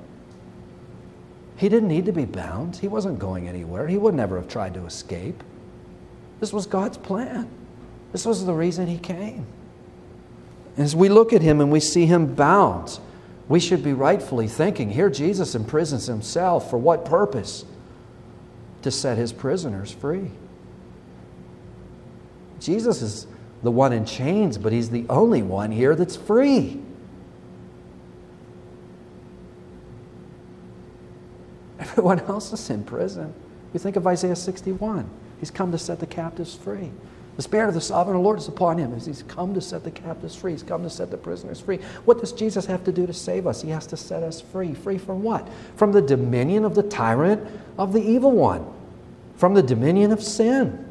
He 1.57 1.67
didn't 1.67 1.89
need 1.89 2.05
to 2.05 2.13
be 2.13 2.23
bound. 2.23 2.77
He 2.77 2.87
wasn't 2.87 3.19
going 3.19 3.49
anywhere. 3.49 3.85
He 3.85 3.97
would 3.97 4.15
never 4.15 4.37
have 4.37 4.47
tried 4.47 4.75
to 4.75 4.85
escape. 4.85 5.43
This 6.39 6.53
was 6.53 6.67
God's 6.67 6.97
plan. 6.97 7.49
This 8.13 8.25
was 8.25 8.45
the 8.45 8.53
reason 8.53 8.87
he 8.87 8.97
came. 8.97 9.45
As 10.77 10.95
we 10.95 11.09
look 11.09 11.33
at 11.33 11.41
him 11.41 11.59
and 11.59 11.69
we 11.69 11.81
see 11.81 12.05
him 12.05 12.33
bound, 12.33 13.01
we 13.49 13.59
should 13.59 13.83
be 13.83 13.93
rightfully 13.93 14.47
thinking 14.47 14.89
here 14.89 15.09
Jesus 15.09 15.55
imprisons 15.55 16.07
himself 16.07 16.69
for 16.69 16.77
what 16.77 17.05
purpose? 17.05 17.65
To 18.83 18.91
set 18.91 19.17
his 19.17 19.33
prisoners 19.33 19.91
free. 19.91 20.31
Jesus 22.59 23.01
is 23.01 23.27
the 23.63 23.71
one 23.71 23.93
in 23.93 24.05
chains, 24.05 24.57
but 24.57 24.73
he's 24.73 24.89
the 24.89 25.05
only 25.09 25.41
one 25.41 25.71
here 25.71 25.95
that's 25.95 26.15
free. 26.15 26.81
Everyone 31.79 32.19
else 32.21 32.53
is 32.53 32.69
in 32.69 32.83
prison. 32.83 33.33
You 33.73 33.79
think 33.79 33.95
of 33.95 34.05
Isaiah 34.07 34.35
61. 34.35 35.09
He's 35.39 35.51
come 35.51 35.71
to 35.71 35.77
set 35.77 35.99
the 35.99 36.07
captives 36.07 36.55
free. 36.55 36.91
The 37.37 37.43
Spirit 37.43 37.67
of 37.67 37.75
the 37.75 37.81
Sovereign 37.81 38.21
Lord 38.23 38.39
is 38.39 38.47
upon 38.47 38.79
him. 38.79 38.93
as 38.93 39.05
He's 39.05 39.21
come 39.23 39.53
to 39.53 39.61
set 39.61 39.83
the 39.83 39.91
captives 39.91 40.35
free. 40.35 40.53
He's 40.53 40.63
come 40.63 40.81
to 40.81 40.89
set 40.89 41.11
the 41.11 41.17
prisoners 41.17 41.59
free. 41.59 41.77
What 42.03 42.19
does 42.19 42.33
Jesus 42.33 42.65
have 42.65 42.83
to 42.85 42.91
do 42.91 43.05
to 43.05 43.13
save 43.13 43.45
us? 43.45 43.61
He 43.61 43.69
has 43.69 43.85
to 43.87 43.97
set 43.97 44.23
us 44.23 44.41
free. 44.41 44.73
Free 44.73 44.97
from 44.97 45.21
what? 45.21 45.47
From 45.75 45.91
the 45.91 46.01
dominion 46.01 46.65
of 46.65 46.73
the 46.73 46.81
tyrant 46.81 47.47
of 47.77 47.93
the 47.93 48.01
evil 48.01 48.31
one, 48.31 48.65
from 49.35 49.53
the 49.53 49.61
dominion 49.61 50.11
of 50.11 50.23
sin. 50.23 50.83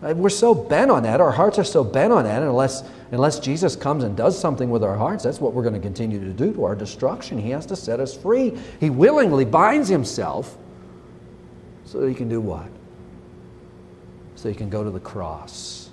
Uh, 0.00 0.14
we're 0.16 0.28
so 0.28 0.54
bent 0.54 0.92
on 0.92 1.02
that. 1.02 1.20
Our 1.20 1.32
hearts 1.32 1.58
are 1.58 1.64
so 1.64 1.82
bent 1.82 2.12
on 2.12 2.22
that. 2.22 2.40
Unless, 2.40 2.84
unless 3.10 3.40
Jesus 3.40 3.74
comes 3.74 4.04
and 4.04 4.16
does 4.16 4.38
something 4.38 4.70
with 4.70 4.84
our 4.84 4.96
hearts, 4.96 5.24
that's 5.24 5.40
what 5.40 5.54
we're 5.54 5.64
going 5.64 5.74
to 5.74 5.80
continue 5.80 6.20
to 6.20 6.32
do 6.32 6.52
to 6.52 6.64
our 6.64 6.76
destruction. 6.76 7.36
He 7.36 7.50
has 7.50 7.66
to 7.66 7.74
set 7.74 7.98
us 7.98 8.16
free. 8.16 8.56
He 8.78 8.90
willingly 8.90 9.44
binds 9.44 9.88
himself 9.88 10.56
so 11.84 11.98
that 11.98 12.08
he 12.08 12.14
can 12.14 12.28
do 12.28 12.40
what? 12.40 12.68
So 14.38 14.48
he 14.48 14.54
can 14.54 14.70
go 14.70 14.84
to 14.84 14.90
the 14.90 15.00
cross. 15.00 15.90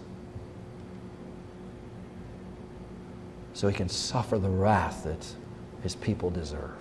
So 3.55 3.67
he 3.67 3.73
can 3.73 3.89
suffer 3.89 4.37
the 4.37 4.51
wrath 4.51 5.03
that 5.05 5.25
his 5.81 5.95
people 5.95 6.29
deserve. 6.29 6.77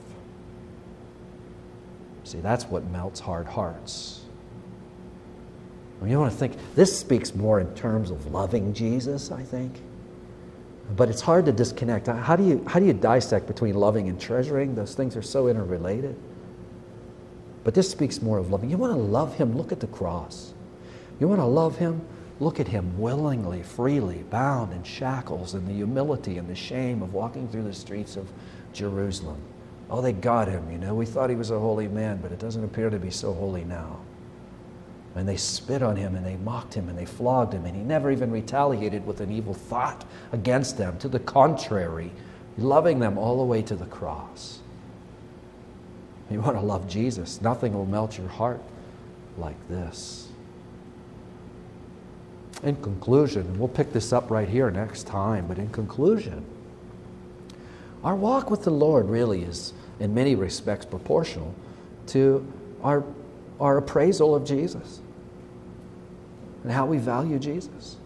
See, 2.24 2.40
that's 2.40 2.66
what 2.66 2.84
melts 2.90 3.18
hard 3.18 3.46
hearts. 3.46 4.24
I 5.98 6.04
mean, 6.04 6.12
you 6.12 6.18
want 6.18 6.32
to 6.32 6.36
think, 6.36 6.52
this 6.74 6.98
speaks 6.98 7.34
more 7.34 7.60
in 7.60 7.74
terms 7.74 8.10
of 8.10 8.26
loving 8.26 8.74
Jesus, 8.74 9.30
I 9.30 9.42
think. 9.42 9.80
But 10.94 11.08
it's 11.08 11.22
hard 11.22 11.46
to 11.46 11.52
disconnect. 11.52 12.08
How 12.08 12.36
do 12.36 12.44
you, 12.44 12.62
how 12.68 12.78
do 12.78 12.84
you 12.84 12.92
dissect 12.92 13.46
between 13.46 13.74
loving 13.74 14.10
and 14.10 14.20
treasuring? 14.20 14.74
Those 14.74 14.94
things 14.94 15.16
are 15.16 15.22
so 15.22 15.48
interrelated. 15.48 16.14
But 17.62 17.72
this 17.72 17.90
speaks 17.90 18.20
more 18.20 18.36
of 18.36 18.50
loving. 18.50 18.68
You 18.68 18.76
want 18.76 18.92
to 18.92 18.98
love 18.98 19.34
him, 19.36 19.56
look 19.56 19.72
at 19.72 19.80
the 19.80 19.86
cross. 19.86 20.53
You 21.20 21.28
want 21.28 21.40
to 21.40 21.46
love 21.46 21.78
him? 21.78 22.02
Look 22.40 22.58
at 22.58 22.68
him 22.68 22.98
willingly, 22.98 23.62
freely, 23.62 24.24
bound 24.30 24.72
in 24.72 24.82
shackles, 24.82 25.54
and 25.54 25.66
the 25.68 25.72
humility 25.72 26.38
and 26.38 26.48
the 26.48 26.54
shame 26.54 27.02
of 27.02 27.14
walking 27.14 27.48
through 27.48 27.62
the 27.62 27.72
streets 27.72 28.16
of 28.16 28.28
Jerusalem. 28.72 29.40
Oh, 29.88 30.00
they 30.00 30.12
got 30.12 30.48
him, 30.48 30.70
you 30.70 30.78
know. 30.78 30.94
We 30.94 31.06
thought 31.06 31.30
he 31.30 31.36
was 31.36 31.50
a 31.50 31.58
holy 31.58 31.86
man, 31.86 32.18
but 32.20 32.32
it 32.32 32.40
doesn't 32.40 32.64
appear 32.64 32.90
to 32.90 32.98
be 32.98 33.10
so 33.10 33.32
holy 33.32 33.64
now. 33.64 34.00
And 35.14 35.28
they 35.28 35.36
spit 35.36 35.82
on 35.82 35.94
him 35.94 36.16
and 36.16 36.26
they 36.26 36.36
mocked 36.36 36.74
him 36.74 36.88
and 36.88 36.98
they 36.98 37.04
flogged 37.04 37.52
him, 37.52 37.64
and 37.66 37.76
he 37.76 37.82
never 37.82 38.10
even 38.10 38.32
retaliated 38.32 39.06
with 39.06 39.20
an 39.20 39.30
evil 39.30 39.54
thought 39.54 40.04
against 40.32 40.76
them. 40.76 40.98
To 40.98 41.08
the 41.08 41.20
contrary, 41.20 42.10
loving 42.58 42.98
them 42.98 43.16
all 43.16 43.38
the 43.38 43.44
way 43.44 43.62
to 43.62 43.76
the 43.76 43.86
cross. 43.86 44.58
You 46.30 46.40
want 46.40 46.56
to 46.56 46.62
love 46.62 46.88
Jesus, 46.88 47.40
nothing 47.40 47.74
will 47.74 47.86
melt 47.86 48.18
your 48.18 48.28
heart 48.28 48.60
like 49.38 49.68
this. 49.68 50.23
In 52.64 52.76
conclusion, 52.76 53.42
and 53.42 53.58
we'll 53.58 53.68
pick 53.68 53.92
this 53.92 54.10
up 54.10 54.30
right 54.30 54.48
here 54.48 54.70
next 54.70 55.06
time, 55.06 55.46
but 55.46 55.58
in 55.58 55.68
conclusion, 55.68 56.46
our 58.02 58.16
walk 58.16 58.50
with 58.50 58.64
the 58.64 58.70
Lord 58.70 59.10
really 59.10 59.42
is, 59.42 59.74
in 60.00 60.14
many 60.14 60.34
respects, 60.34 60.86
proportional 60.86 61.54
to 62.06 62.50
our, 62.82 63.04
our 63.60 63.76
appraisal 63.76 64.34
of 64.34 64.46
Jesus 64.46 65.00
and 66.62 66.72
how 66.72 66.86
we 66.86 66.96
value 66.96 67.38
Jesus. 67.38 67.96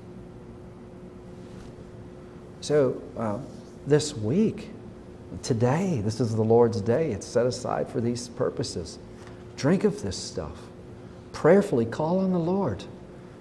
So, 2.61 3.01
uh, 3.17 3.39
this 3.87 4.17
week, 4.17 4.71
today, 5.45 6.01
this 6.05 6.19
is 6.19 6.35
the 6.35 6.43
Lord's 6.43 6.81
day. 6.81 7.13
It's 7.13 7.27
set 7.27 7.47
aside 7.47 7.89
for 7.89 8.01
these 8.01 8.27
purposes. 8.27 8.99
Drink 9.57 9.85
of 9.85 10.03
this 10.03 10.17
stuff. 10.17 10.59
Prayerfully 11.33 11.87
call 11.87 12.19
on 12.19 12.33
the 12.33 12.39
Lord 12.39 12.83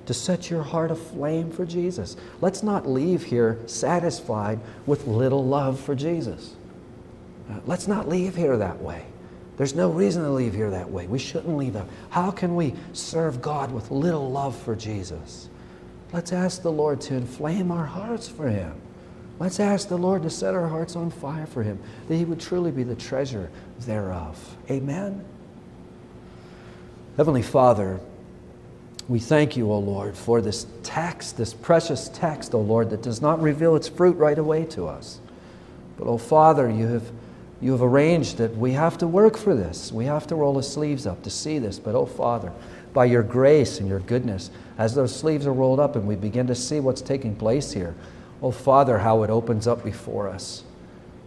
to 0.08 0.14
set 0.14 0.50
your 0.50 0.64
heart 0.64 0.90
aflame 0.90 1.52
for 1.52 1.66
Jesus. 1.66 2.18
Let's 2.42 2.64
not 2.64 2.88
leave 2.88 3.24
here 3.24 3.60
satisfied 3.68 4.60
with 4.86 5.06
little 5.06 5.46
love 5.46 5.80
for 5.80 5.96
Jesus. 5.96 6.56
Uh, 7.50 7.60
let's 7.66 7.88
not 7.88 8.10
leave 8.10 8.36
here 8.36 8.58
that 8.58 8.82
way. 8.82 9.06
There's 9.58 9.76
no 9.76 9.90
reason 9.90 10.24
to 10.24 10.30
leave 10.30 10.54
here 10.54 10.70
that 10.72 10.90
way. 10.90 11.08
We 11.08 11.20
shouldn't 11.20 11.58
leave 11.58 11.74
that. 11.74 11.88
How 12.10 12.32
can 12.32 12.56
we 12.56 12.74
serve 12.94 13.42
God 13.42 13.72
with 13.72 13.92
little 13.92 14.32
love 14.32 14.56
for 14.56 14.76
Jesus? 14.76 15.50
Let's 16.14 16.32
ask 16.32 16.62
the 16.62 16.72
Lord 16.72 17.02
to 17.02 17.16
inflame 17.16 17.72
our 17.72 17.86
hearts 17.86 18.30
for 18.30 18.48
Him. 18.48 18.74
Let's 19.40 19.60
ask 19.60 19.90
the 19.90 19.98
Lord 19.98 20.24
to 20.24 20.30
set 20.30 20.56
our 20.56 20.68
hearts 20.68 20.96
on 20.96 21.12
fire 21.12 21.46
for 21.48 21.64
Him, 21.64 21.80
that 22.08 22.16
He 22.16 22.24
would 22.24 22.40
truly 22.40 22.72
be 22.72 22.84
the 22.84 22.96
treasure 22.96 23.50
thereof. 23.82 24.56
Amen. 24.70 25.26
Heavenly 27.18 27.42
Father, 27.42 28.00
we 29.08 29.20
thank 29.20 29.56
you, 29.56 29.72
O 29.72 29.80
Lord, 29.80 30.18
for 30.18 30.42
this 30.42 30.68
text, 30.84 31.38
this 31.38 31.54
precious 31.54 32.10
text, 32.10 32.54
O 32.54 32.60
Lord, 32.60 32.90
that 32.90 33.02
does 33.02 33.22
not 33.22 33.42
reveal 33.42 33.76
its 33.78 33.88
fruit 33.88 34.18
right 34.18 34.38
away 34.38 34.66
to 34.66 34.86
us. 34.86 35.20
But, 35.98 36.08
O 36.08 36.18
Father, 36.18 36.70
you 36.70 36.88
have, 36.88 37.10
you 37.62 37.72
have 37.72 37.82
arranged 37.82 38.38
that 38.38 38.58
we 38.58 38.74
have 38.74 38.98
to 38.98 39.08
work 39.08 39.38
for 39.38 39.56
this. 39.56 39.94
We 39.94 40.06
have 40.06 40.28
to 40.28 40.36
roll 40.36 40.56
the 40.56 40.64
sleeves 40.64 41.08
up 41.08 41.24
to 41.24 41.30
see 41.30 41.58
this. 41.58 41.80
But, 41.80 41.96
O 41.96 42.06
Father, 42.06 42.52
by 42.94 43.06
your 43.06 43.24
grace 43.24 43.80
and 43.80 43.88
your 43.88 44.02
goodness, 44.02 44.52
as 44.78 44.94
those 44.94 45.16
sleeves 45.16 45.48
are 45.48 45.54
rolled 45.54 45.80
up 45.80 45.96
and 45.96 46.06
we 46.06 46.18
begin 46.18 46.48
to 46.48 46.56
see 46.56 46.82
what's 46.82 47.02
taking 47.02 47.34
place 47.34 47.72
here, 47.72 47.96
O 48.42 48.52
Father, 48.52 48.98
how 48.98 49.24
it 49.24 49.30
opens 49.30 49.68
up 49.68 49.86
before 49.86 50.28
us. 50.28 50.64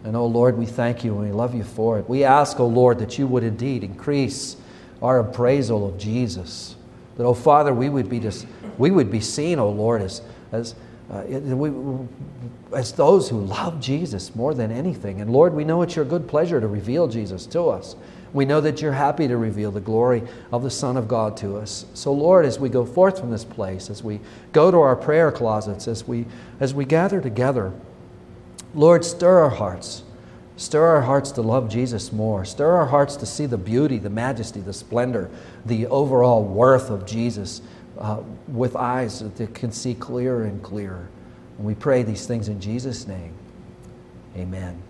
And, 0.04 0.14
O 0.16 0.26
Lord, 0.26 0.58
we 0.58 0.66
thank 0.66 1.02
you 1.02 1.14
and 1.14 1.28
we 1.28 1.32
love 1.32 1.54
you 1.54 1.64
for 1.64 1.98
it. 1.98 2.08
We 2.10 2.24
ask, 2.24 2.60
O 2.60 2.66
Lord, 2.66 2.98
that 2.98 3.18
you 3.18 3.26
would 3.26 3.42
indeed 3.42 3.84
increase 3.84 4.56
our 5.00 5.18
appraisal 5.18 5.88
of 5.88 5.96
Jesus 5.96 6.76
that, 7.20 7.26
oh 7.26 7.34
Father, 7.34 7.74
we 7.74 7.90
would 7.90 8.08
be 8.08 8.18
just, 8.18 8.46
we 8.78 8.90
would 8.90 9.10
be 9.10 9.20
seen, 9.20 9.58
oh 9.58 9.68
Lord, 9.68 10.00
as, 10.00 10.22
as, 10.52 10.74
uh, 11.12 11.22
we, 11.26 11.70
as 12.74 12.92
those 12.92 13.28
who 13.28 13.40
love 13.42 13.78
Jesus 13.78 14.34
more 14.34 14.54
than 14.54 14.72
anything. 14.72 15.20
And 15.20 15.30
Lord, 15.30 15.52
we 15.52 15.62
know 15.62 15.82
it's 15.82 15.94
your 15.94 16.06
good 16.06 16.26
pleasure 16.26 16.62
to 16.62 16.66
reveal 16.66 17.08
Jesus 17.08 17.44
to 17.48 17.64
us. 17.64 17.94
We 18.32 18.46
know 18.46 18.62
that 18.62 18.80
you're 18.80 18.92
happy 18.92 19.28
to 19.28 19.36
reveal 19.36 19.70
the 19.70 19.82
glory 19.82 20.22
of 20.50 20.62
the 20.62 20.70
Son 20.70 20.96
of 20.96 21.08
God 21.08 21.36
to 21.36 21.58
us. 21.58 21.84
So, 21.92 22.10
Lord, 22.10 22.46
as 22.46 22.58
we 22.58 22.70
go 22.70 22.86
forth 22.86 23.20
from 23.20 23.30
this 23.30 23.44
place, 23.44 23.90
as 23.90 24.02
we 24.02 24.20
go 24.52 24.70
to 24.70 24.78
our 24.78 24.96
prayer 24.96 25.30
closets, 25.30 25.88
as 25.88 26.08
we, 26.08 26.24
as 26.58 26.72
we 26.72 26.86
gather 26.86 27.20
together, 27.20 27.70
Lord, 28.74 29.04
stir 29.04 29.40
our 29.40 29.50
hearts. 29.50 30.04
Stir 30.60 30.84
our 30.84 31.00
hearts 31.00 31.30
to 31.32 31.40
love 31.40 31.70
Jesus 31.70 32.12
more. 32.12 32.44
Stir 32.44 32.76
our 32.76 32.84
hearts 32.84 33.16
to 33.16 33.24
see 33.24 33.46
the 33.46 33.56
beauty, 33.56 33.96
the 33.96 34.10
majesty, 34.10 34.60
the 34.60 34.74
splendor, 34.74 35.30
the 35.64 35.86
overall 35.86 36.44
worth 36.44 36.90
of 36.90 37.06
Jesus 37.06 37.62
uh, 37.96 38.20
with 38.46 38.76
eyes 38.76 39.20
that 39.20 39.54
can 39.54 39.72
see 39.72 39.94
clearer 39.94 40.42
and 40.42 40.62
clearer. 40.62 41.08
And 41.56 41.66
we 41.66 41.74
pray 41.74 42.02
these 42.02 42.26
things 42.26 42.48
in 42.48 42.60
Jesus' 42.60 43.06
name. 43.06 43.32
Amen. 44.36 44.82